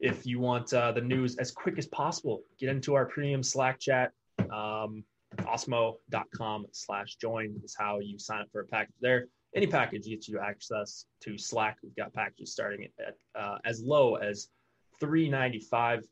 If 0.01 0.27
you 0.27 0.39
want 0.39 0.73
uh, 0.73 0.93
the 0.93 1.01
news 1.01 1.37
as 1.37 1.51
quick 1.51 1.77
as 1.77 1.87
possible, 1.87 2.43
get 2.59 2.69
into 2.69 2.95
our 2.95 3.05
premium 3.05 3.43
Slack 3.43 3.81
chat. 3.81 4.13
Um, 4.51 5.03
awesemo.com 5.39 6.67
slash 6.73 7.17
join 7.17 7.61
is 7.65 7.75
how 7.79 7.99
you 7.99 8.19
sign 8.19 8.43
up 8.43 8.49
for 8.53 8.61
a 8.61 8.67
package 8.67 8.95
there. 9.01 9.27
Any 9.55 9.67
package 9.67 10.07
gets 10.07 10.29
you 10.29 10.39
access 10.39 11.07
to 11.23 11.37
Slack. 11.37 11.79
We've 11.83 11.97
got 11.97 12.13
packages 12.13 12.53
starting 12.53 12.87
at 13.05 13.17
uh, 13.35 13.59
as 13.65 13.83
low 13.83 14.15
as 14.17 14.49
395 15.01 16.05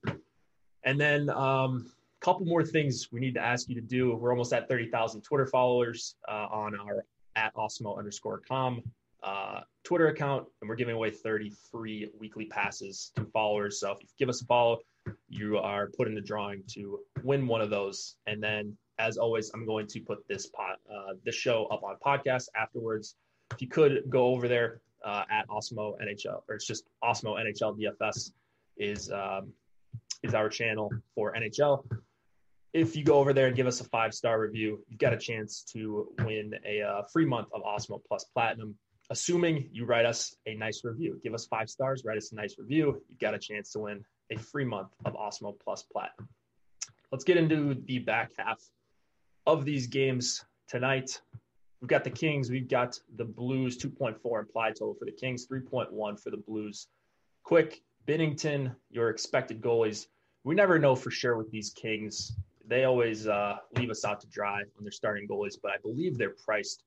And 0.84 1.00
then 1.00 1.30
um, 1.30 1.90
couple 2.20 2.46
more 2.46 2.64
things 2.64 3.08
we 3.12 3.20
need 3.20 3.34
to 3.34 3.40
ask 3.40 3.68
you 3.68 3.74
to 3.74 3.80
do. 3.80 4.14
We're 4.14 4.30
almost 4.30 4.52
at 4.52 4.68
30,000 4.68 5.22
Twitter 5.22 5.46
followers 5.46 6.16
uh, 6.28 6.46
on 6.50 6.74
our 6.78 7.04
at 7.36 7.54
awesemo 7.54 7.98
underscore 7.98 8.40
com 8.48 8.82
uh, 9.22 9.60
Twitter 9.82 10.08
account, 10.08 10.46
and 10.60 10.68
we're 10.68 10.76
giving 10.76 10.94
away 10.94 11.10
30 11.10 11.52
free 11.70 12.08
weekly 12.18 12.46
passes 12.46 13.12
to 13.16 13.24
followers. 13.24 13.80
So 13.80 13.90
if 13.92 13.98
you 14.00 14.08
give 14.18 14.28
us 14.28 14.40
a 14.42 14.46
follow, 14.46 14.78
you 15.28 15.58
are 15.58 15.90
put 15.96 16.08
in 16.08 16.14
the 16.14 16.20
drawing 16.20 16.62
to 16.68 17.00
win 17.22 17.46
one 17.46 17.60
of 17.60 17.70
those. 17.70 18.16
And 18.26 18.42
then 18.42 18.76
as 18.98 19.16
always, 19.18 19.50
I'm 19.52 19.66
going 19.66 19.86
to 19.88 20.00
put 20.00 20.26
this 20.28 20.46
pot, 20.46 20.78
uh, 20.90 21.14
this 21.24 21.34
show 21.34 21.66
up 21.66 21.82
on 21.82 21.96
podcast 22.04 22.48
afterwards. 22.56 23.16
If 23.52 23.60
you 23.60 23.68
could 23.68 24.04
go 24.08 24.26
over 24.26 24.48
there 24.48 24.80
uh, 25.04 25.24
at 25.30 25.48
Awesemo 25.48 25.96
NHL, 26.00 26.42
or 26.48 26.54
it's 26.54 26.66
just 26.66 26.84
Awesemo 27.02 27.36
NHL 27.38 27.78
DFS 27.78 28.32
is 28.76 29.10
um, 29.10 29.52
is 30.22 30.34
our 30.34 30.48
channel 30.48 30.90
for 31.14 31.34
NHL. 31.34 31.84
If 32.72 32.94
you 32.94 33.04
go 33.04 33.18
over 33.18 33.32
there 33.32 33.46
and 33.46 33.56
give 33.56 33.66
us 33.66 33.80
a 33.80 33.84
five 33.84 34.12
star 34.12 34.40
review, 34.40 34.84
you've 34.88 34.98
got 34.98 35.14
a 35.14 35.18
chance 35.18 35.62
to 35.72 36.12
win 36.20 36.54
a 36.66 36.82
uh, 36.82 37.02
free 37.12 37.24
month 37.24 37.48
of 37.54 37.62
Awesemo 37.62 38.00
Plus 38.06 38.24
Platinum. 38.24 38.74
Assuming 39.08 39.68
you 39.72 39.86
write 39.86 40.04
us 40.04 40.34
a 40.46 40.54
nice 40.54 40.82
review, 40.84 41.20
give 41.22 41.32
us 41.32 41.46
five 41.46 41.70
stars, 41.70 42.02
write 42.04 42.18
us 42.18 42.32
a 42.32 42.34
nice 42.34 42.56
review, 42.58 43.00
you've 43.08 43.18
got 43.20 43.34
a 43.34 43.38
chance 43.38 43.70
to 43.72 43.80
win 43.80 44.04
a 44.30 44.36
free 44.36 44.64
month 44.64 44.88
of 45.04 45.14
Awesemo 45.14 45.54
Plus 45.62 45.84
Platinum. 45.84 46.28
Let's 47.12 47.24
get 47.24 47.36
into 47.36 47.74
the 47.86 48.00
back 48.00 48.32
half 48.36 48.60
of 49.46 49.64
these 49.64 49.86
games 49.86 50.44
tonight. 50.68 51.20
We've 51.80 51.88
got 51.88 52.04
the 52.04 52.10
Kings, 52.10 52.50
we've 52.50 52.68
got 52.68 52.98
the 53.16 53.24
Blues, 53.24 53.78
2.4 53.78 54.40
implied 54.40 54.74
total 54.76 54.94
for 54.94 55.04
the 55.04 55.12
Kings, 55.12 55.46
3.1 55.46 56.20
for 56.20 56.30
the 56.30 56.36
Blues. 56.36 56.88
Quick, 57.44 57.82
Binnington, 58.06 58.74
your 58.90 59.10
expected 59.10 59.60
goalies. 59.60 60.06
We 60.44 60.54
never 60.54 60.78
know 60.78 60.94
for 60.94 61.10
sure 61.10 61.36
with 61.36 61.50
these 61.50 61.70
Kings. 61.70 62.36
They 62.66 62.84
always 62.84 63.26
uh, 63.26 63.56
leave 63.76 63.90
us 63.90 64.04
out 64.04 64.20
to 64.20 64.26
dry 64.28 64.58
when 64.58 64.84
they're 64.84 64.92
starting 64.92 65.28
goalies, 65.28 65.54
but 65.60 65.72
I 65.72 65.78
believe 65.78 66.16
they're 66.16 66.34
priced 66.44 66.84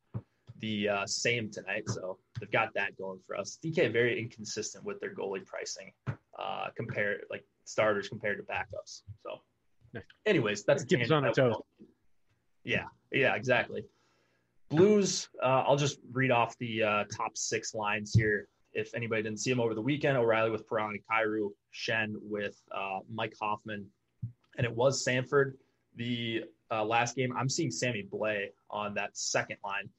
the 0.60 0.90
uh, 0.90 1.06
same 1.06 1.50
tonight. 1.50 1.84
So 1.88 2.18
they've 2.40 2.52
got 2.52 2.74
that 2.76 2.98
going 2.98 3.20
for 3.26 3.38
us. 3.38 3.58
DK 3.64 3.92
very 3.92 4.20
inconsistent 4.20 4.84
with 4.84 5.00
their 5.00 5.14
goalie 5.14 5.46
pricing, 5.46 5.92
uh, 6.38 6.68
compared 6.76 7.22
like 7.30 7.44
starters 7.66 8.08
compared 8.10 8.38
to 8.38 8.44
backups. 8.44 9.04
So, 9.24 10.02
anyways, 10.26 10.64
that's 10.64 10.84
keeps 10.84 11.12
on 11.12 11.26
a 11.26 11.34
toe. 11.34 11.66
Yeah, 12.64 12.86
yeah, 13.12 13.36
exactly. 13.36 13.86
Blues, 14.70 15.30
uh, 15.42 15.64
I'll 15.66 15.78
just 15.78 16.00
read 16.12 16.32
off 16.32 16.58
the 16.60 16.84
uh, 16.84 17.04
top 17.06 17.36
six 17.36 17.74
lines 17.74 18.14
here. 18.14 18.48
If 18.74 18.94
anybody 18.94 19.24
didn't 19.24 19.40
see 19.40 19.50
them 19.50 19.60
over 19.60 19.74
the 19.74 19.82
weekend, 19.82 20.18
O'Reilly 20.18 20.52
with 20.52 20.68
Perron 20.68 21.00
Kyrou, 21.12 21.50
Schenn 21.74 22.14
with 22.22 22.62
uh, 22.76 23.00
Mike 23.12 23.34
Hoffman, 23.42 23.86
and 24.58 24.66
it 24.66 24.76
was 24.76 25.04
Sanford. 25.04 25.58
The 25.96 26.44
uh, 26.72 26.86
last 26.86 27.16
game, 27.16 27.34
I'm 27.36 27.50
seeing 27.50 27.72
Sammy 27.72 28.08
Blais 28.12 28.50
on 28.70 28.94
that 28.94 29.18
second 29.18 29.58
line. 29.64 29.90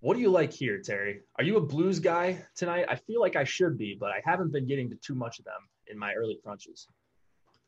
What 0.00 0.14
do 0.14 0.20
you 0.20 0.30
like 0.30 0.52
here, 0.52 0.80
Terry? 0.80 1.20
Are 1.36 1.44
you 1.44 1.56
a 1.56 1.60
Blues 1.60 1.98
guy 1.98 2.44
tonight? 2.54 2.86
I 2.88 2.96
feel 2.96 3.20
like 3.20 3.36
I 3.36 3.44
should 3.44 3.76
be, 3.76 3.96
but 3.98 4.10
I 4.10 4.22
haven't 4.24 4.52
been 4.52 4.66
getting 4.66 4.88
to 4.90 4.96
too 4.96 5.14
much 5.14 5.40
of 5.40 5.44
them 5.44 5.68
in 5.88 5.98
my 5.98 6.14
early 6.14 6.38
crunches. 6.42 6.86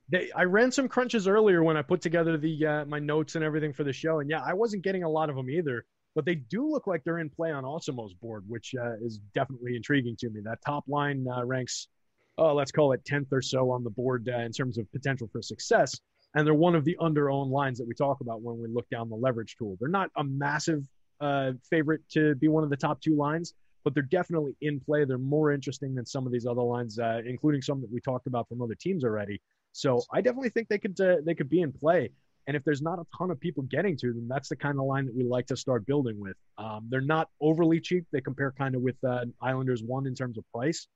They, 0.08 0.30
I 0.32 0.44
ran 0.44 0.72
some 0.72 0.88
crunches 0.88 1.28
earlier 1.28 1.62
when 1.62 1.76
I 1.76 1.82
put 1.82 2.00
together 2.00 2.36
the 2.36 2.66
uh, 2.66 2.84
my 2.84 2.98
notes 2.98 3.34
and 3.34 3.44
everything 3.44 3.72
for 3.72 3.84
the 3.84 3.92
show, 3.92 4.20
and 4.20 4.30
yeah, 4.30 4.42
I 4.44 4.54
wasn't 4.54 4.82
getting 4.82 5.02
a 5.02 5.08
lot 5.08 5.28
of 5.28 5.36
them 5.36 5.50
either. 5.50 5.84
But 6.14 6.24
they 6.24 6.34
do 6.34 6.68
look 6.68 6.86
like 6.86 7.04
they're 7.04 7.20
in 7.20 7.30
play 7.30 7.52
on 7.52 7.64
Awesemo's 7.64 8.14
board, 8.14 8.44
which 8.48 8.74
uh, 8.80 8.94
is 9.00 9.20
definitely 9.34 9.76
intriguing 9.76 10.16
to 10.16 10.30
me. 10.30 10.40
That 10.44 10.58
top 10.66 10.84
line 10.88 11.26
uh, 11.32 11.44
ranks, 11.44 11.88
oh, 12.36 12.54
let's 12.54 12.72
call 12.72 12.92
it 12.92 13.04
tenth 13.04 13.28
or 13.32 13.42
so 13.42 13.70
on 13.70 13.84
the 13.84 13.90
board 13.90 14.28
uh, 14.32 14.38
in 14.38 14.52
terms 14.52 14.76
of 14.78 14.90
potential 14.92 15.28
for 15.30 15.40
success, 15.40 15.98
and 16.34 16.46
they're 16.46 16.54
one 16.54 16.74
of 16.74 16.84
the 16.84 16.96
under-owned 17.00 17.50
lines 17.50 17.78
that 17.78 17.86
we 17.86 17.94
talk 17.94 18.20
about 18.20 18.42
when 18.42 18.58
we 18.58 18.68
look 18.68 18.88
down 18.90 19.08
the 19.08 19.16
leverage 19.16 19.56
tool. 19.56 19.76
They're 19.78 19.88
not 19.88 20.10
a 20.16 20.24
massive 20.24 20.82
uh, 21.20 21.52
favorite 21.68 22.00
to 22.10 22.34
be 22.36 22.48
one 22.48 22.64
of 22.64 22.70
the 22.70 22.76
top 22.76 23.00
two 23.00 23.16
lines, 23.16 23.54
but 23.84 23.94
they're 23.94 24.02
definitely 24.02 24.56
in 24.60 24.80
play. 24.80 25.04
They're 25.04 25.18
more 25.18 25.52
interesting 25.52 25.94
than 25.94 26.06
some 26.06 26.26
of 26.26 26.32
these 26.32 26.46
other 26.46 26.62
lines, 26.62 26.98
uh, 26.98 27.20
including 27.24 27.62
some 27.62 27.80
that 27.82 27.92
we 27.92 28.00
talked 28.00 28.26
about 28.26 28.48
from 28.48 28.62
other 28.62 28.74
teams 28.74 29.04
already. 29.04 29.40
So 29.72 30.02
I 30.12 30.20
definitely 30.20 30.50
think 30.50 30.68
they 30.68 30.78
could 30.78 31.00
uh, 31.00 31.16
they 31.24 31.34
could 31.34 31.48
be 31.48 31.60
in 31.60 31.72
play. 31.72 32.10
And 32.46 32.56
if 32.56 32.64
there's 32.64 32.82
not 32.82 32.98
a 32.98 33.04
ton 33.16 33.30
of 33.30 33.38
people 33.38 33.62
getting 33.64 33.96
to 33.98 34.12
them, 34.12 34.26
that's 34.28 34.48
the 34.48 34.56
kind 34.56 34.78
of 34.78 34.84
line 34.84 35.06
that 35.06 35.14
we 35.14 35.24
like 35.24 35.46
to 35.46 35.56
start 35.56 35.86
building 35.86 36.18
with. 36.18 36.36
Um, 36.58 36.86
they're 36.88 37.00
not 37.00 37.28
overly 37.40 37.80
cheap. 37.80 38.04
They 38.12 38.20
compare 38.20 38.52
kind 38.56 38.74
of 38.74 38.82
with 38.82 38.96
uh, 39.06 39.26
Islanders 39.42 39.82
one 39.82 40.06
in 40.06 40.14
terms 40.14 40.38
of 40.38 40.44
price. 40.52 40.88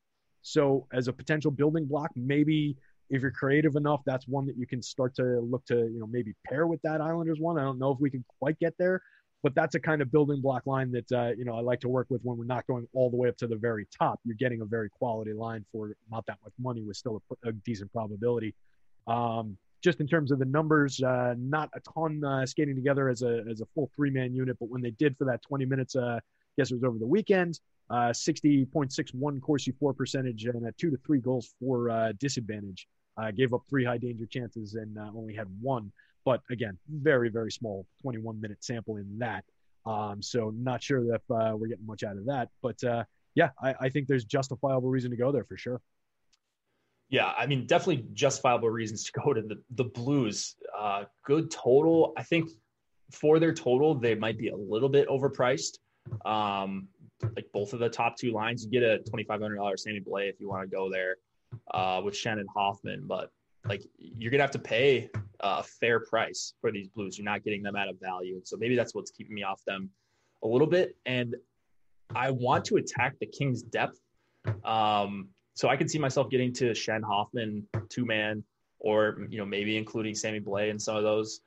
So 0.43 0.87
as 0.93 1.09
a 1.09 1.13
potential 1.13 1.51
building 1.51 1.87
block, 1.87 2.11
maybe 2.17 2.77
if 3.11 3.23
you're 3.23 3.31
creative 3.31 3.77
enough, 3.77 4.01
that's 4.05 4.27
one 4.27 4.47
that 4.47 4.57
you 4.57 4.67
can 4.67 4.83
start 4.83 5.15
to 5.17 5.41
look 5.41 5.65
to, 5.67 5.77
you 5.77 5.99
know, 6.01 6.07
maybe 6.07 6.35
pair 6.47 6.67
with 6.67 6.81
that 6.83 7.01
Islanders 7.01 7.39
one. 7.39 7.59
I 7.59 7.63
don't 7.63 7.79
know 7.79 7.93
if 7.93 8.01
we 8.01 8.11
can 8.11 8.25
quite 8.41 8.59
get 8.59 8.75
there, 8.79 9.03
but 9.45 9.55
that's 9.55 9.75
a 9.75 9.81
kind 9.81 10.01
of 10.01 10.11
building 10.11 10.41
block 10.41 10.67
line 10.67 10.91
that 10.91 11.13
uh, 11.13 11.33
you 11.37 11.45
know 11.45 11.55
I 11.55 11.61
like 11.61 11.79
to 11.81 11.89
work 11.89 12.07
with 12.09 12.23
when 12.23 12.39
we're 12.39 12.47
not 12.47 12.67
going 12.67 12.89
all 12.95 13.11
the 13.11 13.17
way 13.17 13.29
up 13.29 13.37
to 13.37 13.47
the 13.47 13.57
very 13.57 13.87
top. 13.97 14.19
You're 14.25 14.37
getting 14.37 14.63
a 14.63 14.65
very 14.65 14.89
quality 14.89 15.35
line 15.35 15.67
for 15.71 15.95
not 16.11 16.25
that 16.27 16.39
much 16.43 16.55
money 16.59 16.83
with 16.83 16.97
still 16.97 17.23
a, 17.45 17.51
a 17.51 17.53
decent 17.53 17.93
probability. 17.93 18.55
Um, 19.07 19.59
just 19.85 20.01
in 20.01 20.07
terms 20.07 20.33
of 20.33 20.39
the 20.39 20.47
numbers, 20.47 21.03
uh, 21.03 21.35
not 21.37 21.69
a 21.75 21.81
ton 21.81 22.25
uh, 22.25 22.47
skating 22.47 22.75
together 22.75 23.11
as 23.11 23.21
a 23.21 23.45
as 23.49 23.61
a 23.61 23.67
full 23.75 23.91
three 23.95 24.11
man 24.11 24.35
unit, 24.35 24.57
but 24.59 24.71
when 24.71 24.81
they 24.81 24.93
did 24.93 25.17
for 25.19 25.27
that 25.27 25.43
20 25.43 25.67
minutes, 25.67 25.95
uh, 25.95 26.19
I 26.19 26.21
guess 26.57 26.71
it 26.71 26.75
was 26.75 26.85
over 26.85 26.99
the 26.99 27.07
weekend. 27.07 27.61
Uh, 27.91 28.09
60.61 28.09 29.43
Corsi 29.43 29.71
for 29.79 29.93
percentage 29.93 30.47
and 30.47 30.67
a 30.67 30.73
two 30.73 30.91
to 30.91 30.97
three 31.05 31.21
goals 31.21 31.55
for 31.61 31.91
uh, 31.91 32.13
disadvantage. 32.19 32.89
Uh, 33.17 33.31
gave 33.31 33.53
up 33.53 33.61
three 33.69 33.85
high 33.85 33.99
danger 33.99 34.25
chances 34.27 34.75
and 34.75 34.99
uh, 34.99 35.11
only 35.15 35.35
had 35.35 35.47
one. 35.61 35.93
But 36.25 36.41
again, 36.51 36.79
very, 36.89 37.29
very 37.29 37.53
small 37.53 37.87
21 38.01 38.41
minute 38.41 38.65
sample 38.65 38.97
in 38.97 39.19
that. 39.19 39.45
Um, 39.85 40.23
so 40.23 40.51
not 40.57 40.83
sure 40.83 41.15
if 41.15 41.21
uh, 41.31 41.53
we're 41.55 41.69
getting 41.69 41.87
much 41.87 42.03
out 42.03 42.17
of 42.17 42.25
that. 42.25 42.49
But 42.63 42.83
uh, 42.83 43.05
yeah, 43.35 43.51
I, 43.63 43.75
I 43.83 43.89
think 43.91 44.09
there's 44.09 44.25
justifiable 44.25 44.89
reason 44.89 45.11
to 45.11 45.17
go 45.19 45.31
there 45.31 45.45
for 45.45 45.59
sure. 45.59 45.83
Yeah, 47.15 47.33
I 47.39 47.47
mean, 47.47 47.65
definitely 47.67 48.07
justifiable 48.13 48.71
reasons 48.71 49.05
to 49.05 49.13
go 49.25 49.33
to 49.33 49.41
the 49.41 49.63
the 49.77 49.85
Blues. 49.85 50.57
Uh, 50.77 51.05
good 51.25 51.49
total. 51.49 52.13
I 52.17 52.25
think 52.25 52.51
for 53.13 53.39
their 53.39 53.55
total, 53.55 53.95
they 53.95 54.17
might 54.17 54.37
be 54.37 54.49
a 54.49 54.57
little 54.57 54.89
bit 54.89 55.07
overpriced. 55.09 55.79
Um, 56.25 56.89
like 57.37 57.47
both 57.53 57.73
of 57.73 57.79
the 57.79 57.89
top 57.89 58.17
two 58.19 58.33
lines, 58.33 58.65
you 58.65 58.71
get 58.73 58.83
a 58.83 58.99
twenty 59.09 59.23
five 59.23 59.41
hundred 59.41 59.59
dollars 59.59 59.85
Sammy 59.85 60.01
Blais 60.01 60.29
if 60.29 60.41
you 60.41 60.49
want 60.49 60.69
to 60.69 60.77
go 60.77 60.91
there 60.91 61.19
uh, 61.73 62.03
with 62.05 62.15
Schenn 62.15 62.41
and 62.41 62.49
Hoffman, 62.53 63.05
but 63.07 63.31
like 63.65 63.85
you're 63.97 64.33
gonna 64.33 64.43
have 64.43 64.51
to 64.51 64.59
pay 64.59 65.09
a 65.39 65.63
fair 65.63 66.01
price 66.01 66.55
for 66.61 66.73
these 66.73 66.89
Blues. 66.89 67.17
You're 67.17 67.27
not 67.27 67.45
getting 67.45 67.63
them 67.63 67.77
at 67.77 67.87
a 67.87 67.93
value, 67.93 68.41
so 68.43 68.57
maybe 68.57 68.75
that's 68.75 68.93
what's 68.93 69.13
keeping 69.13 69.37
me 69.37 69.45
off 69.45 69.65
them 69.69 69.89
a 70.43 70.49
little 70.49 70.67
bit. 70.67 70.97
And 71.07 71.37
I 72.13 72.33
want 72.33 72.65
to 72.65 72.77
attack 72.77 73.21
the 73.21 73.27
Kings' 73.27 73.63
depth. 73.63 74.01
Um, 74.65 75.29
so 75.55 75.69
I 75.69 75.77
could 75.77 75.91
see 75.91 75.99
myself 75.99 76.31
getting 76.31 76.53
to 76.55 76.71
Schenn 76.73 77.03
Hoffman 77.03 77.67
two 77.89 78.05
man, 78.05 78.45
or 78.79 79.27
you 79.29 79.39
know 79.39 79.47
maybe 79.47 79.77
including 79.77 80.15
Sammy 80.15 80.41
Blais 80.41 80.71
in 80.71 80.79
some 80.79 80.97
of 80.97 81.03
those. 81.03 81.41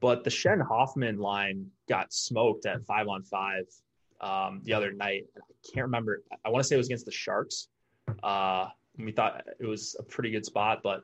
But 0.00 0.24
the 0.24 0.30
Schenn 0.30 0.60
Hoffman 0.60 1.18
line 1.18 1.66
got 1.88 2.12
smoked 2.12 2.66
at 2.66 2.84
five 2.84 3.08
on 3.08 3.22
five 3.22 3.64
um, 4.20 4.60
the 4.64 4.72
other 4.72 4.92
night. 4.92 5.26
I 5.36 5.40
can't 5.72 5.84
remember. 5.84 6.22
I 6.44 6.48
want 6.48 6.62
to 6.62 6.68
say 6.68 6.74
it 6.74 6.78
was 6.78 6.86
against 6.86 7.04
the 7.04 7.12
Sharks. 7.12 7.68
Uh, 8.22 8.68
we 8.98 9.12
thought 9.12 9.44
it 9.58 9.66
was 9.66 9.96
a 9.98 10.02
pretty 10.02 10.30
good 10.30 10.44
spot, 10.44 10.80
but 10.82 11.02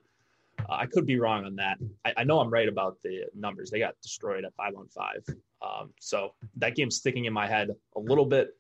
uh, 0.61 0.75
I 0.75 0.87
could 0.87 1.07
be 1.07 1.19
wrong 1.19 1.45
on 1.45 1.57
that. 1.57 1.79
I, 2.05 2.15
I, 2.19 2.25
know 2.25 2.41
I'm 2.41 2.51
right 2.51 2.69
about 2.69 2.99
the 3.03 3.25
numbers. 3.35 3.71
They 3.71 3.79
got 3.79 3.95
destroyed 4.03 4.45
at 4.45 4.55
five 4.55 4.75
on 4.77 4.89
five. 4.89 5.25
Um, 5.63 5.91
so 6.01 6.35
that 6.57 6.75
game's 6.75 6.97
sticking 6.97 7.25
in 7.25 7.33
my 7.33 7.47
head 7.47 7.71
a 7.97 8.01
little 8.01 8.27
bit. 8.27 8.57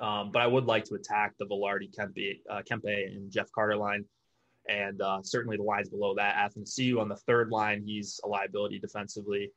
Um, 0.00 0.30
but 0.32 0.40
I 0.40 0.46
would 0.46 0.64
like 0.64 0.84
to 0.84 0.94
attack 0.94 1.34
the 1.38 1.46
Vilardi, 1.46 1.94
Kempe, 1.94 2.40
uh, 2.50 2.62
Kempe, 2.68 3.06
and 3.06 3.30
Jeff 3.30 3.52
Carter 3.52 3.76
line, 3.76 4.04
and 4.66 5.00
uh, 5.02 5.20
certainly 5.22 5.58
the 5.58 5.62
lines 5.62 5.90
below 5.90 6.14
that. 6.14 6.36
Athanasiu 6.36 7.00
on 7.00 7.08
the 7.08 7.16
third 7.16 7.50
line, 7.50 7.82
he's 7.84 8.18
a 8.24 8.28
liability 8.28 8.78
defensively 8.78 9.52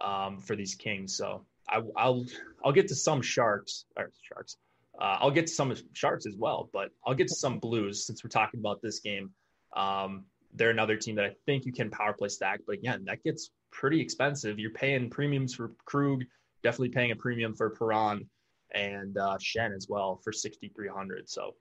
um, 0.00 0.40
for 0.40 0.56
these 0.56 0.74
Kings. 0.74 1.16
So 1.16 1.46
I, 1.68 1.78
will 1.78 2.26
I'll 2.64 2.72
get 2.72 2.88
to 2.88 2.94
some 2.96 3.22
Sharks 3.22 3.84
or 3.96 4.10
Sharks. 4.22 4.56
Uh, 5.00 5.18
I'll 5.20 5.30
get 5.30 5.46
to 5.46 5.52
some 5.52 5.74
Sharks 5.92 6.26
as 6.26 6.36
well, 6.36 6.70
but 6.72 6.90
I'll 7.06 7.14
get 7.14 7.28
to 7.28 7.34
some 7.34 7.60
Blues 7.60 8.06
since 8.06 8.24
we're 8.24 8.30
talking 8.30 8.60
about 8.60 8.82
this 8.82 8.98
game. 9.00 9.30
Um, 9.76 10.24
they're 10.54 10.70
another 10.70 10.96
team 10.96 11.16
that 11.16 11.24
I 11.24 11.32
think 11.46 11.66
you 11.66 11.72
can 11.72 11.90
power 11.90 12.12
play 12.12 12.28
stack, 12.28 12.60
but 12.66 12.74
again, 12.74 13.04
that 13.06 13.22
gets 13.22 13.50
pretty 13.72 14.00
expensive. 14.00 14.58
You're 14.58 14.70
paying 14.70 15.10
premiums 15.10 15.54
for 15.54 15.72
Krug, 15.84 16.24
definitely 16.62 16.90
paying 16.90 17.10
a 17.10 17.16
premium 17.16 17.54
for 17.54 17.70
Perron 17.70 18.28
and 18.74 19.16
uh, 19.16 19.36
Schenn 19.38 19.74
as 19.74 19.88
well 19.88 20.20
for 20.22 20.32
6,300. 20.32 21.28
So, 21.28 21.54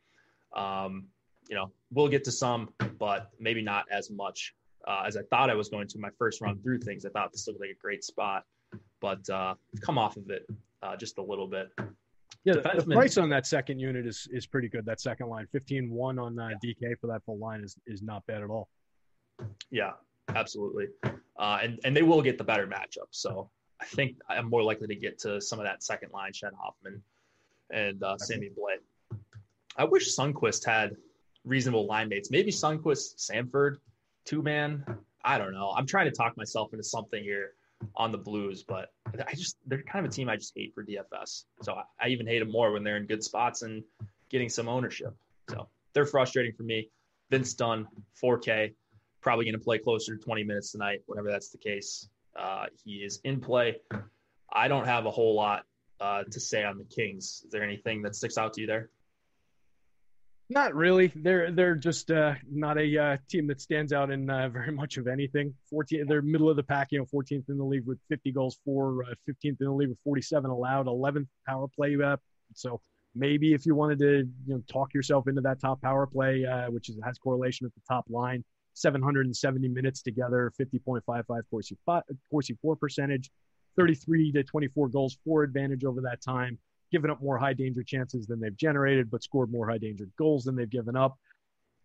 um, 0.56 1.06
you 1.50 1.56
know, 1.56 1.72
we'll 1.92 2.08
get 2.08 2.24
to 2.26 2.32
some, 2.32 2.70
but 3.00 3.30
maybe 3.40 3.62
not 3.62 3.86
as 3.92 4.10
much 4.10 4.54
uh, 4.88 5.04
as 5.06 5.16
I 5.18 5.22
thought 5.24 5.50
I 5.50 5.56
was 5.56 5.70
going 5.70 5.88
to 5.90 6.00
my 6.00 6.10
first 6.18 6.42
run 6.42 6.60
through 6.62 6.80
things. 6.80 7.06
I 7.06 7.10
thought 7.10 7.32
this 7.32 7.48
looked 7.48 7.60
like 7.60 7.70
a 7.70 7.82
great 7.82 8.04
spot, 8.04 8.44
but 9.00 9.28
uh, 9.30 9.56
come 9.82 9.98
off 9.98 10.18
of 10.18 10.30
it 10.30 10.46
uh, 10.82 10.96
just 10.96 11.18
a 11.18 11.24
little 11.24 11.48
bit. 11.48 11.70
Yeah, 12.44 12.56
the, 12.56 12.84
the, 12.86 12.94
price 12.94 13.18
on 13.18 13.30
that 13.30 13.48
second 13.48 13.80
unit 13.80 14.06
is 14.06 14.28
is 14.32 14.46
pretty 14.46 14.68
good. 14.68 14.86
That 14.86 15.00
second 15.00 15.30
line, 15.30 15.48
15-1 15.56 16.22
on 16.22 16.38
uh, 16.38 16.50
yeah. 16.50 16.74
DK 16.74 17.00
for 17.00 17.08
that 17.08 17.24
full 17.26 17.38
line 17.38 17.62
is 17.64 17.78
is 17.88 18.02
not 18.02 18.26
bad 18.28 18.42
at 18.44 18.50
all. 18.50 18.68
Yeah, 19.72 19.92
absolutely. 20.36 20.88
Uh, 21.04 21.60
and 21.62 21.80
and 21.86 21.96
they 21.96 22.04
will 22.04 22.22
get 22.22 22.38
the 22.38 22.44
better 22.44 22.68
matchup. 22.68 23.08
So 23.12 23.50
I 23.84 23.86
think 23.86 24.16
I'm 24.30 24.50
more 24.50 24.64
likely 24.64 24.88
to 24.88 24.96
get 24.96 25.20
to 25.20 25.42
some 25.42 25.60
of 25.60 25.66
that 25.66 25.84
second 25.84 26.14
line, 26.14 26.32
Schenn 26.32 26.54
Hoffman 26.58 27.04
and 27.70 28.02
uh, 28.02 28.18
Sammy 28.18 28.50
Blais. 28.50 29.18
I 29.76 29.84
wish 29.84 30.16
Sundqvist 30.16 30.66
had 30.66 30.96
reasonable 31.44 31.86
line 31.86 32.08
mates. 32.08 32.32
Maybe 32.32 32.50
Sundqvist, 32.50 33.20
Sanford, 33.20 33.80
two 34.24 34.42
man. 34.42 34.86
I 35.26 35.38
don't 35.38 35.52
know. 35.52 35.74
I'm 35.76 35.86
trying 35.86 36.06
to 36.06 36.16
talk 36.16 36.38
myself 36.38 36.72
into 36.72 36.84
something 36.84 37.22
here 37.22 37.56
on 37.98 38.14
the 38.14 38.18
Blues, 38.18 38.64
but 38.64 38.94
I 39.28 39.34
just 39.36 39.58
they're 39.66 39.82
kind 39.82 40.06
of 40.06 40.12
a 40.12 40.16
team 40.16 40.30
I 40.30 40.38
just 40.38 40.54
hate 40.56 40.74
for 40.74 40.86
DFS. 40.86 41.44
So 41.62 41.74
I, 41.74 41.84
I 42.00 42.08
even 42.08 42.26
hate 42.26 42.40
them 42.40 42.52
more 42.52 42.72
when 42.72 42.84
they're 42.86 42.98
in 42.98 43.06
good 43.06 43.24
spots 43.24 43.64
and 43.64 43.84
getting 44.30 44.48
some 44.48 44.70
ownership. 44.70 45.14
So 45.50 45.68
they're 45.92 46.06
frustrating 46.06 46.54
for 46.54 46.64
me. 46.64 46.90
Vince 47.30 47.54
Dunn, 47.54 47.88
4K, 48.24 48.74
probably 49.20 49.44
going 49.44 49.58
to 49.58 49.64
play 49.64 49.80
closer 49.80 50.16
to 50.16 50.24
20 50.24 50.44
minutes 50.46 50.72
tonight, 50.72 51.02
whenever 51.08 51.30
that's 51.30 51.50
the 51.50 51.58
case. 51.58 52.08
Uh, 52.36 52.66
he 52.84 52.96
is 52.98 53.20
in 53.24 53.40
play. 53.40 53.78
I 54.52 54.68
don't 54.68 54.86
have 54.86 55.06
a 55.06 55.12
whole 55.12 55.36
lot 55.36 55.66
uh, 56.00 56.24
to 56.24 56.40
say 56.40 56.64
on 56.64 56.78
the 56.78 56.84
Kings. 56.86 57.44
Is 57.46 57.52
there 57.52 57.64
anything 57.64 58.02
that 58.04 58.16
sticks 58.16 58.38
out 58.38 58.54
to 58.54 58.62
you 58.62 58.68
there? 58.68 58.90
Not 60.50 60.76
really. 60.76 61.12
They're 61.16 61.52
they're 61.52 61.76
just 61.76 62.12
uh, 62.12 62.36
not 62.52 62.78
a 62.78 62.98
uh, 62.98 63.18
team 63.30 63.48
that 63.48 63.62
stands 63.62 63.94
out 63.94 64.12
in 64.12 64.30
uh, 64.30 64.50
very 64.50 64.72
much 64.72 64.98
of 64.98 65.08
anything. 65.08 65.54
14, 65.70 66.06
they're 66.08 66.22
middle 66.22 66.50
of 66.50 66.58
the 66.58 66.64
pack. 66.64 66.90
You 66.92 67.00
know, 67.00 67.06
14th 67.06 67.50
in 67.50 67.58
the 67.58 67.64
league 67.64 67.88
with 67.88 67.98
50 68.10 68.32
goals, 68.34 68.60
for 68.66 69.06
15th 69.28 69.46
uh, 69.46 69.48
in 69.48 69.56
the 69.60 69.72
league 69.72 69.90
with 69.90 69.98
47 70.04 70.52
allowed, 70.52 70.88
11th 70.88 71.28
power 71.48 71.68
play. 71.68 71.98
Uh, 72.04 72.18
so 72.54 72.82
maybe 73.16 73.54
if 73.54 73.66
you 73.66 73.74
wanted 73.74 74.00
to 74.00 74.28
you 74.46 74.54
know 74.54 74.62
talk 74.72 74.94
yourself 74.94 75.28
into 75.28 75.42
that 75.42 75.62
top 75.62 75.82
power 75.82 76.06
play, 76.06 76.46
uh, 76.46 76.70
which 76.70 76.90
is, 76.90 77.00
has 77.04 77.18
correlation 77.18 77.66
with 77.66 77.74
the 77.74 77.82
top 77.88 78.06
line, 78.10 78.44
770 78.74 79.68
minutes 79.68 80.02
together, 80.02 80.52
50.55 80.60 81.44
Corsi, 82.30 82.58
for 82.62 82.76
percentage, 82.76 83.30
33 83.78 84.32
to 84.34 84.44
24 84.44 84.90
goals 84.90 85.18
for 85.26 85.44
advantage 85.44 85.84
over 85.84 86.02
that 86.02 86.22
time, 86.22 86.58
given 86.92 87.10
up 87.10 87.22
more 87.22 87.38
high 87.38 87.54
danger 87.54 87.84
chances 87.84 88.26
than 88.28 88.40
they've 88.40 88.58
generated, 88.58 89.10
but 89.10 89.24
scored 89.24 89.52
more 89.52 89.70
high 89.70 89.78
danger 89.78 90.08
goals 90.18 90.44
than 90.44 90.56
they've 90.56 90.70
given 90.70 90.96
up. 90.96 91.18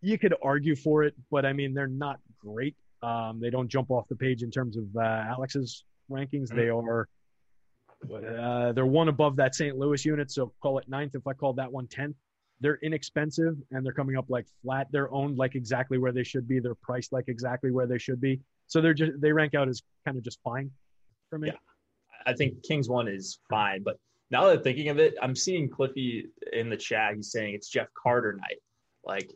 You 0.01 0.19
could 0.19 0.35
argue 0.43 0.77
for 0.77 1.05
it, 1.05 1.15
but 1.31 1.45
I 1.45 1.53
mean, 1.53 1.75
they're 1.75 1.87
not 1.87 2.21
great. 2.41 2.77
Um, 3.03 3.41
they 3.41 3.51
don't 3.51 3.69
jump 3.69 3.91
off 3.91 4.07
the 4.09 4.17
page 4.17 4.43
in 4.43 4.51
terms 4.51 4.77
of 4.77 4.85
uh, 4.97 5.25
Alex's 5.29 5.85
rankings. 6.11 6.49
They 6.49 6.67
mm-hmm. 6.67 6.89
are 6.89 7.09
uh, 8.05 8.73
they're 8.73 8.87
one 8.87 9.09
above 9.09 9.37
that 9.37 9.55
St. 9.55 9.77
Louis 9.77 10.05
unit, 10.05 10.31
so 10.31 10.53
call 10.63 10.79
it 10.79 10.89
ninth. 10.89 11.15
If 11.15 11.27
I 11.27 11.33
called 11.33 11.57
that 11.57 11.71
one 11.73 11.89
tenth, 11.89 12.17
they're 12.61 12.79
inexpensive 12.83 13.57
and 13.71 13.85
they're 13.85 13.93
coming 13.93 14.17
up 14.17 14.27
like 14.29 14.47
flat. 14.63 14.89
They're 14.91 15.13
owned 15.13 15.39
like 15.39 15.55
exactly 15.55 15.99
where 15.99 16.13
they 16.13 16.25
should 16.25 16.49
be. 16.49 16.61
They're 16.61 16.75
priced 16.75 17.13
like 17.13 17.25
exactly 17.29 17.71
where 17.71 17.87
they 17.87 17.99
should 17.99 18.21
be. 18.21 18.41
So 18.67 18.81
they're 18.81 18.95
just 18.95 19.21
they 19.21 19.33
rank 19.33 19.55
out 19.55 19.69
as 19.69 19.83
kind 20.05 20.17
of 20.17 20.25
just 20.25 20.41
fine 20.43 20.71
for 21.31 21.39
me. 21.39 21.49
Yeah. 21.49 21.59
I 22.27 22.33
think 22.35 22.63
Kings 22.65 22.89
one 22.89 23.09
is 23.09 23.39
fine, 23.49 23.83
but 23.83 23.99
now 24.31 24.45
that 24.47 24.59
I'm 24.59 24.63
thinking 24.63 24.89
of 24.89 24.99
it, 24.99 25.15
I'm 25.23 25.35
seeing 25.35 25.71
Cliffy 25.71 26.27
in 26.53 26.69
the 26.69 26.77
chat. 26.77 27.15
He's 27.15 27.31
saying 27.31 27.55
it's 27.55 27.69
Jeff 27.69 27.89
Carter 27.95 28.35
night. 28.35 28.59
Like, 29.05 29.33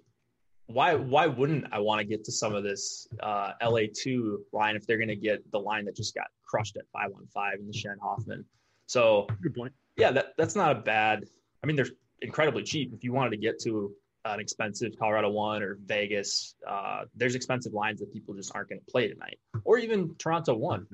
why 0.67 0.95
why 0.95 1.27
wouldn't 1.27 1.67
I 1.73 1.79
want 1.79 2.01
to 2.01 2.05
get 2.05 2.25
to 2.25 2.33
some 2.33 2.55
of 2.55 2.63
this 2.63 3.09
uh, 3.23 3.53
LA 3.63 3.83
two 3.95 4.45
line 4.53 4.77
if 4.77 4.87
they're 4.87 4.99
going 4.99 5.09
to 5.09 5.17
get 5.17 5.51
the 5.51 5.59
line 5.59 5.85
that 5.87 5.97
just 5.97 6.15
got 6.15 6.27
crushed 6.45 6.77
at 6.77 6.85
five 6.93 7.11
one 7.11 7.27
five 7.33 7.59
in 7.59 7.67
the 7.67 7.73
Schenn 7.73 7.99
Hoffman? 8.03 8.45
So 8.87 9.27
good 9.41 9.55
point. 9.55 9.73
Yeah, 9.97 10.11
that 10.13 10.35
that's 10.37 10.55
not 10.55 10.77
a 10.77 10.81
bad. 10.81 11.25
I 11.63 11.67
mean, 11.67 11.77
there's 11.77 11.93
incredibly 12.23 12.63
cheap. 12.63 12.93
If 12.95 13.05
you 13.05 13.13
wanted 13.13 13.31
to 13.31 13.37
get 13.37 13.61
to 13.61 13.93
an 14.25 14.39
expensive 14.41 14.93
Colorado 14.99 15.31
one 15.31 15.63
or 15.63 15.79
Vegas, 15.85 16.55
uh, 16.67 17.03
there's 17.15 17.35
expensive 17.35 17.73
lines 17.73 18.01
that 18.01 18.13
people 18.13 18.35
just 18.35 18.55
aren't 18.55 18.69
going 18.69 18.81
to 18.81 18.91
play 18.91 19.09
tonight, 19.09 19.39
or 19.65 19.79
even 19.79 20.15
Toronto 20.17 20.55
one. 20.55 20.87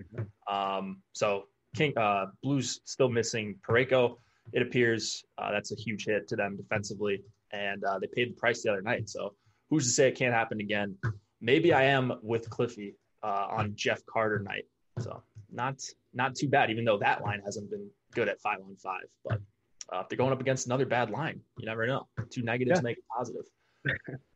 Um, 0.50 1.02
so 1.12 1.44
King 1.76 1.96
uh, 1.96 2.26
Blues 2.42 2.80
still 2.84 3.10
missing 3.10 3.56
Parayko. 3.68 4.16
It 4.52 4.62
appears 4.62 5.24
uh, 5.36 5.52
that's 5.52 5.72
a 5.72 5.76
huge 5.76 6.06
hit 6.06 6.26
to 6.28 6.36
them 6.36 6.56
defensively, 6.56 7.22
and 7.52 7.84
uh, 7.84 7.98
they 7.98 8.06
paid 8.06 8.30
the 8.30 8.34
price 8.34 8.62
the 8.62 8.70
other 8.72 8.82
night. 8.82 9.08
So 9.08 9.34
who's 9.68 9.84
to 9.84 9.90
say 9.90 10.08
it 10.08 10.16
can't 10.16 10.34
happen 10.34 10.60
again? 10.60 10.96
Maybe 11.40 11.72
I 11.72 11.84
am 11.84 12.14
with 12.22 12.48
Cliffy 12.48 12.94
uh, 13.22 13.46
on 13.50 13.72
Jeff 13.76 14.04
Carter 14.06 14.38
night. 14.38 14.64
So 15.00 15.22
not 15.52 15.82
not 16.14 16.34
too 16.34 16.48
bad, 16.48 16.70
even 16.70 16.84
though 16.84 16.98
that 16.98 17.22
line 17.22 17.42
hasn't 17.44 17.70
been 17.70 17.88
good 18.12 18.28
at 18.28 18.40
five 18.40 18.58
on 18.64 18.74
five, 18.76 19.04
but 19.24 19.40
uh, 19.92 20.00
if 20.00 20.08
they're 20.08 20.18
going 20.18 20.32
up 20.32 20.40
against 20.40 20.66
another 20.66 20.86
bad 20.86 21.10
line, 21.10 21.40
you 21.58 21.66
never 21.66 21.86
know. 21.86 22.06
Two 22.30 22.42
negatives 22.42 22.78
yeah. 22.78 22.82
make 22.82 22.98
a 22.98 23.18
positive. 23.18 23.44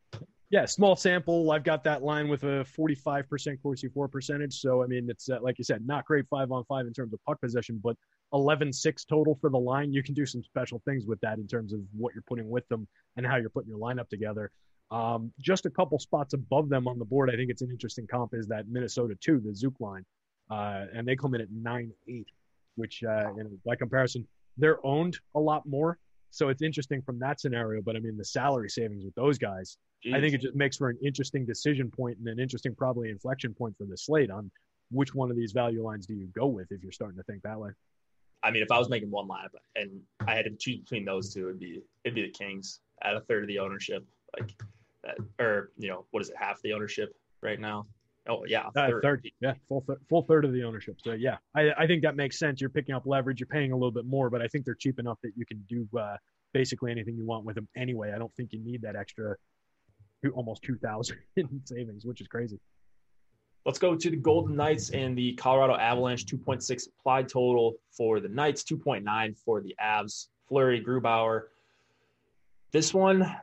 Yeah, 0.53 0.67
small 0.67 0.97
sample. 0.97 1.51
I've 1.51 1.65
got 1.65 1.83
that 1.85 2.03
line 2.03 2.29
with 2.29 2.43
a 2.45 2.67
45% 2.79 3.63
Corsi 3.63 3.89
for 3.89 4.07
percentage. 4.07 4.61
So, 4.61 4.83
I 4.83 4.87
mean, 4.87 5.09
it's 5.09 5.31
uh, 5.31 5.39
like 5.41 5.57
you 5.57 5.65
said, 5.65 5.87
not 5.87 6.05
great 6.05 6.27
five 6.29 6.53
on 6.53 6.63
five 6.67 6.87
in 6.87 6.93
terms 6.93 7.15
of 7.15 7.25
puck 7.25 7.41
possession, 7.41 7.81
but 7.83 7.97
11 8.35 8.71
6 8.71 9.05
total 9.07 9.39
for 9.41 9.49
the 9.49 9.59
line. 9.59 9.95
You 9.95 10.03
can 10.03 10.13
do 10.13 10.27
some 10.27 10.43
special 10.43 10.83
things 10.85 11.07
with 11.07 11.19
that 11.21 11.39
in 11.39 11.47
terms 11.47 11.73
of 11.73 11.81
what 11.97 12.13
you're 12.13 12.23
putting 12.29 12.51
with 12.51 12.69
them 12.69 12.87
and 13.17 13.27
how 13.27 13.37
you're 13.37 13.49
putting 13.49 13.71
your 13.71 13.79
lineup 13.79 14.11
together. 14.11 14.51
Um, 14.91 15.33
just 15.41 15.65
a 15.65 15.71
couple 15.71 15.99
spots 15.99 16.35
above 16.35 16.69
them 16.69 16.87
on 16.87 16.99
the 16.99 17.07
board, 17.07 17.31
I 17.31 17.37
think 17.37 17.51
it's 17.51 17.63
an 17.63 17.71
interesting 17.71 18.07
comp 18.07 18.35
is 18.35 18.47
that 18.49 18.69
Minnesota 18.69 19.15
2, 19.19 19.41
the 19.41 19.55
Zook 19.55 19.81
line. 19.81 20.05
Uh, 20.51 20.85
and 20.95 21.09
they 21.09 21.17
come 21.17 21.35
in 21.35 21.41
at 21.41 21.51
9 21.51 21.93
8, 22.09 22.27
which, 22.75 23.03
uh, 23.05 23.33
in, 23.39 23.59
by 23.65 23.75
comparison, 23.75 24.29
they're 24.57 24.85
owned 24.85 25.19
a 25.35 25.41
lot 25.41 25.67
more. 25.67 25.99
So 26.31 26.49
it's 26.49 26.63
interesting 26.63 27.03
from 27.03 27.19
that 27.19 27.41
scenario. 27.41 27.83
But 27.83 27.97
I 27.97 27.99
mean, 27.99 28.17
the 28.17 28.25
salary 28.25 28.69
savings 28.69 29.05
with 29.05 29.15
those 29.15 29.39
guys 29.39 29.77
Jeez. 30.05 30.15
I 30.15 30.21
think 30.21 30.35
it 30.35 30.41
just 30.41 30.57
makes 30.57 30.77
for 30.77 30.89
an 30.89 30.99
interesting 31.05 31.47
decision 31.47 31.91
point 31.91 32.19
and 32.19 32.27
an 32.27 32.41
interesting 32.41 32.75
probably 32.75 33.11
inflection 33.11 33.55
point 33.55 33.77
for 33.79 33.85
the 33.85 33.97
slate 33.97 34.31
on 34.31 34.51
which 34.91 35.15
one 35.15 35.31
of 35.31 35.37
these 35.37 35.53
value 35.53 35.83
lines 35.83 36.07
do 36.07 36.15
you 36.15 36.27
go 36.35 36.47
with 36.47 36.71
if 36.71 36.83
you're 36.83 36.93
starting 36.93 37.17
to 37.17 37.23
think 37.25 37.43
that 37.43 37.59
way. 37.59 37.71
I 38.43 38.51
mean, 38.51 38.63
if 38.63 38.73
I 38.73 38.79
was 38.79 38.89
making 38.89 39.11
one 39.11 39.29
lineup 39.29 39.55
and 39.77 40.01
I 40.27 40.35
had 40.35 40.47
to 40.47 40.51
choose 40.51 40.81
between 40.81 41.05
those 41.05 41.33
two, 41.33 41.49
it'd 41.49 41.61
be 41.61 41.83
it'd 42.05 42.17
be 42.17 42.23
the 42.23 42.31
Kings 42.31 42.81
at 43.03 43.15
a 43.15 43.21
third 43.21 43.45
of 43.45 43.49
the 43.49 43.61
ownership, 43.61 44.05
like 44.37 44.51
that, 45.05 45.17
or 45.39 45.71
you 45.79 45.89
know, 45.89 46.07
what 46.11 46.23
is 46.23 46.31
it, 46.31 46.37
half 46.37 46.61
the 46.63 46.73
ownership 46.73 47.15
right 47.41 47.61
now? 47.61 47.87
Oh 48.29 48.45
yeah, 48.47 48.69
third. 48.75 48.99
Uh, 48.99 49.01
third. 49.03 49.29
yeah, 49.41 49.55
full 49.69 49.83
th- 49.83 49.99
full 50.09 50.23
third 50.23 50.45
of 50.45 50.53
the 50.53 50.63
ownership. 50.63 50.97
So 51.03 51.13
yeah, 51.13 51.39
I, 51.57 51.71
I 51.77 51.87
think 51.87 52.03
that 52.03 52.15
makes 52.15 52.39
sense. 52.39 52.61
You're 52.61 52.71
picking 52.71 52.95
up 52.95 53.03
leverage, 53.05 53.41
you're 53.41 53.49
paying 53.49 53.73
a 53.73 53.77
little 53.77 53.91
bit 53.91 54.05
more, 54.05 54.31
but 54.31 54.41
I 54.41 54.47
think 54.47 54.65
they're 54.65 54.77
cheap 54.77 54.99
enough 55.01 55.19
that 55.23 55.33
you 55.37 55.45
can 55.45 55.65
do 55.69 55.89
uh, 55.99 56.17
basically 56.53 56.93
anything 56.93 57.17
you 57.17 57.27
want 57.27 57.45
with 57.45 57.57
them 57.57 57.69
anyway. 57.77 58.13
I 58.15 58.19
don't 58.19 58.33
think 58.35 58.53
you 58.53 58.61
need 58.61 58.83
that 58.83 58.95
extra 58.97 59.37
almost 60.35 60.63
2000 60.63 61.19
in 61.37 61.61
savings, 61.65 62.05
which 62.05 62.21
is 62.21 62.29
crazy. 62.29 62.61
Let's 63.65 63.79
go 63.79 63.97
to 63.97 64.11
the 64.11 64.17
Golden 64.17 64.57
Knights 64.57 64.91
and 64.91 65.17
the 65.17 65.35
Colorado 65.35 65.77
Avalanche. 65.77 66.27
2.6 66.27 66.89
applied 66.99 67.29
total 67.29 67.75
for 67.97 68.19
the 68.19 68.29
Knights, 68.29 68.65
2.9 68.65 69.39
for 69.45 69.61
the 69.61 69.75
Avs. 69.81 70.29
Fleury, 70.49 70.85
Grubauer. 70.85 71.43
This 72.73 72.93
one, 72.93 73.37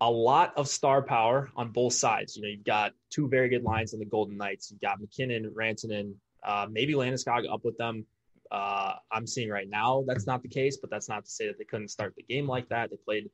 a 0.00 0.10
lot 0.10 0.52
of 0.56 0.68
star 0.68 1.02
power 1.02 1.50
on 1.56 1.70
both 1.70 1.92
sides. 1.92 2.36
You 2.36 2.42
know, 2.42 2.48
you've 2.48 2.64
got 2.64 2.92
two 3.10 3.28
very 3.28 3.48
good 3.48 3.62
lines 3.62 3.94
on 3.94 4.00
the 4.00 4.06
Golden 4.06 4.36
Knights. 4.36 4.70
You've 4.70 4.80
got 4.80 5.00
MacKinnon, 5.00 5.52
Rantanen, 5.56 6.14
uh, 6.42 6.66
maybe 6.70 6.94
Landeskog 6.94 7.50
up 7.50 7.64
with 7.64 7.76
them. 7.78 8.04
Uh, 8.50 8.94
I'm 9.10 9.26
seeing 9.26 9.48
right 9.48 9.68
now 9.68 10.04
that's 10.06 10.26
not 10.26 10.42
the 10.42 10.48
case, 10.48 10.76
but 10.76 10.90
that's 10.90 11.08
not 11.08 11.24
to 11.24 11.30
say 11.30 11.46
that 11.46 11.58
they 11.58 11.64
couldn't 11.64 11.88
start 11.88 12.14
the 12.16 12.22
game 12.22 12.46
like 12.46 12.68
that. 12.68 12.90
They 12.90 12.96
played 12.96 13.30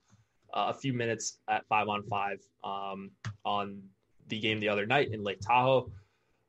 uh, 0.54 0.72
a 0.74 0.74
few 0.74 0.92
minutes 0.92 1.38
at 1.48 1.66
five 1.68 1.88
on 1.88 2.04
five 2.04 2.38
um, 2.64 3.10
on 3.44 3.82
the 4.28 4.38
game 4.38 4.60
the 4.60 4.68
other 4.68 4.86
night 4.86 5.12
in 5.12 5.22
Lake 5.22 5.40
Tahoe. 5.40 5.90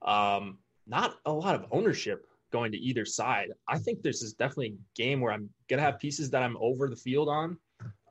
Um, 0.01 0.59
not 0.87 1.15
a 1.25 1.31
lot 1.31 1.55
of 1.55 1.65
ownership 1.71 2.25
going 2.51 2.71
to 2.71 2.77
either 2.77 3.05
side. 3.05 3.49
I 3.67 3.77
think 3.77 4.03
this 4.03 4.21
is 4.21 4.33
definitely 4.33 4.75
a 4.77 4.97
game 4.97 5.21
where 5.21 5.31
I'm 5.31 5.49
gonna 5.69 5.81
have 5.81 5.99
pieces 5.99 6.29
that 6.31 6.43
I'm 6.43 6.57
over 6.57 6.89
the 6.89 6.95
field 6.95 7.29
on. 7.29 7.57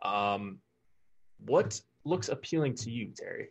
Um, 0.03 0.59
what 1.47 1.81
looks 2.05 2.29
appealing 2.29 2.75
to 2.77 2.91
you, 2.91 3.13
Terry? 3.17 3.49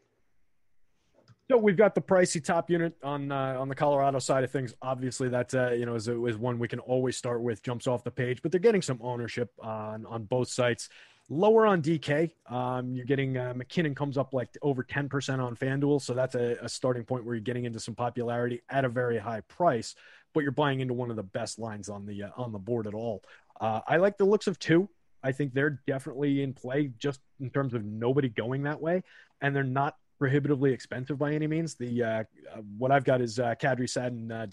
So 1.50 1.58
we've 1.58 1.78
got 1.78 1.95
the 1.95 2.02
pricey 2.02 2.43
top 2.43 2.70
unit 2.70 2.93
on 3.04 3.32
uh, 3.32 3.58
on 3.60 3.70
the 3.70 3.76
Colorado 3.76 4.20
side 4.20 4.43
of 4.43 4.52
things. 4.52 4.76
Obviously, 4.84 5.30
that 5.30 5.54
uh, 5.56 5.72
you 5.72 5.88
know 5.88 5.95
is, 5.95 6.08
is 6.08 6.38
one 6.38 6.60
we 6.60 6.68
can 6.68 6.80
always 6.80 7.18
start 7.18 7.41
with. 7.41 7.64
Jumps 7.64 7.88
off 7.88 8.04
the 8.04 8.12
page, 8.12 8.43
but 8.43 8.52
they're 8.52 8.60
getting 8.60 8.84
some 8.84 9.00
ownership 9.02 9.50
on 9.60 10.06
on 10.06 10.26
both 10.26 10.50
sites. 10.50 10.89
Lower 11.32 11.66
on 11.68 11.82
DK, 11.82 12.32
um, 12.50 12.95
you're 12.95 13.06
getting 13.06 13.38
uh, 13.38 13.54
MacKinnon 13.56 13.93
comes 13.93 14.18
up 14.18 14.34
like 14.34 14.50
over 14.64 14.84
10% 14.84 15.38
on 15.38 15.56
FanDuel, 15.56 16.02
so 16.02 16.16
that's 16.16 16.34
a, 16.34 16.58
a, 16.64 16.68
starting 16.68 17.04
point 17.04 17.24
where 17.24 17.36
you're 17.36 17.43
getting 17.43 17.66
into 17.66 17.80
some 17.80 17.93
popularity 17.93 18.64
at 18.68 18.84
a 18.84 18.89
very 18.89 19.20
high 19.20 19.41
price, 19.41 19.93
but 20.34 20.39
you're 20.39 20.52
buying 20.52 20.80
into 20.80 20.95
one 20.95 21.12
of 21.12 21.16
the 21.16 21.24
best 21.24 21.60
lines 21.60 21.88
on 21.88 22.08
the 22.08 22.24
uh, 22.24 22.30
on 22.36 22.52
the 22.52 22.58
board 22.58 22.88
at 22.88 22.95
all. 22.95 23.24
Uh, 23.62 23.82
I 23.88 23.97
like 23.97 24.18
the 24.18 24.26
looks 24.26 24.47
of 24.47 24.58
two. 24.58 24.89
I 25.24 25.32
think 25.32 25.53
they're 25.53 25.82
definitely 25.88 26.43
in 26.43 26.53
play 26.53 26.91
just 26.97 27.20
in 27.39 27.49
terms 27.49 27.74
of 27.74 27.84
nobody 27.84 28.30
going 28.30 28.63
that 28.63 28.82
way, 28.82 29.03
and 29.41 29.55
they're 29.55 29.63
not 29.63 29.95
prohibitively 30.17 30.72
expensive 30.72 31.17
by 31.17 31.34
any 31.34 31.47
means. 31.47 31.76
The 31.76 32.03
uh, 32.03 32.07
uh, 32.07 32.61
what 32.78 32.91
I've 32.91 33.05
got 33.05 33.22
is 33.22 33.39
uh, 33.39 33.55
Kadri 33.55 33.89
Saad 33.89 34.13
and 34.13 34.32
uh, 34.32 34.45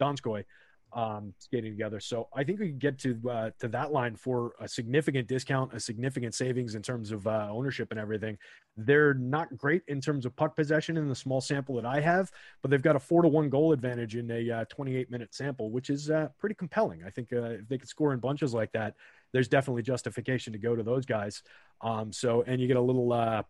Donskoy 0.00 0.44
um, 0.92 1.34
skating 1.38 1.72
together. 1.72 2.00
So 2.00 2.28
I 2.34 2.44
think 2.44 2.60
we 2.60 2.68
can 2.68 2.78
get 2.78 2.98
to 3.00 3.18
uh, 3.30 3.50
to 3.60 3.68
that 3.68 3.92
line 3.92 4.16
for 4.16 4.52
a 4.60 4.68
significant 4.68 5.28
discount, 5.28 5.74
a 5.74 5.80
significant 5.80 6.34
savings 6.34 6.74
in 6.74 6.82
terms 6.82 7.12
of 7.12 7.26
uh, 7.26 7.48
ownership 7.50 7.88
and 7.90 8.00
everything. 8.00 8.38
They're 8.76 9.14
not 9.14 9.56
great 9.56 9.82
in 9.88 10.00
terms 10.00 10.24
of 10.24 10.34
puck 10.36 10.56
possession 10.56 10.96
in 10.96 11.08
the 11.08 11.14
small 11.14 11.40
sample 11.40 11.74
that 11.76 11.84
I 11.84 12.00
have, 12.00 12.30
but 12.62 12.70
they've 12.70 12.82
got 12.82 12.96
a 12.96 13.00
four 13.00 13.22
to 13.22 13.28
one 13.28 13.48
goal 13.50 13.72
advantage 13.72 14.16
in 14.16 14.30
a 14.30 14.50
uh, 14.50 14.64
28 14.66 15.10
minute 15.10 15.34
sample, 15.34 15.70
which 15.70 15.90
is 15.90 16.10
uh, 16.10 16.28
pretty 16.38 16.54
compelling. 16.54 17.02
I 17.04 17.10
think 17.10 17.32
uh, 17.32 17.42
if 17.42 17.68
they 17.68 17.78
could 17.78 17.88
score 17.88 18.12
in 18.12 18.20
bunches 18.20 18.54
like 18.54 18.72
that, 18.72 18.94
there's 19.32 19.48
definitely 19.48 19.82
justification 19.82 20.52
to 20.52 20.58
go 20.58 20.74
to 20.76 20.82
those 20.82 21.06
guys. 21.06 21.42
Um, 21.80 22.12
so 22.12 22.42
and 22.46 22.60
you 22.60 22.66
get 22.66 22.76
a 22.76 22.82
little 22.82 23.12
uh, 23.12 23.42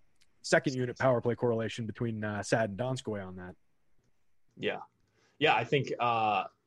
second 0.43 0.75
unit 0.75 0.99
power 0.99 1.21
play 1.21 1.35
correlation 1.35 1.87
between 1.87 2.21
Saad 2.43 2.71
and 2.71 2.79
Donskoy 2.79 3.27
on 3.27 3.37
that. 3.37 3.55
Yeah, 4.57 4.79
yeah, 5.39 5.55
I 5.55 5.65
think 5.65 5.93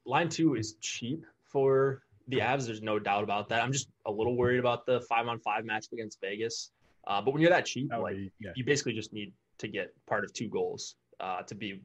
line 0.06 0.30
two 0.30 0.56
is 0.56 0.76
cheap 0.82 1.26
for 1.44 2.04
the 2.28 2.40
Avs. 2.40 2.66
There's 2.66 2.82
no 2.82 3.00
doubt 3.00 3.24
about 3.24 3.50
that. 3.50 3.62
I'm 3.62 3.72
just 3.72 3.90
a 4.06 4.12
little 4.12 4.36
worried 4.36 4.60
about 4.60 4.86
the 4.86 5.02
five 5.02 5.28
on 5.28 5.40
five 5.40 5.64
matchup 5.64 5.94
against 5.94 6.20
Vegas. 6.22 6.72
Uh, 7.08 7.22
but 7.22 7.34
when 7.34 7.42
you're 7.42 7.52
that 7.52 7.66
cheap, 7.66 7.90
that 7.90 8.02
like 8.02 8.16
be, 8.16 8.32
yeah. 8.40 8.52
you 8.56 8.64
basically 8.64 8.94
just 8.94 9.12
need 9.12 9.34
to 9.58 9.68
get 9.68 9.94
part 10.08 10.24
of 10.24 10.34
two 10.34 10.48
goals 10.48 10.96
uh, 11.20 11.42
to 11.44 11.56
be 11.56 11.82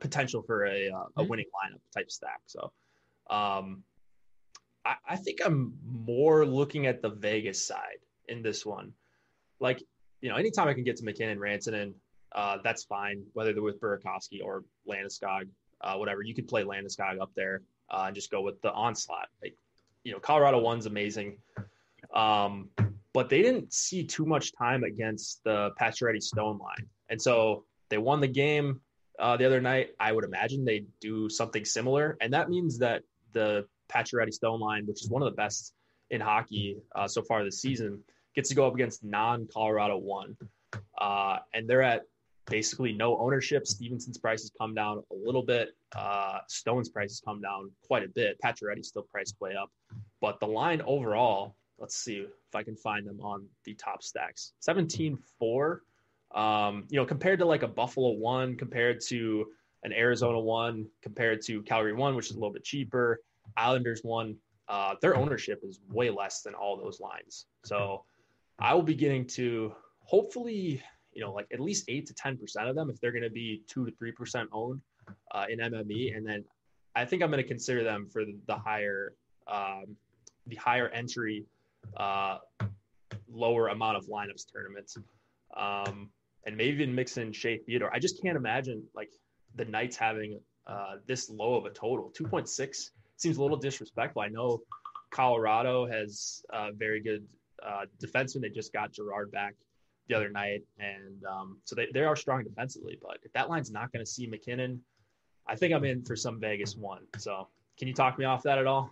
potential 0.00 0.42
for 0.42 0.66
a, 0.66 0.88
uh, 0.88 1.04
a 1.16 1.20
mm-hmm. 1.20 1.28
winning 1.28 1.46
lineup 1.46 1.80
type 1.94 2.10
stack. 2.10 2.40
So 2.46 2.72
um, 3.30 3.82
I, 4.86 4.94
I 5.08 5.16
think 5.16 5.40
I'm 5.44 5.74
more 6.06 6.46
looking 6.46 6.86
at 6.86 7.02
the 7.02 7.10
Vegas 7.10 7.66
side 7.66 8.00
in 8.28 8.42
this 8.42 8.64
one. 8.64 8.92
Like, 9.60 9.82
you 10.20 10.28
know, 10.30 10.36
anytime 10.36 10.68
I 10.68 10.74
can 10.74 10.84
get 10.84 10.96
to 10.96 11.04
MacKinnon, 11.04 11.38
Rantanen, 11.38 11.94
uh, 12.32 12.58
that's 12.62 12.84
fine, 12.84 13.24
whether 13.32 13.52
they're 13.52 13.62
with 13.62 13.80
Burakovsky 13.80 14.42
or 14.42 14.64
Landeskog 14.88 15.48
uh, 15.80 15.94
whatever. 15.96 16.22
You 16.22 16.34
could 16.34 16.48
play 16.48 16.64
Landeskog 16.64 17.20
up 17.20 17.30
there 17.34 17.62
uh, 17.90 18.04
and 18.06 18.14
just 18.14 18.30
go 18.30 18.40
with 18.40 18.60
the 18.62 18.72
onslaught. 18.72 19.28
Like, 19.42 19.56
you 20.04 20.12
know, 20.12 20.18
Colorado 20.18 20.58
one's 20.58 20.86
amazing, 20.86 21.38
um, 22.14 22.70
but 23.12 23.28
they 23.28 23.42
didn't 23.42 23.72
see 23.72 24.04
too 24.04 24.24
much 24.24 24.52
time 24.52 24.84
against 24.84 25.42
the 25.44 25.70
Pacioretty 25.80 26.22
Stone 26.22 26.58
line, 26.58 26.86
and 27.08 27.20
so 27.20 27.64
they 27.88 27.98
won 27.98 28.20
the 28.20 28.28
game 28.28 28.80
uh, 29.18 29.36
the 29.36 29.44
other 29.44 29.60
night. 29.60 29.90
I 29.98 30.12
would 30.12 30.24
imagine 30.24 30.64
they 30.64 30.86
do 31.00 31.28
something 31.28 31.64
similar, 31.64 32.16
and 32.20 32.32
that 32.32 32.48
means 32.48 32.78
that 32.78 33.02
the 33.32 33.66
Pacioretty 33.88 34.32
Stone 34.32 34.60
line, 34.60 34.86
which 34.86 35.02
is 35.02 35.10
one 35.10 35.22
of 35.22 35.30
the 35.30 35.36
best 35.36 35.72
in 36.10 36.20
hockey 36.20 36.78
uh, 36.94 37.08
so 37.08 37.22
far 37.22 37.44
this 37.44 37.60
season, 37.60 38.02
gets 38.34 38.48
to 38.48 38.54
go 38.54 38.66
up 38.66 38.74
against 38.74 39.04
non-Colorado 39.04 39.96
one, 39.96 40.36
uh, 41.00 41.38
and 41.54 41.68
they're 41.68 41.82
at 41.82 42.02
basically 42.46 42.92
no 42.92 43.18
ownership. 43.18 43.66
Stephenson's 43.66 44.18
prices 44.18 44.52
come 44.58 44.74
down 44.74 45.02
a 45.10 45.14
little 45.14 45.42
bit. 45.42 45.70
Uh, 45.94 46.38
Stone's 46.48 46.88
prices 46.88 47.20
come 47.24 47.40
down 47.40 47.70
quite 47.86 48.04
a 48.04 48.08
bit. 48.08 48.38
Pacioretty's 48.44 48.88
still 48.88 49.06
priced 49.10 49.36
way 49.40 49.54
up. 49.60 49.70
But 50.20 50.40
the 50.40 50.46
line 50.46 50.82
overall, 50.86 51.56
let's 51.78 51.96
see 51.96 52.18
if 52.18 52.54
I 52.54 52.62
can 52.62 52.76
find 52.76 53.06
them 53.06 53.20
on 53.20 53.46
the 53.64 53.74
top 53.74 54.02
stacks. 54.02 54.52
17-4. 54.66 55.78
Um, 56.34 56.84
you 56.88 56.98
know, 56.98 57.06
compared 57.06 57.38
to 57.40 57.44
like 57.44 57.62
a 57.62 57.68
Buffalo 57.68 58.10
one, 58.10 58.56
compared 58.56 59.00
to 59.08 59.46
an 59.82 59.92
Arizona 59.92 60.40
one, 60.40 60.86
compared 61.02 61.42
to 61.42 61.62
Calgary 61.62 61.92
one, 61.92 62.16
which 62.16 62.26
is 62.26 62.32
a 62.32 62.38
little 62.38 62.52
bit 62.52 62.64
cheaper, 62.64 63.20
Islanders 63.56 64.00
one, 64.02 64.36
uh, 64.68 64.94
their 65.00 65.16
ownership 65.16 65.60
is 65.62 65.80
way 65.88 66.10
less 66.10 66.42
than 66.42 66.54
all 66.54 66.76
those 66.76 67.00
lines. 67.00 67.46
So 67.64 68.04
I 68.58 68.74
will 68.74 68.82
be 68.82 68.94
getting 68.94 69.26
to 69.28 69.74
hopefully 70.00 70.82
you 71.16 71.22
know, 71.22 71.32
like 71.32 71.46
at 71.50 71.60
least 71.60 71.86
eight 71.88 72.06
to 72.06 72.14
10% 72.14 72.38
of 72.68 72.76
them 72.76 72.90
if 72.90 73.00
they're 73.00 73.10
going 73.10 73.24
to 73.24 73.30
be 73.30 73.62
two 73.66 73.86
to 73.86 73.92
3% 73.92 74.46
owned 74.52 74.82
uh, 75.32 75.46
in 75.48 75.58
MME. 75.58 76.14
And 76.14 76.26
then 76.26 76.44
I 76.94 77.06
think 77.06 77.22
I'm 77.22 77.30
going 77.30 77.42
to 77.42 77.48
consider 77.48 77.82
them 77.82 78.06
for 78.12 78.24
the 78.24 78.54
higher, 78.54 79.14
um, 79.48 79.96
the 80.46 80.56
higher 80.56 80.88
entry, 80.90 81.46
uh, 81.96 82.38
lower 83.32 83.68
amount 83.68 83.96
of 83.96 84.04
lineups 84.06 84.44
tournaments. 84.52 84.98
Um, 85.56 86.10
and 86.44 86.54
maybe 86.54 86.74
even 86.74 86.94
mix 86.94 87.16
in 87.16 87.32
Shea 87.32 87.56
Theodore. 87.56 87.92
I 87.94 87.98
just 87.98 88.20
can't 88.22 88.36
imagine 88.36 88.82
like 88.94 89.10
the 89.54 89.64
Knights 89.64 89.96
having 89.96 90.38
uh, 90.66 90.96
this 91.06 91.30
low 91.30 91.54
of 91.54 91.64
a 91.64 91.70
total. 91.70 92.12
2.6 92.16 92.90
seems 93.16 93.36
a 93.38 93.42
little 93.42 93.56
disrespectful. 93.56 94.22
I 94.22 94.28
know 94.28 94.60
Colorado 95.10 95.86
has 95.86 96.42
a 96.50 96.72
very 96.72 97.00
good 97.00 97.26
uh, 97.64 97.86
defenseman. 98.02 98.42
They 98.42 98.50
just 98.50 98.72
got 98.72 98.92
Girard 98.92 99.30
back 99.32 99.54
the 100.08 100.14
other 100.14 100.28
night, 100.28 100.62
and 100.78 101.24
um, 101.24 101.58
so 101.64 101.74
they, 101.74 101.88
they 101.92 102.02
are 102.02 102.16
strong 102.16 102.44
defensively. 102.44 102.98
But 103.00 103.18
if 103.22 103.32
that 103.32 103.48
line's 103.48 103.70
not 103.70 103.92
going 103.92 104.04
to 104.04 104.10
see 104.10 104.26
MacKinnon, 104.26 104.80
I 105.46 105.56
think 105.56 105.72
I'm 105.72 105.84
in 105.84 106.04
for 106.04 106.16
some 106.16 106.40
Vegas 106.40 106.76
one. 106.76 107.02
So 107.18 107.48
can 107.78 107.88
you 107.88 107.94
talk 107.94 108.18
me 108.18 108.24
off 108.24 108.42
that 108.44 108.58
at 108.58 108.66
all? 108.66 108.90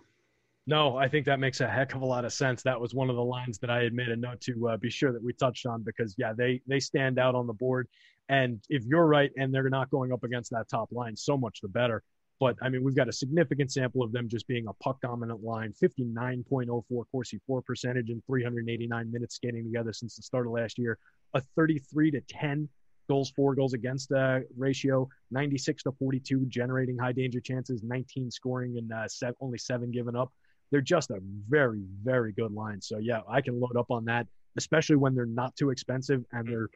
No, 0.67 0.97
I 0.97 1.07
think 1.07 1.27
that 1.27 1.39
makes 1.39 1.61
a 1.61 1.67
heck 1.67 1.93
of 1.93 2.01
a 2.01 2.05
lot 2.05 2.25
of 2.25 2.33
sense. 2.33 2.63
That 2.63 2.79
was 2.79 2.95
one 2.95 3.09
of 3.09 3.15
the 3.15 3.23
lines 3.23 3.59
that 3.59 3.69
I 3.69 3.83
had 3.83 3.93
made 3.93 4.09
a 4.09 4.15
note 4.15 4.41
to 4.41 4.69
uh, 4.69 4.77
be 4.77 4.89
sure 4.89 5.13
that 5.13 5.23
we 5.23 5.31
touched 5.33 5.67
on 5.67 5.83
because 5.83 6.15
yeah, 6.17 6.33
they 6.35 6.61
they 6.67 6.79
stand 6.79 7.19
out 7.19 7.35
on 7.35 7.45
the 7.45 7.53
board. 7.53 7.87
And 8.29 8.59
if 8.69 8.83
you're 8.85 9.05
right, 9.05 9.29
and 9.37 9.53
they're 9.53 9.69
not 9.69 9.91
going 9.91 10.11
up 10.11 10.23
against 10.23 10.49
that 10.51 10.67
top 10.67 10.91
line, 10.91 11.15
so 11.15 11.37
much 11.37 11.59
the 11.61 11.67
better. 11.67 12.01
But 12.39 12.57
I 12.61 12.69
mean, 12.69 12.83
we've 12.83 12.95
got 12.95 13.07
a 13.07 13.13
significant 13.13 13.71
sample 13.71 14.03
of 14.03 14.11
them 14.11 14.27
just 14.27 14.47
being 14.47 14.67
a 14.67 14.73
puck 14.73 14.99
dominant 15.01 15.43
line 15.43 15.73
59.04 15.81 16.83
Corsi 17.11 17.39
for 17.47 17.61
percentage 17.61 18.09
in 18.09 18.21
389 18.27 19.11
minutes 19.11 19.35
skating 19.35 19.63
together 19.63 19.93
since 19.93 20.15
the 20.15 20.21
start 20.21 20.45
of 20.45 20.51
last 20.51 20.77
year, 20.77 20.97
a 21.33 21.41
33 21.55 22.11
to 22.11 22.21
10 22.21 22.67
goals 23.07 23.31
for 23.35 23.55
goals 23.55 23.73
against 23.73 24.11
uh, 24.11 24.39
ratio, 24.57 25.07
96 25.31 25.83
to 25.83 25.91
42 25.93 26.45
generating 26.47 26.97
high 26.97 27.11
danger 27.11 27.39
chances, 27.39 27.83
19 27.83 28.31
scoring 28.31 28.77
and 28.77 28.91
uh, 28.91 29.07
seven, 29.07 29.35
only 29.39 29.57
seven 29.57 29.91
given 29.91 30.15
up. 30.15 30.31
They're 30.71 30.81
just 30.81 31.11
a 31.11 31.19
very, 31.47 31.83
very 32.03 32.33
good 32.33 32.51
line. 32.51 32.81
So 32.81 32.97
yeah, 32.97 33.19
I 33.29 33.41
can 33.41 33.59
load 33.59 33.77
up 33.77 33.91
on 33.91 34.05
that, 34.05 34.27
especially 34.57 34.95
when 34.95 35.15
they're 35.15 35.25
not 35.25 35.55
too 35.55 35.69
expensive 35.69 36.25
and 36.33 36.47
they're 36.47 36.69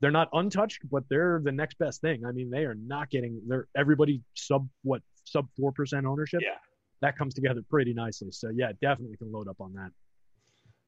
they're 0.00 0.10
not 0.10 0.28
untouched, 0.32 0.80
but 0.90 1.04
they're 1.08 1.40
the 1.42 1.52
next 1.52 1.78
best 1.78 2.00
thing. 2.00 2.24
I 2.24 2.32
mean, 2.32 2.50
they 2.50 2.64
are 2.64 2.74
not 2.74 3.10
getting 3.10 3.40
they're 3.46 3.66
everybody 3.76 4.22
sub 4.34 4.68
what 4.82 5.02
sub 5.24 5.48
four 5.58 5.72
percent 5.72 6.06
ownership. 6.06 6.40
Yeah, 6.42 6.58
that 7.00 7.16
comes 7.16 7.34
together 7.34 7.62
pretty 7.68 7.94
nicely. 7.94 8.30
So 8.30 8.50
yeah, 8.54 8.72
definitely 8.80 9.16
can 9.16 9.32
load 9.32 9.48
up 9.48 9.60
on 9.60 9.72
that. 9.74 9.90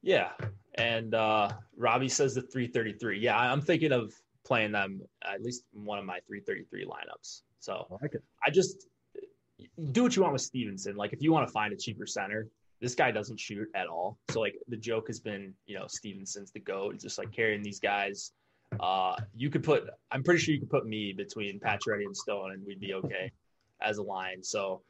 Yeah, 0.01 0.29
and 0.75 1.13
uh, 1.13 1.51
Robbie 1.75 2.09
says 2.09 2.35
the 2.35 2.41
333. 2.41 3.19
Yeah, 3.19 3.37
I'm 3.37 3.61
thinking 3.61 3.91
of 3.91 4.13
playing 4.45 4.71
them 4.71 5.01
at 5.29 5.43
least 5.43 5.63
one 5.73 5.99
of 5.99 6.05
my 6.05 6.19
333 6.27 6.85
lineups. 6.85 7.41
So 7.59 7.85
I 7.91 7.95
like. 8.01 8.15
I 8.45 8.49
just 8.49 8.87
do 9.91 10.03
what 10.03 10.15
you 10.15 10.21
want 10.21 10.33
with 10.33 10.41
Stephenson. 10.41 10.95
Like 10.95 11.13
if 11.13 11.21
you 11.21 11.33
want 11.33 11.47
to 11.47 11.51
find 11.51 11.73
a 11.73 11.77
cheaper 11.77 12.05
center, 12.05 12.47
this 12.81 12.95
guy 12.95 13.11
doesn't 13.11 13.39
shoot 13.39 13.67
at 13.75 13.87
all. 13.87 14.17
So 14.29 14.39
like 14.39 14.55
the 14.69 14.77
joke 14.77 15.07
has 15.07 15.19
been, 15.19 15.53
you 15.65 15.77
know, 15.77 15.85
Stephenson's 15.87 16.51
the 16.51 16.61
goat. 16.61 16.95
It's 16.95 17.03
just 17.03 17.17
like 17.17 17.31
carrying 17.31 17.61
these 17.61 17.79
guys 17.79 18.31
uh, 18.79 19.15
you 19.35 19.49
could 19.49 19.63
put, 19.63 19.89
I'm 20.11 20.23
pretty 20.23 20.39
sure 20.39 20.53
you 20.53 20.59
could 20.59 20.69
put 20.69 20.85
me 20.85 21.13
between 21.13 21.59
Pacioretty 21.59 22.05
and 22.05 22.15
Stone, 22.15 22.51
and 22.51 22.65
we'd 22.65 22.79
be 22.79 22.93
okay 22.93 23.31
as 23.81 23.97
a 23.97 24.03
line. 24.03 24.43
So, 24.43 24.81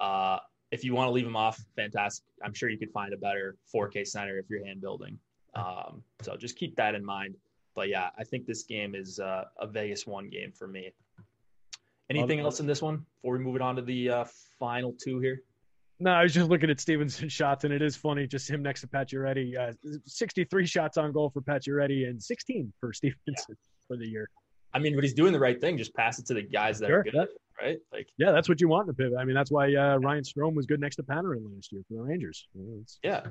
uh, 0.00 0.38
if 0.70 0.82
you 0.84 0.94
want 0.94 1.08
to 1.08 1.12
leave 1.12 1.26
him 1.26 1.36
off, 1.36 1.58
fantastic. 1.76 2.24
I'm 2.42 2.52
sure 2.52 2.68
you 2.68 2.78
could 2.78 2.90
find 2.90 3.12
a 3.12 3.16
better 3.16 3.56
4K 3.74 4.06
center 4.06 4.38
if 4.38 4.46
you're 4.50 4.64
hand 4.64 4.80
building. 4.80 5.18
Um, 5.54 6.02
so 6.20 6.36
just 6.36 6.56
keep 6.56 6.74
that 6.76 6.94
in 6.94 7.04
mind. 7.04 7.36
But 7.74 7.88
yeah, 7.88 8.10
I 8.18 8.24
think 8.24 8.46
this 8.46 8.64
game 8.64 8.94
is 8.94 9.20
uh, 9.20 9.44
a 9.58 9.66
Vegas 9.66 10.06
one 10.06 10.28
game 10.28 10.52
for 10.52 10.66
me. 10.66 10.92
Anything 12.10 12.40
else 12.40 12.60
in 12.60 12.66
this 12.66 12.82
one 12.82 13.04
before 13.16 13.38
we 13.38 13.44
move 13.44 13.56
it 13.56 13.62
on 13.62 13.76
to 13.76 13.82
the 13.82 14.10
uh, 14.10 14.24
final 14.58 14.92
two 14.92 15.20
here? 15.20 15.42
No, 16.04 16.10
I 16.10 16.22
was 16.22 16.34
just 16.34 16.50
looking 16.50 16.68
at 16.68 16.78
Stephenson's 16.78 17.32
shots, 17.32 17.64
and 17.64 17.72
it 17.72 17.80
is 17.80 17.96
funny, 17.96 18.26
just 18.26 18.50
him 18.50 18.62
next 18.62 18.82
to 18.82 18.86
Pacioretty. 18.86 19.56
Uh, 19.58 19.72
63 20.04 20.66
shots 20.66 20.98
on 20.98 21.12
goal 21.12 21.30
for 21.30 21.40
Pacioretty 21.40 22.06
and 22.06 22.22
16 22.22 22.70
for 22.78 22.92
Stephenson 22.92 23.24
yeah. 23.48 23.54
for 23.88 23.96
the 23.96 24.06
year. 24.06 24.28
I 24.74 24.80
mean, 24.80 24.96
but 24.96 25.02
he's 25.02 25.14
doing 25.14 25.32
the 25.32 25.40
right 25.40 25.58
thing. 25.58 25.78
Just 25.78 25.94
pass 25.94 26.18
it 26.18 26.26
to 26.26 26.34
the 26.34 26.42
guys 26.42 26.78
that 26.80 26.88
sure, 26.88 26.98
are 26.98 27.04
good, 27.04 27.14
that, 27.14 27.28
right? 27.58 27.78
Like, 27.90 28.08
yeah, 28.18 28.32
that's 28.32 28.50
what 28.50 28.60
you 28.60 28.68
want 28.68 28.82
in 28.82 28.88
the 28.88 29.02
pivot. 29.02 29.18
I 29.18 29.24
mean, 29.24 29.34
that's 29.34 29.50
why 29.50 29.74
uh, 29.74 29.96
Ryan 29.96 30.24
Strome 30.24 30.54
was 30.54 30.66
good 30.66 30.78
next 30.78 30.96
to 30.96 31.04
Panarin 31.04 31.50
last 31.54 31.72
year 31.72 31.80
for 31.88 31.94
the 31.94 32.02
Rangers. 32.02 32.46
It's, 32.82 32.98
yeah, 33.02 33.22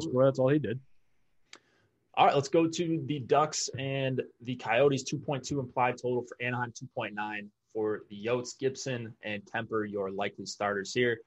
scorer, 0.00 0.24
that's 0.24 0.38
all 0.38 0.48
he 0.48 0.58
did. 0.58 0.80
All 2.16 2.24
right, 2.24 2.34
let's 2.34 2.48
go 2.48 2.66
to 2.66 3.02
the 3.04 3.18
Ducks 3.18 3.68
and 3.78 4.22
the 4.44 4.56
Coyotes. 4.56 5.04
2.2 5.04 5.58
implied 5.58 5.98
total 6.00 6.24
for 6.26 6.42
Anaheim, 6.42 6.72
2.9 6.72 7.48
for 7.74 8.04
the 8.08 8.16
Yotes. 8.16 8.58
Gibson 8.58 9.12
and 9.22 9.42
Kuemper, 9.44 9.90
your 9.90 10.10
likely 10.10 10.46
starters 10.46 10.94
here. 10.94 11.18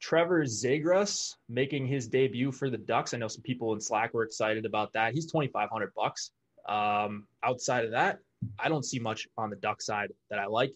Trevor 0.00 0.44
Zegras 0.44 1.34
making 1.48 1.86
his 1.86 2.06
debut 2.06 2.52
for 2.52 2.70
the 2.70 2.78
Ducks. 2.78 3.14
I 3.14 3.18
know 3.18 3.28
some 3.28 3.42
people 3.42 3.72
in 3.74 3.80
Slack 3.80 4.14
were 4.14 4.22
excited 4.22 4.64
about 4.64 4.92
that. 4.92 5.14
He's 5.14 5.30
twenty 5.30 5.48
five 5.48 5.70
hundred 5.70 5.92
bucks. 5.94 6.30
Um, 6.68 7.26
outside 7.42 7.84
of 7.84 7.92
that, 7.92 8.18
I 8.58 8.68
don't 8.68 8.84
see 8.84 8.98
much 8.98 9.26
on 9.36 9.50
the 9.50 9.56
Duck 9.56 9.82
side 9.82 10.10
that 10.30 10.38
I 10.38 10.46
like. 10.46 10.72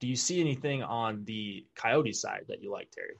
Do 0.00 0.06
you 0.06 0.16
see 0.16 0.40
anything 0.40 0.82
on 0.82 1.24
the 1.24 1.66
Coyote 1.74 2.12
side 2.12 2.44
that 2.48 2.62
you 2.62 2.72
like, 2.72 2.90
Terry? 2.90 3.14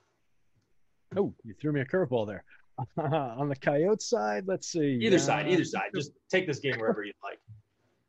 Oh, 1.16 1.34
you 1.44 1.54
threw 1.60 1.72
me 1.72 1.80
a 1.80 1.84
curveball 1.84 2.26
there. 2.26 2.44
on 2.96 3.48
the 3.48 3.56
Coyote 3.56 4.02
side, 4.02 4.44
let's 4.46 4.68
see. 4.68 4.98
Either 5.02 5.16
uh, 5.16 5.20
side, 5.20 5.48
either 5.48 5.64
side. 5.64 5.90
Just 5.94 6.12
take 6.30 6.46
this 6.46 6.60
game 6.60 6.78
wherever 6.78 7.02
you'd 7.02 7.14
like. 7.22 7.38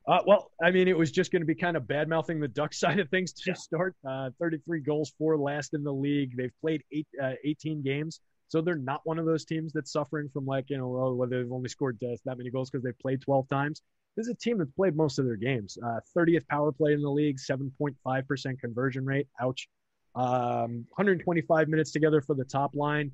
Uh, 0.09 0.21
well, 0.25 0.49
I 0.59 0.71
mean, 0.71 0.87
it 0.87 0.97
was 0.97 1.11
just 1.11 1.31
going 1.31 1.43
to 1.43 1.45
be 1.45 1.53
kind 1.53 1.77
of 1.77 1.87
bad 1.87 2.09
mouthing 2.09 2.39
the 2.39 2.47
Duck 2.47 2.73
side 2.83 2.99
of 2.99 3.09
things 3.09 3.31
to 3.33 3.51
yeah. 3.51 3.53
start. 3.53 3.95
Uh, 4.07 4.31
33 4.39 4.79
goals 4.79 5.13
for 5.19 5.37
last 5.37 5.75
in 5.75 5.83
the 5.83 5.93
league. 5.93 6.35
They've 6.35 6.53
played 6.61 6.83
eight, 6.91 7.07
uh, 7.21 7.33
18 7.43 7.83
games. 7.83 8.19
So 8.47 8.61
they're 8.61 8.75
not 8.75 9.01
one 9.03 9.19
of 9.19 9.27
those 9.27 9.45
teams 9.45 9.71
that's 9.71 9.91
suffering 9.91 10.27
from 10.33 10.47
like, 10.47 10.71
you 10.71 10.77
know, 10.79 10.97
oh, 10.97 11.13
whether 11.13 11.43
they've 11.43 11.51
only 11.51 11.69
scored 11.69 11.99
uh, 12.03 12.15
that 12.25 12.39
many 12.39 12.49
goals 12.49 12.71
because 12.71 12.83
they've 12.83 12.97
played 12.97 13.21
12 13.21 13.47
times. 13.47 13.83
This 14.17 14.25
is 14.25 14.33
a 14.33 14.37
team 14.37 14.57
that's 14.57 14.71
played 14.71 14.95
most 14.95 15.19
of 15.19 15.25
their 15.25 15.35
games. 15.35 15.77
30th 16.17 16.37
uh, 16.37 16.41
power 16.49 16.71
play 16.71 16.93
in 16.93 17.01
the 17.03 17.11
league, 17.11 17.37
7.5% 17.37 18.59
conversion 18.59 19.05
rate. 19.05 19.27
Ouch. 19.39 19.69
Um, 20.15 20.87
125 20.95 21.67
minutes 21.67 21.91
together 21.91 22.19
for 22.19 22.33
the 22.33 22.43
top 22.45 22.73
line. 22.73 23.11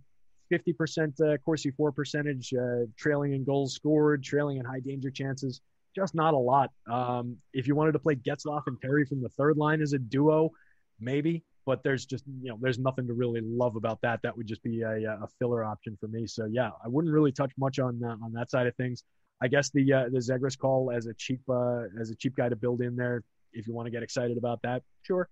50% 0.49 1.19
uh, 1.19 1.37
Corsi 1.43 1.71
for 1.71 1.91
percentage, 1.91 2.53
uh, 2.53 2.85
trailing 2.97 3.33
in 3.33 3.43
goals 3.43 3.73
scored, 3.73 4.23
trailing 4.23 4.57
in 4.57 4.65
high 4.65 4.79
danger 4.79 5.11
chances 5.11 5.59
just 5.95 6.15
not 6.15 6.33
a 6.33 6.37
lot. 6.37 6.71
Um, 6.91 7.37
if 7.53 7.67
you 7.67 7.75
wanted 7.75 7.93
to 7.93 7.99
play 7.99 8.15
Getzlaf 8.15 8.63
and 8.67 8.79
Perry 8.79 9.05
from 9.05 9.21
the 9.21 9.29
third 9.29 9.57
line 9.57 9.81
as 9.81 9.93
a 9.93 9.99
duo, 9.99 10.51
maybe, 10.99 11.43
but 11.65 11.83
there's 11.83 12.05
just 12.05 12.25
you 12.41 12.49
know 12.49 12.57
there's 12.61 12.79
nothing 12.79 13.07
to 13.07 13.13
really 13.13 13.41
love 13.41 13.75
about 13.75 14.01
that. 14.01 14.19
That 14.23 14.35
would 14.37 14.47
just 14.47 14.63
be 14.63 14.81
a, 14.81 15.17
a 15.21 15.27
filler 15.39 15.63
option 15.63 15.97
for 15.99 16.07
me. 16.07 16.27
So 16.27 16.45
yeah, 16.45 16.69
I 16.83 16.87
wouldn't 16.87 17.13
really 17.13 17.31
touch 17.31 17.51
much 17.57 17.79
on 17.79 18.01
uh, 18.03 18.17
on 18.23 18.33
that 18.33 18.51
side 18.51 18.67
of 18.67 18.75
things. 18.75 19.03
I 19.41 19.47
guess 19.47 19.69
the 19.71 19.91
uh, 19.91 20.03
the 20.11 20.19
Zegras 20.19 20.57
call 20.57 20.91
as 20.91 21.07
a 21.07 21.13
cheap 21.13 21.41
uh, 21.49 21.83
as 21.99 22.09
a 22.09 22.15
cheap 22.15 22.35
guy 22.35 22.49
to 22.49 22.55
build 22.55 22.81
in 22.81 22.95
there 22.95 23.23
if 23.55 23.67
you 23.67 23.73
want 23.73 23.87
to 23.87 23.91
get 23.91 24.03
excited 24.03 24.37
about 24.37 24.61
that, 24.63 24.83
sure. 25.01 25.29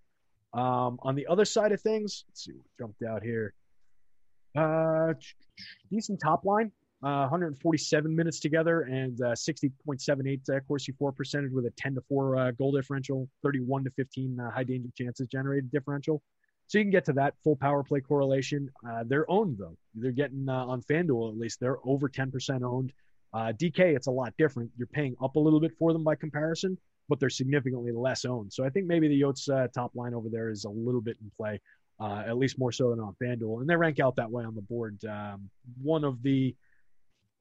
Um, 0.54 1.00
on 1.02 1.16
the 1.16 1.28
other 1.28 1.46
side 1.46 1.72
of 1.72 1.82
things, 1.82 2.26
let's 2.30 2.46
see 2.46 2.54
jumped 2.80 3.04
out 3.04 3.24
here. 3.24 3.54
Uh, 4.56 5.14
decent 5.92 6.20
top 6.22 6.46
line. 6.46 6.72
Uh, 7.04 7.28
147 7.28 8.16
minutes 8.16 8.40
together 8.40 8.84
and 8.84 9.20
uh, 9.24 9.32
60.78 9.32 10.50
uh, 10.50 10.60
Corsi 10.62 10.94
for 10.94 11.12
percentage 11.12 11.52
with 11.52 11.66
a 11.66 11.72
10 11.72 11.96
to 11.96 12.02
4 12.08 12.38
uh, 12.38 12.52
goal 12.52 12.72
differential, 12.72 13.28
31 13.44 13.84
to 13.84 13.90
15 13.98 14.40
uh, 14.40 14.50
high 14.50 14.64
danger 14.64 14.88
chances 14.98 15.28
generated 15.28 15.70
differential. 15.70 16.22
So 16.68 16.78
you 16.78 16.86
can 16.86 16.92
get 16.92 17.04
to 17.06 17.14
that 17.14 17.34
full 17.44 17.58
power 17.58 17.84
play 17.84 18.00
correlation. 18.00 18.70
Uh, 18.90 19.04
they're 19.06 19.30
owned 19.30 19.58
though. 19.58 19.76
They're 19.96 20.14
getting 20.14 20.48
on 20.48 20.82
FanDuel 20.84 21.34
at 21.34 21.38
least. 21.38 21.60
They're 21.60 21.80
over 21.84 22.08
10% 22.08 22.64
owned. 22.64 22.94
DK, 23.36 23.80
it's 23.80 24.08
a 24.08 24.12
lot 24.12 24.34
different. 24.38 24.72
You're 24.78 24.88
paying 24.88 25.18
up 25.22 25.36
a 25.36 25.40
little 25.40 25.60
bit 25.60 25.74
for 25.78 25.92
them 25.92 26.06
by 26.06 26.16
comparison, 26.16 26.78
but 27.10 27.20
they're 27.20 27.30
significantly 27.30 27.92
less 27.92 28.24
owned. 28.24 28.54
So 28.54 28.64
I 28.64 28.70
think 28.70 28.88
maybe 28.88 29.10
the 29.10 29.22
Yotes 29.22 29.74
top 29.74 29.92
line 29.94 30.14
over 30.14 30.30
there 30.30 30.50
is 30.50 30.64
a 30.64 30.70
little 30.70 31.02
bit 31.02 31.18
in 31.22 31.30
play. 31.36 31.60
at 32.02 32.38
least 32.38 32.58
more 32.58 32.72
so 32.72 32.92
than 32.92 33.02
on 33.02 33.14
FanDuel. 33.22 33.60
And 33.60 33.70
they 33.70 33.76
rank 33.76 34.00
out 34.00 34.16
that 34.16 34.32
way 34.32 34.46
on 34.46 34.56
the 34.56 34.62
board. 34.62 35.04
Um, 35.04 35.50
one 35.82 36.06
of 36.06 36.24
the 36.24 36.56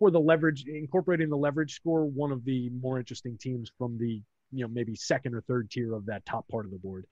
for 0.03 0.11
the 0.11 0.19
leverage, 0.19 0.65
incorporating 0.67 1.29
the 1.29 1.37
leverage 1.37 1.75
score, 1.75 2.05
one 2.05 2.33
of 2.33 2.45
the 2.45 2.69
more 2.71 2.99
interesting 2.99 3.39
teams 3.39 3.71
from 3.79 3.97
the 3.99 4.21
you 4.51 4.65
know 4.65 4.67
maybe 4.67 4.97
second 4.97 5.33
or 5.33 5.43
third 5.43 5.71
tier 5.71 5.95
of 5.95 6.07
that 6.07 6.27
top 6.27 6.45
part 6.49 6.65
of 6.65 6.73
the 6.73 6.79
board. 6.79 7.07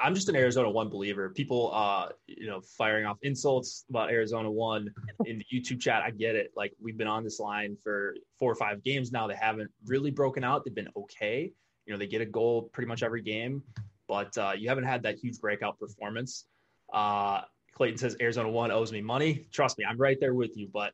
I'm 0.00 0.14
just 0.14 0.28
an 0.28 0.36
Arizona 0.36 0.70
one 0.70 0.90
believer. 0.90 1.30
People, 1.30 1.72
uh, 1.74 2.10
you 2.28 2.46
know, 2.46 2.60
firing 2.60 3.04
off 3.04 3.16
insults 3.22 3.84
about 3.90 4.12
Arizona 4.12 4.48
one 4.48 4.94
in 5.24 5.38
the 5.38 5.44
YouTube 5.52 5.80
chat. 5.80 6.02
I 6.02 6.12
get 6.12 6.36
it. 6.36 6.52
Like 6.54 6.72
we've 6.80 6.96
been 6.96 7.08
on 7.08 7.24
this 7.24 7.40
line 7.40 7.76
for 7.82 8.14
four 8.38 8.52
or 8.52 8.54
five 8.54 8.84
games 8.84 9.10
now. 9.10 9.26
They 9.26 9.34
haven't 9.34 9.72
really 9.84 10.12
broken 10.12 10.44
out. 10.44 10.64
They've 10.64 10.72
been 10.72 10.90
okay. 10.96 11.50
You 11.84 11.92
know, 11.92 11.98
they 11.98 12.06
get 12.06 12.20
a 12.20 12.26
goal 12.26 12.70
pretty 12.72 12.86
much 12.86 13.02
every 13.02 13.22
game, 13.22 13.60
but 14.06 14.38
uh, 14.38 14.52
you 14.56 14.68
haven't 14.68 14.84
had 14.84 15.02
that 15.02 15.16
huge 15.18 15.40
breakout 15.40 15.80
performance. 15.80 16.44
Uh, 16.92 17.40
Clayton 17.74 17.98
says 17.98 18.16
Arizona 18.20 18.48
one 18.48 18.70
owes 18.70 18.92
me 18.92 19.00
money. 19.00 19.48
Trust 19.50 19.78
me, 19.78 19.84
I'm 19.84 19.98
right 19.98 20.18
there 20.20 20.34
with 20.34 20.56
you. 20.56 20.68
But 20.72 20.92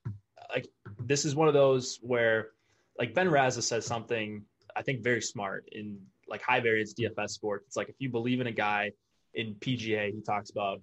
like 0.51 0.69
this 1.07 1.25
is 1.25 1.35
one 1.35 1.49
of 1.49 1.55
those 1.55 1.99
where 2.03 2.51
like 2.99 3.15
Ben 3.15 3.29
Raza 3.29 3.63
says 3.63 3.85
something 3.85 4.45
I 4.77 4.83
think 4.83 5.03
very 5.03 5.21
smart 5.21 5.69
in 5.73 5.99
like 6.29 6.43
high 6.43 6.61
variance 6.61 6.95
DFS 6.95 7.31
sports. 7.31 7.67
It's 7.67 7.77
like 7.77 7.89
if 7.89 7.97
you 7.99 8.11
believe 8.11 8.41
in 8.41 8.47
a 8.47 8.53
guy 8.53 8.93
in 9.35 9.55
PGA, 9.55 10.13
he 10.13 10.21
talks 10.23 10.51
about 10.51 10.81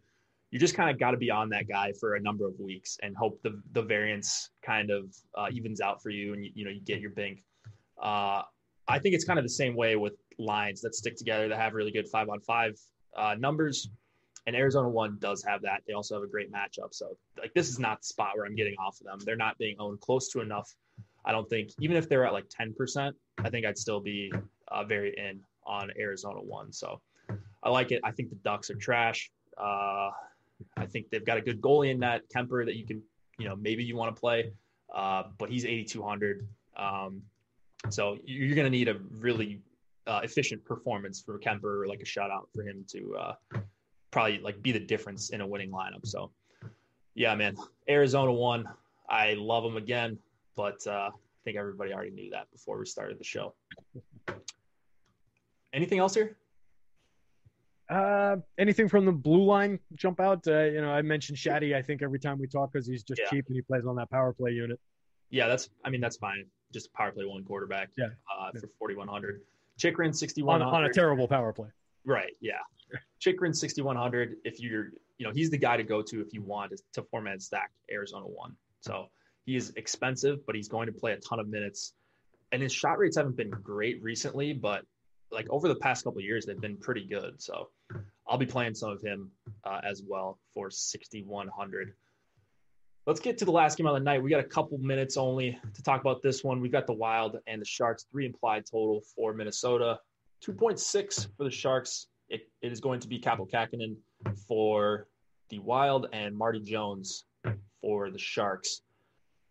you 0.51 0.59
just 0.59 0.75
kind 0.75 0.89
of 0.89 0.99
got 0.99 1.11
to 1.11 1.17
be 1.17 1.31
on 1.31 1.49
that 1.49 1.67
guy 1.67 1.93
for 1.99 2.15
a 2.15 2.21
number 2.21 2.45
of 2.45 2.59
weeks 2.59 2.97
and 3.01 3.15
hope 3.15 3.41
the 3.41 3.61
the 3.71 3.81
variance 3.81 4.49
kind 4.61 4.91
of 4.91 5.15
uh, 5.35 5.47
evens 5.51 5.81
out 5.81 6.01
for 6.01 6.09
you 6.09 6.33
and 6.33 6.43
you, 6.45 6.51
you 6.53 6.65
know 6.65 6.71
you 6.71 6.81
get 6.81 6.99
your 6.99 7.11
bink. 7.11 7.43
Uh, 8.01 8.41
I 8.87 8.99
think 8.99 9.15
it's 9.15 9.23
kind 9.23 9.39
of 9.39 9.45
the 9.45 9.49
same 9.49 9.75
way 9.75 9.95
with 9.95 10.13
lines 10.37 10.81
that 10.81 10.95
stick 10.95 11.15
together 11.15 11.47
that 11.47 11.57
have 11.57 11.73
really 11.73 11.91
good 11.91 12.07
five 12.09 12.29
on 12.29 12.39
five 12.41 12.77
uh, 13.15 13.35
numbers 13.37 13.89
and 14.47 14.55
Arizona 14.55 14.89
one 14.89 15.17
does 15.19 15.43
have 15.43 15.61
that. 15.61 15.83
They 15.87 15.93
also 15.93 16.15
have 16.15 16.23
a 16.23 16.27
great 16.27 16.51
matchup. 16.51 16.93
So 16.93 17.17
like 17.37 17.53
this 17.53 17.69
is 17.69 17.79
not 17.79 18.01
the 18.01 18.07
spot 18.07 18.35
where 18.35 18.45
I'm 18.45 18.55
getting 18.55 18.75
off 18.79 18.99
of 18.99 19.05
them. 19.05 19.19
They're 19.23 19.35
not 19.35 19.57
being 19.57 19.75
owned 19.79 19.99
close 20.01 20.29
to 20.29 20.41
enough. 20.41 20.73
I 21.23 21.31
don't 21.31 21.49
think 21.49 21.69
even 21.79 21.97
if 21.97 22.09
they're 22.09 22.25
at 22.25 22.33
like 22.33 22.49
10%, 22.49 23.13
I 23.39 23.49
think 23.49 23.65
I'd 23.65 23.77
still 23.77 23.99
be 23.99 24.31
uh, 24.69 24.83
very 24.83 25.13
in 25.17 25.39
on 25.65 25.91
Arizona 25.99 26.41
one. 26.41 26.73
So 26.73 27.01
I 27.63 27.69
like 27.69 27.91
it. 27.91 28.01
I 28.03 28.11
think 28.11 28.29
the 28.29 28.35
Ducks 28.37 28.69
are 28.71 28.75
trash. 28.75 29.31
Uh, 29.57 30.09
I 30.77 30.85
think 30.87 31.09
they've 31.11 31.25
got 31.25 31.37
a 31.37 31.41
good 31.41 31.61
goalie 31.61 31.91
in 31.91 31.99
that 31.99 32.23
Kuemper 32.35 32.65
that 32.65 32.75
you 32.75 32.85
can, 32.85 33.01
you 33.37 33.47
know, 33.47 33.55
maybe 33.55 33.83
you 33.83 33.95
want 33.95 34.15
to 34.15 34.19
play, 34.19 34.51
uh, 34.95 35.23
but 35.37 35.49
he's 35.49 35.65
8,200. 35.65 36.47
Um, 36.77 37.21
so 37.89 38.17
you're 38.25 38.55
going 38.55 38.65
to 38.65 38.71
need 38.71 38.87
a 38.87 38.97
really 39.19 39.61
uh, 40.07 40.21
efficient 40.23 40.63
performance 40.65 41.21
for 41.21 41.39
Kuemper, 41.39 41.87
like 41.87 41.99
a 41.99 42.05
shutout 42.05 42.45
for 42.53 42.63
him 42.63 42.85
to 42.89 43.15
uh, 43.15 43.33
probably 44.11 44.39
like 44.39 44.61
be 44.61 44.71
the 44.71 44.79
difference 44.79 45.29
in 45.29 45.41
a 45.41 45.47
winning 45.47 45.71
lineup. 45.71 46.05
So, 46.05 46.31
yeah, 47.15 47.33
man, 47.35 47.55
Arizona 47.89 48.31
one. 48.31 48.67
I 49.09 49.33
love 49.33 49.63
them 49.63 49.75
again, 49.75 50.17
but 50.55 50.85
uh, 50.87 51.09
I 51.11 51.43
think 51.43 51.57
everybody 51.57 51.93
already 51.93 52.11
knew 52.11 52.29
that 52.31 52.49
before 52.51 52.77
we 52.77 52.85
started 52.85 53.19
the 53.19 53.23
show. 53.23 53.53
Anything 55.73 55.99
else 55.99 56.13
here? 56.13 56.37
Uh, 57.89 58.37
anything 58.57 58.87
from 58.87 59.05
the 59.05 59.11
blue 59.11 59.43
line 59.43 59.77
jump 59.95 60.21
out? 60.21 60.47
Uh, 60.47 60.63
you 60.63 60.79
know, 60.79 60.91
I 60.91 61.01
mentioned 61.01 61.37
Shaddy. 61.37 61.75
I 61.75 61.81
think 61.81 62.01
every 62.01 62.19
time 62.19 62.39
we 62.39 62.47
talk 62.47 62.71
because 62.71 62.87
he's 62.87 63.03
just 63.03 63.19
yeah. 63.19 63.29
cheap 63.29 63.47
and 63.47 63.55
he 63.55 63.61
plays 63.61 63.85
on 63.85 63.97
that 63.97 64.09
power 64.09 64.31
play 64.31 64.51
unit. 64.51 64.79
Yeah, 65.29 65.47
that's. 65.47 65.69
I 65.83 65.89
mean, 65.89 65.99
that's 65.99 66.15
fine. 66.15 66.45
Just 66.73 66.93
power 66.93 67.11
play 67.11 67.25
one 67.25 67.43
quarterback. 67.43 67.89
Yeah. 67.97 68.07
Uh, 68.33 68.51
for 68.57 68.69
forty 68.79 68.95
one 68.95 69.09
hundred. 69.09 69.41
Chychrun 69.77 70.13
sixty 70.13 70.41
one 70.41 70.61
on, 70.61 70.73
on, 70.73 70.85
a 70.85 70.93
terrible 70.93 71.27
power 71.27 71.51
play. 71.51 71.67
Right. 72.05 72.33
Yeah. 72.39 72.59
One 73.83 73.95
hundred. 73.95 74.35
If 74.43 74.59
you're, 74.59 74.89
you 75.17 75.27
know, 75.27 75.31
he's 75.31 75.49
the 75.49 75.57
guy 75.57 75.77
to 75.77 75.83
go 75.83 76.01
to 76.01 76.21
if 76.21 76.33
you 76.33 76.41
want 76.41 76.73
to 76.93 77.03
format 77.03 77.41
stack 77.41 77.71
Arizona 77.91 78.25
one. 78.25 78.55
So 78.81 79.07
he 79.45 79.55
is 79.55 79.73
expensive, 79.75 80.45
but 80.45 80.55
he's 80.55 80.67
going 80.67 80.87
to 80.87 80.93
play 80.93 81.13
a 81.13 81.17
ton 81.17 81.39
of 81.39 81.47
minutes. 81.47 81.93
And 82.51 82.61
his 82.61 82.73
shot 82.73 82.99
rates 82.99 83.17
haven't 83.17 83.37
been 83.37 83.49
great 83.49 84.01
recently, 84.03 84.53
but 84.53 84.83
like 85.31 85.47
over 85.49 85.67
the 85.67 85.75
past 85.75 86.03
couple 86.03 86.21
years, 86.21 86.45
they've 86.45 86.59
been 86.59 86.77
pretty 86.77 87.05
good. 87.05 87.41
So 87.41 87.69
I'll 88.27 88.37
be 88.37 88.45
playing 88.45 88.75
some 88.75 88.91
of 88.91 89.01
him 89.01 89.31
uh, 89.63 89.79
as 89.83 90.03
well 90.05 90.39
for 90.53 90.69
6,100. 90.69 91.93
Let's 93.07 93.19
get 93.19 93.37
to 93.39 93.45
the 93.45 93.51
last 93.51 93.77
game 93.77 93.87
of 93.87 93.93
the 93.95 93.99
night. 93.99 94.21
We 94.21 94.29
got 94.29 94.41
a 94.41 94.47
couple 94.47 94.77
minutes 94.77 95.17
only 95.17 95.57
to 95.73 95.83
talk 95.83 96.01
about 96.01 96.21
this 96.21 96.43
one. 96.43 96.61
We've 96.61 96.71
got 96.71 96.85
the 96.85 96.93
Wild 96.93 97.37
and 97.47 97.61
the 97.61 97.65
Sharks, 97.65 98.05
three 98.11 98.25
implied 98.25 98.65
total 98.69 99.01
for 99.15 99.33
Minnesota, 99.33 99.99
2.6 100.45 101.27
for 101.35 101.43
the 101.43 101.51
Sharks. 101.51 102.07
It, 102.31 102.47
it 102.61 102.71
is 102.71 102.79
going 102.79 103.01
to 103.01 103.09
be 103.09 103.19
Kaapo 103.19 103.49
Kähkönen 103.49 103.97
for 104.47 105.07
the 105.49 105.59
Wild 105.59 106.07
and 106.13 106.35
Marty 106.35 106.61
Jones 106.61 107.25
for 107.81 108.09
the 108.09 108.17
Sharks. 108.17 108.81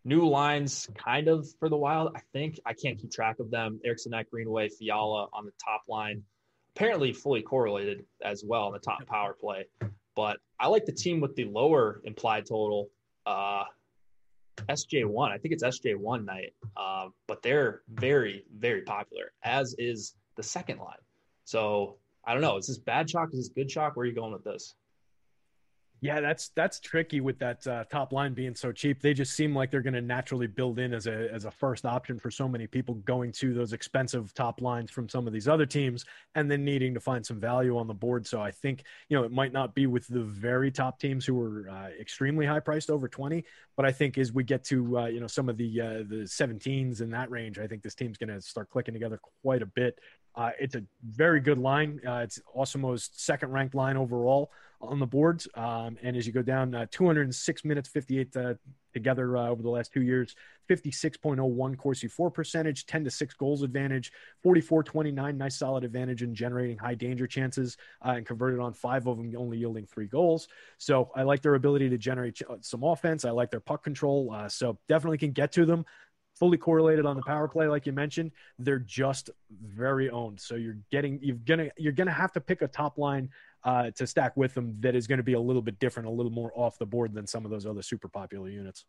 New 0.05 0.27
lines, 0.27 0.89
kind 0.97 1.29
of 1.29 1.47
for 1.59 1.69
the 1.69 1.77
Wild. 1.77 2.13
I 2.17 2.21
think 2.33 2.59
I 2.65 2.73
can't 2.73 2.99
keep 2.99 3.13
track 3.13 3.39
of 3.39 3.51
them. 3.51 3.81
Eriksson, 3.85 4.15
Greenway, 4.31 4.71
Fiala 4.71 5.29
on 5.35 5.45
the 5.45 5.53
top 5.63 5.83
line. 5.89 6.23
Apparently, 6.75 7.13
fully 7.13 7.43
correlated 7.43 8.07
as 8.25 8.43
well 8.43 8.69
in 8.69 8.73
the 8.73 8.79
top 8.79 9.05
power 9.07 9.35
play. 9.39 9.67
But 10.17 10.39
I 10.59 10.69
like 10.69 10.87
the 10.87 10.93
team 10.93 11.21
with 11.21 11.37
the 11.37 11.45
lower 11.45 12.01
implied 12.05 12.47
total. 12.47 12.89
Uh, 13.27 13.65
SJ1. 14.69 15.31
I 15.31 15.39
think 15.39 15.53
it's 15.53 15.63
SJ1 15.63 16.25
night, 16.25 16.55
uh, 16.77 17.09
but 17.27 17.43
they're 17.43 17.83
very, 17.89 18.45
very 18.57 18.83
popular, 18.83 19.33
as 19.43 19.75
is 19.79 20.15
the 20.37 20.43
second 20.43 20.79
line. 20.79 20.99
So 21.45 21.97
I 22.25 22.33
don't 22.33 22.43
know. 22.43 22.57
Is 22.57 22.67
this 22.67 22.79
bad 22.79 23.09
chalk? 23.09 23.31
Is 23.33 23.39
this 23.39 23.49
good 23.49 23.69
chalk? 23.69 23.97
Where 23.97 24.05
are 24.05 24.07
you 24.07 24.15
going 24.15 24.33
with 24.33 24.45
this? 24.45 24.75
Yeah, 26.03 26.23
that's 26.23 26.49
that's 26.57 26.81
tricky 26.81 27.21
with 27.21 27.39
that 27.41 27.67
uh, 27.67 27.85
top 27.85 28.13
line 28.13 28.33
being 28.33 28.55
so 28.55 28.73
cheap. 28.73 29.03
They 29.03 29.13
just 29.13 29.35
seem 29.35 29.55
like 29.55 29.71
they're 29.71 29.83
going 29.83 29.95
to 29.95 30.01
naturally 30.01 30.47
build 30.47 30.79
in 30.79 30.95
as 30.95 31.07
a 31.07 31.31
as 31.31 31.45
a 31.45 31.51
first 31.51 31.85
option 31.85 32.19
for 32.19 32.31
so 32.31 32.49
many 32.49 32.67
people 32.67 32.95
going 32.95 33.33
to 33.33 33.53
those 33.53 33.75
expensive 33.75 34.33
top 34.33 34.63
lines 34.63 34.91
from 34.91 35.11
some 35.11 35.27
of 35.27 35.35
these 35.35 35.47
other 35.47 35.67
teams, 35.67 36.07
and 36.35 36.51
then 36.51 36.65
needing 36.65 36.95
to 36.95 37.01
find 37.01 37.25
some 37.25 37.39
value 37.39 37.77
on 37.77 37.87
the 37.87 37.93
board. 37.93 38.27
So 38.27 38.41
I 38.41 38.51
think 38.51 38.85
you 39.11 39.19
know 39.19 39.25
it 39.25 39.31
might 39.31 39.53
not 39.53 39.75
be 39.75 39.87
with 39.87 40.07
the 40.07 40.23
very 40.23 40.71
top 40.71 40.99
teams 40.99 41.27
who 41.27 41.39
are 41.39 41.69
uh, 41.69 41.89
extremely 42.01 42.47
high 42.47 42.61
priced 42.61 42.89
over 42.89 43.07
twenty, 43.07 43.45
but 43.77 43.85
I 43.85 43.93
think 43.93 44.17
as 44.17 44.33
we 44.33 44.43
get 44.43 44.65
to 44.65 45.01
uh, 45.01 45.07
you 45.07 45.21
know 45.21 45.27
some 45.27 45.51
of 45.51 45.59
the 45.59 45.81
uh, 45.83 45.89
the 46.09 46.25
17s 46.25 47.03
in 47.03 47.11
that 47.11 47.31
range, 47.31 47.59
I 47.59 47.67
think 47.67 47.83
this 47.83 47.95
team's 47.95 48.17
going 48.17 48.29
to 48.29 48.41
start 48.41 48.71
clicking 48.71 48.95
together 48.95 49.21
quite 49.43 49.61
a 49.61 49.67
bit. 49.67 49.99
Uh, 50.35 50.51
it's 50.59 50.75
a 50.75 50.83
very 51.05 51.41
good 51.41 51.59
line. 51.59 52.01
Uh, 52.07 52.21
it's 52.25 52.41
Awesemo's 52.57 53.11
second 53.13 53.51
ranked 53.53 53.75
line 53.75 53.97
overall 53.97 54.51
on 54.81 54.99
the 54.99 55.07
boards. 55.07 55.47
Um, 55.55 55.99
and 56.03 56.17
as 56.17 56.27
you 56.27 56.33
go 56.33 56.43
down, 56.43 56.75
uh, 56.75 56.87
206 56.91 57.65
minutes, 57.65 57.89
58 57.89 58.37
uh, 58.37 58.55
together 58.95 59.37
uh, 59.37 59.49
over 59.49 59.63
the 59.63 59.69
last 59.69 59.93
two 59.93 60.01
years, 60.01 60.35
56.01 60.69 61.77
Corsi 61.77 62.09
for 62.09 62.31
percentage, 62.31 62.87
10 62.87 63.05
to 63.05 63.11
6 63.11 63.35
goals 63.35 63.63
advantage, 63.63 64.13
44 64.43 64.83
29, 64.85 65.37
nice 65.37 65.57
solid 65.57 65.85
advantage 65.85 66.23
in 66.23 66.35
generating 66.35 66.79
high 66.79 66.95
danger 66.95 67.27
chances 67.27 67.77
uh, 68.05 68.11
and 68.11 68.25
converted 68.25 68.61
on 68.61 68.73
five 68.73 69.07
of 69.07 69.17
them, 69.17 69.33
only 69.37 69.59
yielding 69.59 69.85
three 69.85 70.07
goals. 70.07 70.49
So 70.79 71.11
I 71.15 71.25
like 71.25 71.43
their 71.43 71.57
ability 71.57 71.91
to 71.91 71.99
generate 71.99 72.41
some 72.63 72.85
offense. 72.85 73.25
I 73.25 73.31
like 73.31 73.51
their 73.51 73.61
puck 73.61 73.83
control. 73.83 74.35
So 74.49 74.79
definitely 74.89 75.19
can 75.19 75.33
get 75.33 75.53
to 75.53 75.67
them 75.67 75.85
fully 76.41 76.57
correlated 76.57 77.07
on 77.07 77.15
the 77.15 77.23
power 77.23 77.47
play, 77.47 77.69
like 77.69 77.87
you 77.87 77.93
mentioned. 77.93 78.33
They're 78.59 78.81
just 78.81 79.31
very 79.63 80.11
owned. 80.11 80.41
So 80.41 80.57
you're 80.57 80.79
getting 80.91 81.21
you're 81.23 81.37
gonna 81.37 81.69
you're 81.77 81.93
gonna 81.93 82.11
have 82.11 82.33
to 82.33 82.41
pick 82.41 82.63
a 82.63 82.69
top 82.69 82.99
line 82.99 83.29
uh, 83.63 83.91
to 83.93 84.07
stack 84.07 84.37
with 84.37 84.55
them 84.55 84.75
that 84.81 84.97
is 84.97 85.07
going 85.07 85.19
to 85.19 85.25
be 85.25 85.35
a 85.35 85.41
little 85.41 85.63
bit 85.63 85.79
different, 85.79 86.09
a 86.09 86.13
little 86.13 86.33
more 86.33 86.51
off 86.55 86.79
the 86.79 86.87
board 86.87 87.13
than 87.13 87.27
some 87.27 87.45
of 87.45 87.51
those 87.51 87.67
other 87.67 87.83
super 87.83 88.09
popular 88.09 88.49
units. 88.49 88.87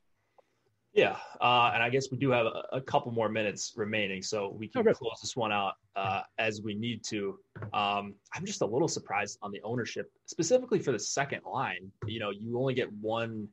Yeah, 0.93 1.15
uh, 1.39 1.71
and 1.73 1.81
I 1.81 1.89
guess 1.89 2.11
we 2.11 2.17
do 2.17 2.31
have 2.31 2.45
a, 2.45 2.63
a, 2.73 2.81
couple 2.81 3.13
more 3.13 3.29
minutes 3.29 3.71
remaining, 3.77 4.21
so 4.21 4.53
we 4.59 4.67
can 4.67 4.81
okay. 4.81 4.93
close 4.93 5.19
this 5.21 5.37
one 5.37 5.53
out 5.53 5.75
uh, 5.95 6.23
as 6.37 6.61
we 6.61 6.75
need 6.75 7.01
to. 7.05 7.39
Um, 7.71 8.15
I'm 8.35 8.45
just 8.45 8.61
a 8.61 8.65
little 8.65 8.89
surprised 8.89 9.37
on 9.41 9.53
the 9.53 9.61
ownership, 9.63 10.11
specifically 10.25 10.79
for 10.79 10.91
the 10.91 10.99
second 10.99 11.43
line. 11.45 11.89
You 12.05 12.19
know, 12.19 12.31
you 12.31 12.59
only 12.59 12.73
get 12.73 12.91
one 12.91 13.47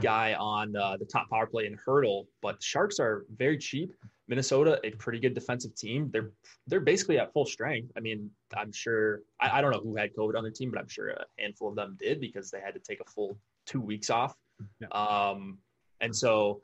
guy 0.00 0.34
on 0.34 0.76
uh, 0.76 0.96
the 0.96 1.04
top 1.04 1.28
power 1.30 1.46
play 1.46 1.66
and 1.66 1.78
Hertl, 1.78 2.26
but 2.42 2.62
Sharks 2.62 2.98
are 2.98 3.24
very 3.36 3.58
cheap. 3.58 3.92
Minnesota, 4.28 4.80
a 4.84 4.90
pretty 4.92 5.18
good 5.18 5.34
defensive 5.34 5.74
team. 5.74 6.08
They're 6.12 6.30
they're 6.68 6.80
basically 6.80 7.18
at 7.18 7.32
full 7.32 7.46
strength. 7.46 7.90
I 7.96 8.00
mean, 8.00 8.30
I'm 8.56 8.72
sure 8.72 9.22
I, 9.40 9.58
I 9.58 9.60
don't 9.60 9.72
know 9.72 9.80
who 9.80 9.96
had 9.96 10.14
COVID 10.14 10.36
on 10.36 10.44
their 10.44 10.52
team, 10.52 10.70
but 10.70 10.78
I'm 10.78 10.88
sure 10.88 11.10
a 11.10 11.24
handful 11.38 11.68
of 11.68 11.74
them 11.74 11.96
did 11.98 12.20
because 12.20 12.50
they 12.50 12.60
had 12.60 12.74
to 12.74 12.80
take 12.80 13.00
a 13.00 13.10
full 13.10 13.36
two 13.66 13.80
weeks 13.80 14.08
off. 14.08 14.36
Yeah. 14.80 14.86
Um, 14.92 15.58
and 16.00 16.14
so 16.14 16.62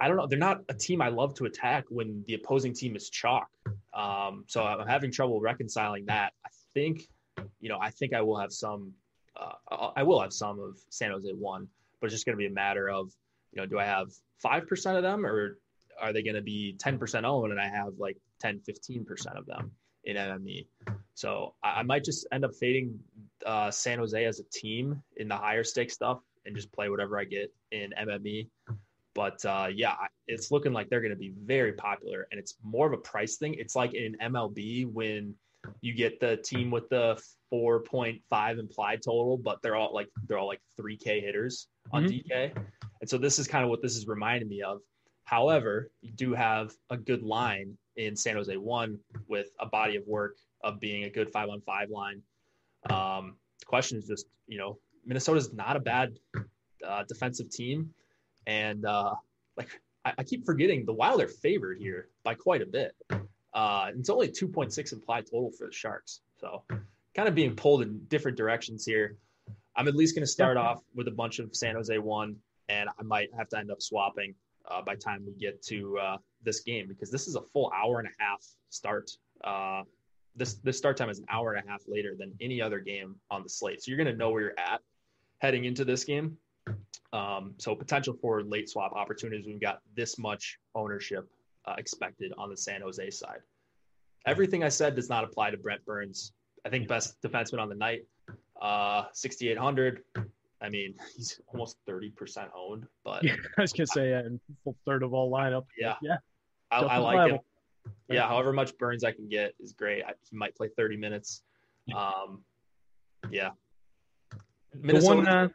I 0.00 0.08
don't 0.08 0.18
know. 0.18 0.26
They're 0.26 0.38
not 0.38 0.60
a 0.68 0.74
team 0.74 1.00
I 1.00 1.08
love 1.08 1.34
to 1.34 1.46
attack 1.46 1.84
when 1.88 2.22
the 2.26 2.34
opposing 2.34 2.74
team 2.74 2.94
is 2.94 3.08
chalk. 3.08 3.48
Um, 3.94 4.44
so 4.48 4.62
I'm 4.62 4.86
having 4.86 5.10
trouble 5.10 5.40
reconciling 5.40 6.04
that. 6.06 6.34
I 6.44 6.50
think, 6.74 7.08
you 7.60 7.68
know, 7.68 7.78
I 7.80 7.90
think 7.90 8.12
I 8.12 8.20
will 8.20 8.38
have 8.38 8.52
some. 8.52 8.92
Uh, 9.36 9.90
I 9.96 10.02
will 10.02 10.20
have 10.20 10.32
some 10.32 10.60
of 10.60 10.78
San 10.90 11.10
Jose 11.10 11.30
one, 11.32 11.68
but 12.00 12.06
it's 12.06 12.14
just 12.14 12.26
going 12.26 12.36
to 12.36 12.38
be 12.38 12.46
a 12.46 12.50
matter 12.50 12.88
of, 12.88 13.10
you 13.52 13.60
know, 13.60 13.66
do 13.66 13.78
I 13.78 13.84
have 13.84 14.08
five 14.38 14.66
percent 14.66 14.96
of 14.96 15.02
them 15.02 15.24
or 15.24 15.58
are 16.00 16.12
they 16.12 16.22
going 16.22 16.36
to 16.36 16.42
be 16.42 16.76
10% 16.82 17.24
owned 17.24 17.52
and 17.52 17.60
I 17.60 17.68
have 17.68 17.94
like 17.98 18.16
10, 18.40 18.60
15% 18.68 19.38
of 19.38 19.46
them 19.46 19.72
in 20.04 20.16
MME. 20.16 20.66
So 21.14 21.54
I, 21.62 21.80
I 21.80 21.82
might 21.82 22.04
just 22.04 22.26
end 22.32 22.44
up 22.44 22.54
fading 22.54 22.98
uh, 23.46 23.70
San 23.70 23.98
Jose 23.98 24.24
as 24.24 24.40
a 24.40 24.44
team 24.44 25.02
in 25.16 25.28
the 25.28 25.36
higher 25.36 25.64
stake 25.64 25.90
stuff 25.90 26.20
and 26.44 26.56
just 26.56 26.72
play 26.72 26.88
whatever 26.88 27.18
I 27.18 27.24
get 27.24 27.52
in 27.70 27.92
MME. 27.98 28.48
But 29.14 29.44
uh, 29.44 29.68
yeah, 29.72 29.94
it's 30.26 30.50
looking 30.50 30.72
like 30.72 30.88
they're 30.88 31.00
going 31.00 31.12
to 31.12 31.18
be 31.18 31.34
very 31.44 31.74
popular 31.74 32.26
and 32.30 32.40
it's 32.40 32.56
more 32.62 32.86
of 32.86 32.92
a 32.94 33.02
price 33.02 33.36
thing. 33.36 33.54
It's 33.54 33.76
like 33.76 33.94
in 33.94 34.16
MLB 34.20 34.90
when 34.90 35.34
you 35.80 35.94
get 35.94 36.20
the 36.20 36.36
team 36.38 36.70
with 36.70 36.88
the 36.88 37.20
4.5 37.52 38.58
implied 38.58 39.00
total, 39.04 39.36
but 39.36 39.58
they're 39.62 39.76
all 39.76 39.94
like 39.94 40.08
they're 40.26 40.38
all 40.38 40.48
like 40.48 40.60
3K 40.80 41.22
hitters 41.22 41.68
on 41.92 42.04
mm-hmm. 42.04 42.32
DK. 42.32 42.56
And 43.00 43.10
so 43.10 43.18
this 43.18 43.38
is 43.38 43.46
kind 43.46 43.64
of 43.64 43.70
what 43.70 43.82
this 43.82 43.96
is 43.96 44.06
reminding 44.06 44.48
me 44.48 44.62
of. 44.62 44.80
However, 45.24 45.90
you 46.00 46.12
do 46.12 46.34
have 46.34 46.72
a 46.90 46.96
good 46.96 47.22
line 47.22 47.76
in 47.96 48.16
San 48.16 48.36
Jose 48.36 48.56
one 48.56 48.98
with 49.28 49.48
a 49.60 49.66
body 49.66 49.96
of 49.96 50.06
work 50.06 50.36
of 50.64 50.80
being 50.80 51.04
a 51.04 51.10
good 51.10 51.30
five 51.30 51.48
on 51.48 51.60
five 51.62 51.90
line. 51.90 52.22
Um, 52.90 53.36
the 53.60 53.66
question 53.66 53.98
is 53.98 54.06
just, 54.06 54.26
you 54.46 54.58
know, 54.58 54.78
Minnesota's 55.06 55.52
not 55.52 55.76
a 55.76 55.80
bad 55.80 56.18
uh, 56.86 57.04
defensive 57.08 57.50
team. 57.50 57.90
And 58.46 58.84
uh, 58.84 59.14
like 59.56 59.68
I, 60.04 60.14
I, 60.18 60.22
keep 60.24 60.44
forgetting 60.44 60.84
the 60.84 60.92
Wild 60.92 61.20
are 61.20 61.28
favored 61.28 61.78
here 61.78 62.08
by 62.24 62.34
quite 62.34 62.62
a 62.62 62.66
bit. 62.66 62.94
Uh, 63.54 63.90
it's 63.96 64.10
only 64.10 64.28
2.6 64.28 64.92
implied 64.92 65.26
total 65.26 65.50
for 65.50 65.66
the 65.66 65.72
Sharks. 65.72 66.20
So 66.40 66.62
kind 67.14 67.28
of 67.28 67.34
being 67.34 67.54
pulled 67.54 67.82
in 67.82 68.00
different 68.08 68.36
directions 68.36 68.84
here. 68.84 69.16
I'm 69.76 69.88
at 69.88 69.94
least 69.94 70.14
going 70.14 70.22
to 70.22 70.30
start 70.30 70.56
off 70.56 70.82
with 70.94 71.08
a 71.08 71.12
bunch 71.12 71.38
of 71.38 71.54
San 71.54 71.74
Jose 71.74 71.96
one, 71.98 72.36
and 72.68 72.88
I 72.98 73.02
might 73.02 73.28
have 73.36 73.48
to 73.50 73.58
end 73.58 73.70
up 73.70 73.80
swapping 73.80 74.34
uh, 74.70 74.82
by 74.82 74.94
time 74.94 75.24
we 75.26 75.32
get 75.32 75.62
to 75.64 75.98
uh, 75.98 76.16
this 76.42 76.60
game 76.60 76.86
because 76.88 77.10
this 77.10 77.26
is 77.26 77.36
a 77.36 77.42
full 77.52 77.72
hour 77.74 77.98
and 77.98 78.08
a 78.08 78.22
half 78.22 78.44
start. 78.70 79.10
Uh, 79.44 79.82
this 80.36 80.54
this 80.54 80.78
start 80.78 80.96
time 80.96 81.10
is 81.10 81.18
an 81.18 81.26
hour 81.30 81.52
and 81.52 81.66
a 81.66 81.70
half 81.70 81.82
later 81.86 82.14
than 82.18 82.32
any 82.40 82.60
other 82.60 82.80
game 82.80 83.16
on 83.30 83.42
the 83.42 83.48
slate, 83.48 83.82
so 83.82 83.90
you're 83.90 84.02
going 84.02 84.10
to 84.12 84.16
know 84.16 84.30
where 84.30 84.42
you're 84.42 84.58
at 84.58 84.80
heading 85.40 85.64
into 85.64 85.84
this 85.84 86.04
game. 86.04 86.36
Um, 87.12 87.54
so 87.58 87.74
potential 87.74 88.14
for 88.20 88.42
late 88.42 88.70
swap 88.70 88.92
opportunities. 88.92 89.46
We've 89.46 89.60
got 89.60 89.80
this 89.94 90.18
much 90.18 90.58
ownership 90.74 91.28
uh, 91.66 91.74
expected 91.78 92.32
on 92.38 92.50
the 92.50 92.56
San 92.56 92.80
Jose 92.82 93.10
side. 93.10 93.40
Everything 94.26 94.62
I 94.62 94.68
said 94.68 94.94
does 94.94 95.08
not 95.08 95.24
apply 95.24 95.50
to 95.50 95.56
Brent 95.56 95.84
Burns. 95.84 96.32
I 96.64 96.68
think 96.68 96.86
best 96.88 97.20
defenseman 97.22 97.58
on 97.60 97.68
the 97.68 97.74
night. 97.74 98.02
uh, 98.60 99.04
6,800. 99.12 100.02
I 100.60 100.68
mean, 100.68 100.94
he's 101.16 101.40
almost 101.48 101.76
30% 101.88 102.48
owned, 102.56 102.86
but 103.04 103.24
Yeah, 103.24 103.34
I 103.58 103.62
was 103.62 103.72
gonna 103.72 103.86
say 103.86 104.10
yeah, 104.10 104.22
full 104.62 104.76
third 104.86 105.02
of 105.02 105.12
all 105.12 105.30
lineup. 105.30 105.64
Yeah. 105.78 105.94
yeah. 106.02 106.16
I, 106.70 106.80
I 106.82 106.96
like 106.98 107.32
it. 107.32 107.40
Yeah, 108.08 108.28
however 108.28 108.52
much 108.52 108.78
Burns 108.78 109.02
I 109.02 109.10
can 109.10 109.28
get 109.28 109.54
is 109.58 109.72
great. 109.72 110.04
I, 110.04 110.12
he 110.30 110.36
might 110.36 110.54
play 110.54 110.68
30 110.76 110.96
minutes. 110.96 111.42
Um, 111.94 112.44
yeah. 113.30 113.50
The 114.74 115.00
one, 115.00 115.26
uh, 115.26 115.48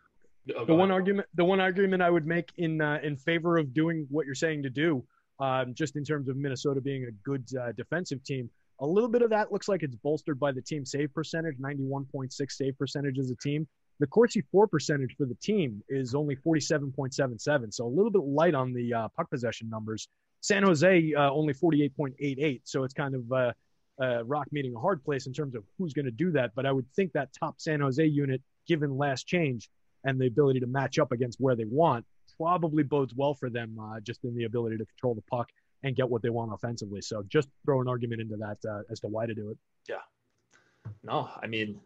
Oh, 0.55 0.64
the 0.66 0.74
one 0.74 0.89
ahead. 0.91 0.99
argument, 1.01 1.28
the 1.36 1.43
one 1.43 1.60
argument 1.60 2.01
I 2.01 2.10
would 2.10 2.26
make 2.26 2.53
in 2.58 2.80
uh, 2.82 2.99
in 3.03 3.18
favor 3.18 3.58
of 3.58 3.74
doing 3.74 4.08
what 4.10 4.26
you're 4.26 4.34
saying 4.36 4.64
to 4.64 4.70
do, 4.70 5.03
um, 5.40 5.74
just 5.74 5.96
in 5.96 6.04
terms 6.04 6.30
of 6.30 6.38
Minnesota 6.38 6.82
being 6.82 7.06
a 7.06 7.12
good 7.24 7.48
uh, 7.60 7.72
defensive 7.74 8.24
team, 8.24 8.50
a 8.80 8.86
little 8.86 9.10
bit 9.10 9.22
of 9.22 9.30
that 9.32 9.52
looks 9.52 9.68
like 9.68 9.84
it's 9.84 9.96
bolstered 9.96 10.40
by 10.40 10.52
the 10.52 10.62
team 10.62 10.86
save 10.86 11.14
percentage, 11.14 11.58
91.6 11.58 12.32
save 12.52 12.78
percentage 12.78 13.18
as 13.20 13.32
a 13.32 13.36
team. 13.36 13.68
The 14.00 14.08
Corsi 14.08 14.44
for 14.52 14.68
percentage 14.68 15.16
for 15.18 15.26
the 15.26 15.36
team 15.36 15.82
is 15.90 16.14
only 16.14 16.36
47.77, 16.36 17.74
so 17.74 17.86
a 17.86 17.88
little 17.88 18.12
bit 18.12 18.22
light 18.24 18.54
on 18.54 18.74
the 18.74 18.94
uh, 18.94 19.08
puck 19.16 19.30
possession 19.32 19.70
numbers. 19.70 20.08
San 20.42 20.62
Jose 20.64 21.14
uh, 21.18 21.32
only 21.32 21.54
48.88, 21.54 22.62
so 22.64 22.84
it's 22.84 22.94
kind 22.94 23.16
of 23.16 23.32
uh, 23.32 23.54
uh, 24.00 24.24
rock 24.26 24.48
meeting 24.52 24.76
a 24.76 24.80
hard 24.80 25.04
place 25.04 25.26
in 25.26 25.34
terms 25.34 25.56
of 25.56 25.64
who's 25.78 25.94
going 25.94 26.06
to 26.06 26.12
do 26.12 26.32
that. 26.32 26.52
But 26.56 26.68
I 26.68 26.72
would 26.72 26.86
think 26.96 27.14
that 27.14 27.30
top 27.38 27.60
San 27.60 27.80
Jose 27.80 28.06
unit, 28.06 28.42
given 28.68 28.98
last 28.98 29.26
change 29.26 29.70
and 30.04 30.22
the 30.22 30.28
ability 30.28 30.60
to 30.60 30.68
match 30.68 31.00
up 31.00 31.12
against 31.12 31.40
where 31.42 31.56
they 31.56 31.66
want, 31.66 32.06
probably 32.38 32.84
bodes 32.84 33.14
well 33.16 33.34
for 33.34 33.50
them, 33.50 33.78
uh, 33.80 34.00
just 34.00 34.24
in 34.24 34.36
the 34.36 34.46
ability 34.46 34.78
to 34.78 34.86
control 34.86 35.16
the 35.16 35.22
puck 35.24 35.50
and 35.84 35.96
get 35.96 36.10
what 36.10 36.22
they 36.22 36.30
want 36.30 36.52
offensively. 36.54 37.02
So 37.02 37.24
just 37.28 37.50
throw 37.66 37.82
an 37.82 37.88
argument 37.88 38.22
into 38.22 38.38
that 38.38 38.58
uh, 38.70 38.82
as 38.90 39.00
to 39.02 39.08
why 39.08 39.26
to 39.26 39.34
do 39.34 39.50
it. 39.52 39.58
Yeah. 39.88 39.96
No, 41.04 41.30
I 41.42 41.48
mean, 41.48 41.80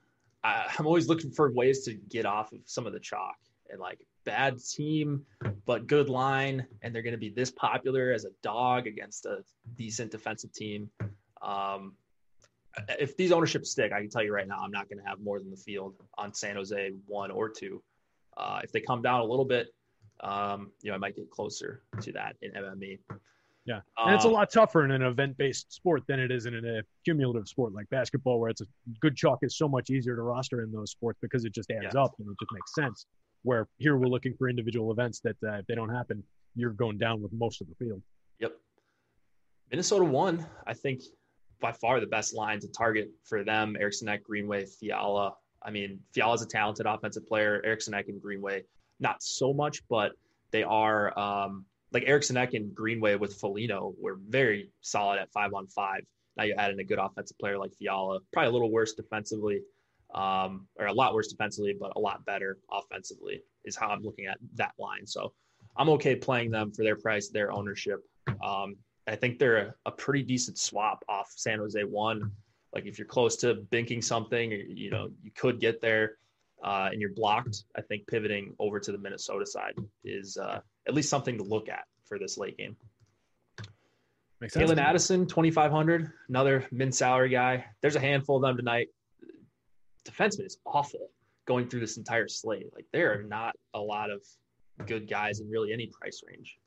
I, 0.44 0.68
I'm 0.78 0.88
always 0.88 1.08
looking 1.08 1.32
for 1.32 1.52
ways 1.52 1.84
to 1.86 1.94
get 1.94 2.26
off 2.26 2.52
of 2.52 2.60
some 2.66 2.88
of 2.88 2.94
the 2.94 3.00
chalk 3.00 3.38
and 3.70 3.80
like 3.80 4.00
bad 4.24 4.60
team, 4.64 5.26
but 5.66 5.88
good 5.88 6.10
line, 6.10 6.66
and 6.82 6.94
they're 6.94 7.02
going 7.02 7.14
to 7.14 7.20
be 7.20 7.30
this 7.30 7.52
popular 7.52 8.12
as 8.12 8.26
a 8.26 8.32
dog 8.42 8.88
against 8.88 9.26
a 9.26 9.44
decent 9.76 10.12
defensive 10.12 10.54
team. 10.54 10.90
Um, 11.42 11.94
if 13.00 13.18
these 13.18 13.32
ownerships 13.32 13.72
stick, 13.72 13.92
I 13.92 14.00
can 14.00 14.10
tell 14.10 14.24
you 14.24 14.34
right 14.34 14.48
now, 14.48 14.60
I'm 14.62 14.72
not 14.72 14.88
going 14.90 15.00
to 15.00 15.08
have 15.08 15.20
more 15.20 15.40
than 15.40 15.50
the 15.50 15.58
field 15.58 15.96
on 16.18 16.34
San 16.34 16.56
Jose 16.56 16.92
one 17.08 17.32
or 17.32 17.50
two. 17.50 17.82
Uh, 18.38 18.62
if 18.64 18.72
they 18.72 18.80
come 18.80 19.02
down 19.02 19.20
a 19.22 19.26
little 19.26 19.46
bit, 19.46 19.74
um, 20.22 20.72
you 20.82 20.90
know, 20.90 20.96
I 20.96 20.98
might 20.98 21.16
get 21.16 21.30
closer 21.30 21.84
to 22.02 22.12
that 22.14 22.36
in 22.42 22.52
MME. 22.52 23.00
Yeah. 23.66 23.82
And 23.98 24.16
it's 24.16 24.26
a 24.26 24.28
Um, 24.28 24.34
lot 24.34 24.50
tougher 24.52 24.84
in 24.86 24.92
an 24.92 25.04
event 25.04 25.38
based 25.38 25.72
sport 25.72 26.04
than 26.08 26.20
it 26.20 26.32
is 26.32 26.46
in 26.48 26.56
a 26.56 26.82
cumulative 27.06 27.48
sport 27.48 27.74
like 27.74 27.88
basketball, 27.90 28.40
where 28.40 28.50
it's 28.50 28.62
a 28.62 28.66
good 29.00 29.16
chalk 29.16 29.40
is 29.44 29.56
so 29.58 29.68
much 29.68 29.90
easier 29.92 30.16
to 30.16 30.22
roster 30.24 30.64
in 30.64 30.72
those 30.72 30.90
sports 30.92 31.20
because 31.22 31.46
it 31.46 31.54
just 31.54 31.70
adds 31.70 31.94
Yeah. 31.94 32.02
up 32.04 32.14
and 32.20 32.28
it 32.28 32.36
just 32.40 32.52
makes 32.52 32.74
sense. 32.74 33.06
Where 33.44 33.68
here 33.78 33.98
we're 33.98 34.08
looking 34.08 34.34
for 34.36 34.50
individual 34.50 34.92
events 34.92 35.20
that 35.22 35.36
uh, 35.44 35.54
if 35.60 35.68
they 35.68 35.76
don't 35.76 35.90
happen, 35.94 36.24
you're 36.56 36.74
going 36.74 36.98
down 36.98 37.22
with 37.22 37.32
most 37.34 37.62
of 37.62 37.68
the 37.68 37.76
field. 37.76 38.02
Yep. 38.40 38.54
Minnesota 39.70 40.04
won. 40.06 40.46
I 40.68 40.74
think 40.74 41.02
by 41.60 41.72
far 41.72 42.00
the 42.00 42.08
best 42.08 42.34
line 42.34 42.60
to 42.60 42.68
target 42.68 43.12
for 43.24 43.44
them. 43.44 43.76
Eriksson 43.80 44.10
Greenway, 44.24 44.66
Fiala. 44.66 45.36
I 45.64 45.70
mean, 45.70 46.00
Fiala's 46.14 46.42
a 46.42 46.48
talented 46.48 46.88
offensive 46.88 47.28
player. 47.28 47.62
Eriksson 47.64 47.94
and 47.94 48.22
Greenway, 48.22 48.64
not 49.02 49.22
so 49.22 49.54
much, 49.54 49.82
but 49.90 50.14
they 50.52 50.64
are 50.64 51.18
um, 51.18 51.66
like 51.92 52.04
Eriksson 52.06 52.38
Ek 52.38 52.54
and 52.54 52.74
Greenway 52.74 53.16
with 53.16 53.36
Foligno 53.36 53.94
were 54.00 54.18
very 54.30 54.72
solid 54.82 55.20
at 55.20 55.32
five 55.32 55.54
on 55.54 55.68
five. 55.68 56.02
Now 56.38 56.44
you 56.44 56.56
add 56.58 56.72
in 56.72 56.80
a 56.80 56.84
good 56.84 57.00
offensive 57.00 57.38
player 57.38 57.58
like 57.58 57.74
Fiala, 57.74 58.20
probably 58.32 58.50
a 58.50 58.52
little 58.52 58.72
worse 58.72 58.94
defensively, 58.94 59.62
um, 60.14 60.68
or 60.78 60.86
a 60.88 60.94
lot 60.94 61.14
worse 61.14 61.28
defensively, 61.28 61.76
but 61.78 61.92
a 61.96 62.00
lot 62.00 62.26
better 62.26 62.58
offensively 62.72 63.44
is 63.66 63.76
how 63.76 63.88
I'm 63.88 64.02
looking 64.02 64.28
at 64.28 64.38
that 64.56 64.74
line. 64.80 65.06
So 65.06 65.34
I'm 65.76 65.90
okay 65.90 66.16
playing 66.16 66.52
them 66.52 66.72
for 66.72 66.84
their 66.84 66.96
price, 66.96 67.30
their 67.30 67.52
ownership. 67.52 68.00
Um, 68.44 68.78
I 69.08 69.16
think 69.16 69.40
they're 69.40 69.58
a, 69.58 69.74
a 69.86 69.92
pretty 69.92 70.24
decent 70.24 70.58
swap 70.58 71.04
off 71.10 71.32
San 71.36 71.60
Jose 71.60 71.84
one. 71.84 72.32
Like 72.74 72.86
if 72.86 72.98
you're 72.98 73.08
close 73.08 73.36
to 73.38 73.56
binking 73.72 74.04
something, 74.04 74.52
you 74.52 74.90
know, 74.90 75.10
you 75.22 75.32
could 75.32 75.60
get 75.60 75.82
there 75.82 76.18
uh, 76.64 76.90
and 76.92 77.02
you're 77.02 77.14
blocked. 77.14 77.64
I 77.76 77.82
think 77.82 78.08
pivoting 78.08 78.56
over 78.60 78.80
to 78.80 78.92
the 78.92 78.98
Minnesota 78.98 79.46
side 79.46 79.74
is 80.04 80.38
uh, 80.38 80.60
at 80.88 80.94
least 80.94 81.10
something 81.10 81.38
to 81.38 81.44
look 81.44 81.70
at 81.70 81.86
for 82.06 82.20
this 82.20 82.38
late 82.38 82.58
game. 82.58 82.76
Makes 84.40 84.56
sense. 84.56 84.72
Calen 84.72 84.78
Addison, 84.78 85.28
2,500, 85.28 86.12
another 86.30 86.68
min 86.72 86.92
salary 86.92 87.30
guy. 87.30 87.66
There's 87.82 87.96
a 87.96 88.00
handful 88.00 88.38
of 88.38 88.42
them 88.42 88.58
tonight. 88.58 88.88
Defenseman 90.08 90.48
is 90.48 90.58
awful 90.66 91.12
going 91.46 91.68
through 91.68 91.82
this 91.82 91.98
entire 91.98 92.28
slate. 92.28 92.74
Like 92.74 92.86
there 92.92 93.14
are 93.14 93.24
not 93.24 93.56
a 93.74 93.80
lot 93.80 94.10
of 94.10 94.22
good 94.88 95.08
guys 95.08 95.40
in 95.40 95.50
really 95.50 95.72
any 95.74 95.88
price 95.88 96.22
range. 96.28 96.58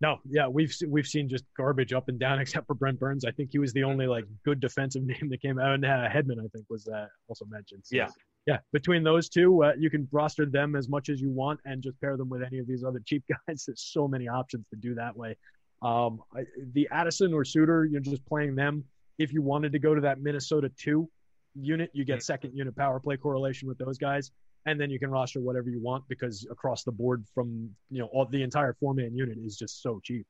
No, 0.00 0.18
yeah, 0.28 0.48
we've 0.48 0.74
we've 0.88 1.06
seen 1.06 1.28
just 1.28 1.44
garbage 1.56 1.92
up 1.92 2.08
and 2.08 2.18
down, 2.18 2.38
except 2.40 2.66
for 2.66 2.74
Brent 2.74 2.98
Burns. 2.98 3.24
I 3.24 3.30
think 3.30 3.50
he 3.52 3.58
was 3.58 3.72
the 3.72 3.84
only 3.84 4.06
like 4.06 4.24
good 4.44 4.60
defensive 4.60 5.02
name 5.04 5.28
that 5.30 5.40
came 5.40 5.58
out, 5.58 5.74
and 5.74 5.84
uh, 5.84 6.08
Hedman 6.08 6.38
I 6.38 6.48
think 6.52 6.66
was 6.68 6.88
uh, 6.88 7.06
also 7.28 7.44
mentioned. 7.44 7.82
So, 7.84 7.96
Yeah. 7.96 8.08
Yeah. 8.46 8.58
Between 8.72 9.02
those 9.02 9.28
two, 9.28 9.64
uh, 9.64 9.72
you 9.78 9.90
can 9.90 10.08
roster 10.12 10.46
them 10.46 10.74
as 10.74 10.88
much 10.88 11.08
as 11.08 11.20
you 11.20 11.30
want, 11.30 11.60
and 11.64 11.82
just 11.82 12.00
pair 12.00 12.16
them 12.16 12.28
with 12.28 12.42
any 12.42 12.58
of 12.58 12.66
these 12.66 12.84
other 12.84 13.00
cheap 13.04 13.24
guys. 13.48 13.64
There's 13.66 13.82
so 13.82 14.08
many 14.08 14.28
options 14.28 14.66
to 14.70 14.76
do 14.76 14.94
that 14.94 15.16
way. 15.16 15.36
Um, 15.82 16.22
I, 16.34 16.44
the 16.74 16.88
Addison 16.90 17.34
or 17.34 17.44
Suter, 17.44 17.84
you're 17.84 18.00
just 18.00 18.24
playing 18.26 18.54
them. 18.54 18.84
If 19.18 19.32
you 19.32 19.42
wanted 19.42 19.72
to 19.72 19.78
go 19.78 19.94
to 19.94 20.00
that 20.02 20.20
Minnesota 20.20 20.70
two 20.76 21.08
unit, 21.54 21.90
you 21.92 22.04
get 22.04 22.22
second 22.22 22.56
unit 22.56 22.74
power 22.76 22.98
play 22.98 23.16
correlation 23.16 23.68
with 23.68 23.78
those 23.78 23.98
guys 23.98 24.30
and 24.66 24.80
then 24.80 24.90
you 24.90 24.98
can 24.98 25.10
roster 25.10 25.40
whatever 25.40 25.68
you 25.70 25.80
want 25.80 26.06
because 26.08 26.46
across 26.50 26.84
the 26.84 26.92
board 26.92 27.24
from 27.34 27.70
you 27.90 27.98
know 27.98 28.06
all 28.06 28.26
the 28.26 28.42
entire 28.42 28.74
four 28.74 28.94
man 28.94 29.14
unit 29.14 29.38
is 29.38 29.56
just 29.56 29.82
so 29.82 30.00
cheap. 30.02 30.26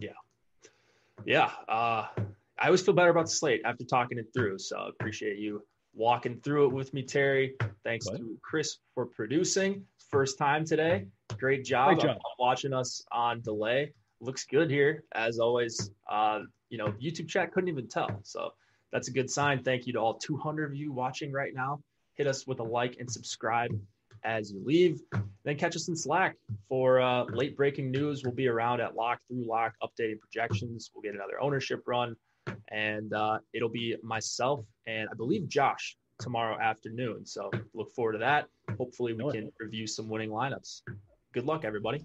Yeah. 0.00 0.10
Yeah. 1.24 1.50
Uh, 1.68 2.06
I 2.58 2.66
always 2.66 2.82
feel 2.82 2.94
better 2.94 3.10
about 3.10 3.26
the 3.26 3.32
slate 3.32 3.62
after 3.64 3.84
talking 3.84 4.18
it 4.18 4.26
through. 4.34 4.58
So 4.58 4.76
appreciate 4.78 5.38
you 5.38 5.62
walking 5.96 6.38
through 6.40 6.66
it 6.66 6.72
with 6.72 6.92
me, 6.94 7.02
Terry. 7.02 7.54
Thanks 7.82 8.06
to 8.06 8.38
Chris 8.42 8.76
for 8.94 9.06
producing. 9.06 9.84
First 10.10 10.38
time 10.38 10.64
today. 10.64 11.06
Great 11.38 11.64
job. 11.64 11.94
Great 11.94 12.00
job. 12.00 12.18
Watching 12.38 12.72
us 12.72 13.02
on 13.10 13.40
delay. 13.40 13.92
Looks 14.20 14.44
good 14.44 14.70
here, 14.70 15.04
as 15.12 15.38
always. 15.38 15.90
Uh, 16.08 16.40
you 16.68 16.78
know, 16.78 16.88
YouTube 17.02 17.28
chat 17.28 17.52
couldn't 17.52 17.68
even 17.68 17.88
tell. 17.88 18.20
So 18.22 18.52
that's 18.92 19.08
a 19.08 19.10
good 19.10 19.30
sign. 19.30 19.62
Thank 19.62 19.86
you 19.86 19.94
to 19.94 19.98
all 19.98 20.14
200 20.14 20.70
of 20.70 20.76
you 20.76 20.92
watching 20.92 21.32
right 21.32 21.52
now. 21.54 21.80
Hit 22.14 22.26
us 22.26 22.46
with 22.46 22.60
a 22.60 22.64
like 22.64 22.96
and 22.98 23.10
subscribe 23.10 23.70
as 24.24 24.50
you 24.50 24.62
leave. 24.64 25.00
Then 25.44 25.56
catch 25.56 25.76
us 25.76 25.88
in 25.88 25.96
Slack 25.96 26.36
for 26.68 27.00
uh, 27.00 27.24
late 27.24 27.56
breaking 27.56 27.90
news. 27.90 28.22
We'll 28.24 28.34
be 28.34 28.48
around 28.48 28.80
at 28.80 28.96
Lock 28.96 29.20
Through 29.28 29.46
Lock, 29.46 29.74
updating 29.82 30.18
projections. 30.18 30.90
We'll 30.94 31.02
get 31.02 31.14
another 31.14 31.40
ownership 31.40 31.82
run, 31.86 32.16
and 32.70 33.12
uh, 33.12 33.38
it'll 33.52 33.68
be 33.68 33.96
myself 34.02 34.64
and 34.86 35.08
I 35.10 35.14
believe 35.14 35.48
Josh 35.48 35.96
tomorrow 36.18 36.58
afternoon. 36.60 37.26
So 37.26 37.50
look 37.74 37.92
forward 37.94 38.12
to 38.12 38.18
that. 38.18 38.46
Hopefully, 38.78 39.12
we 39.12 39.30
can 39.30 39.52
review 39.60 39.86
some 39.86 40.08
winning 40.08 40.30
lineups. 40.30 40.82
Good 41.32 41.44
luck, 41.44 41.64
everybody. 41.64 42.04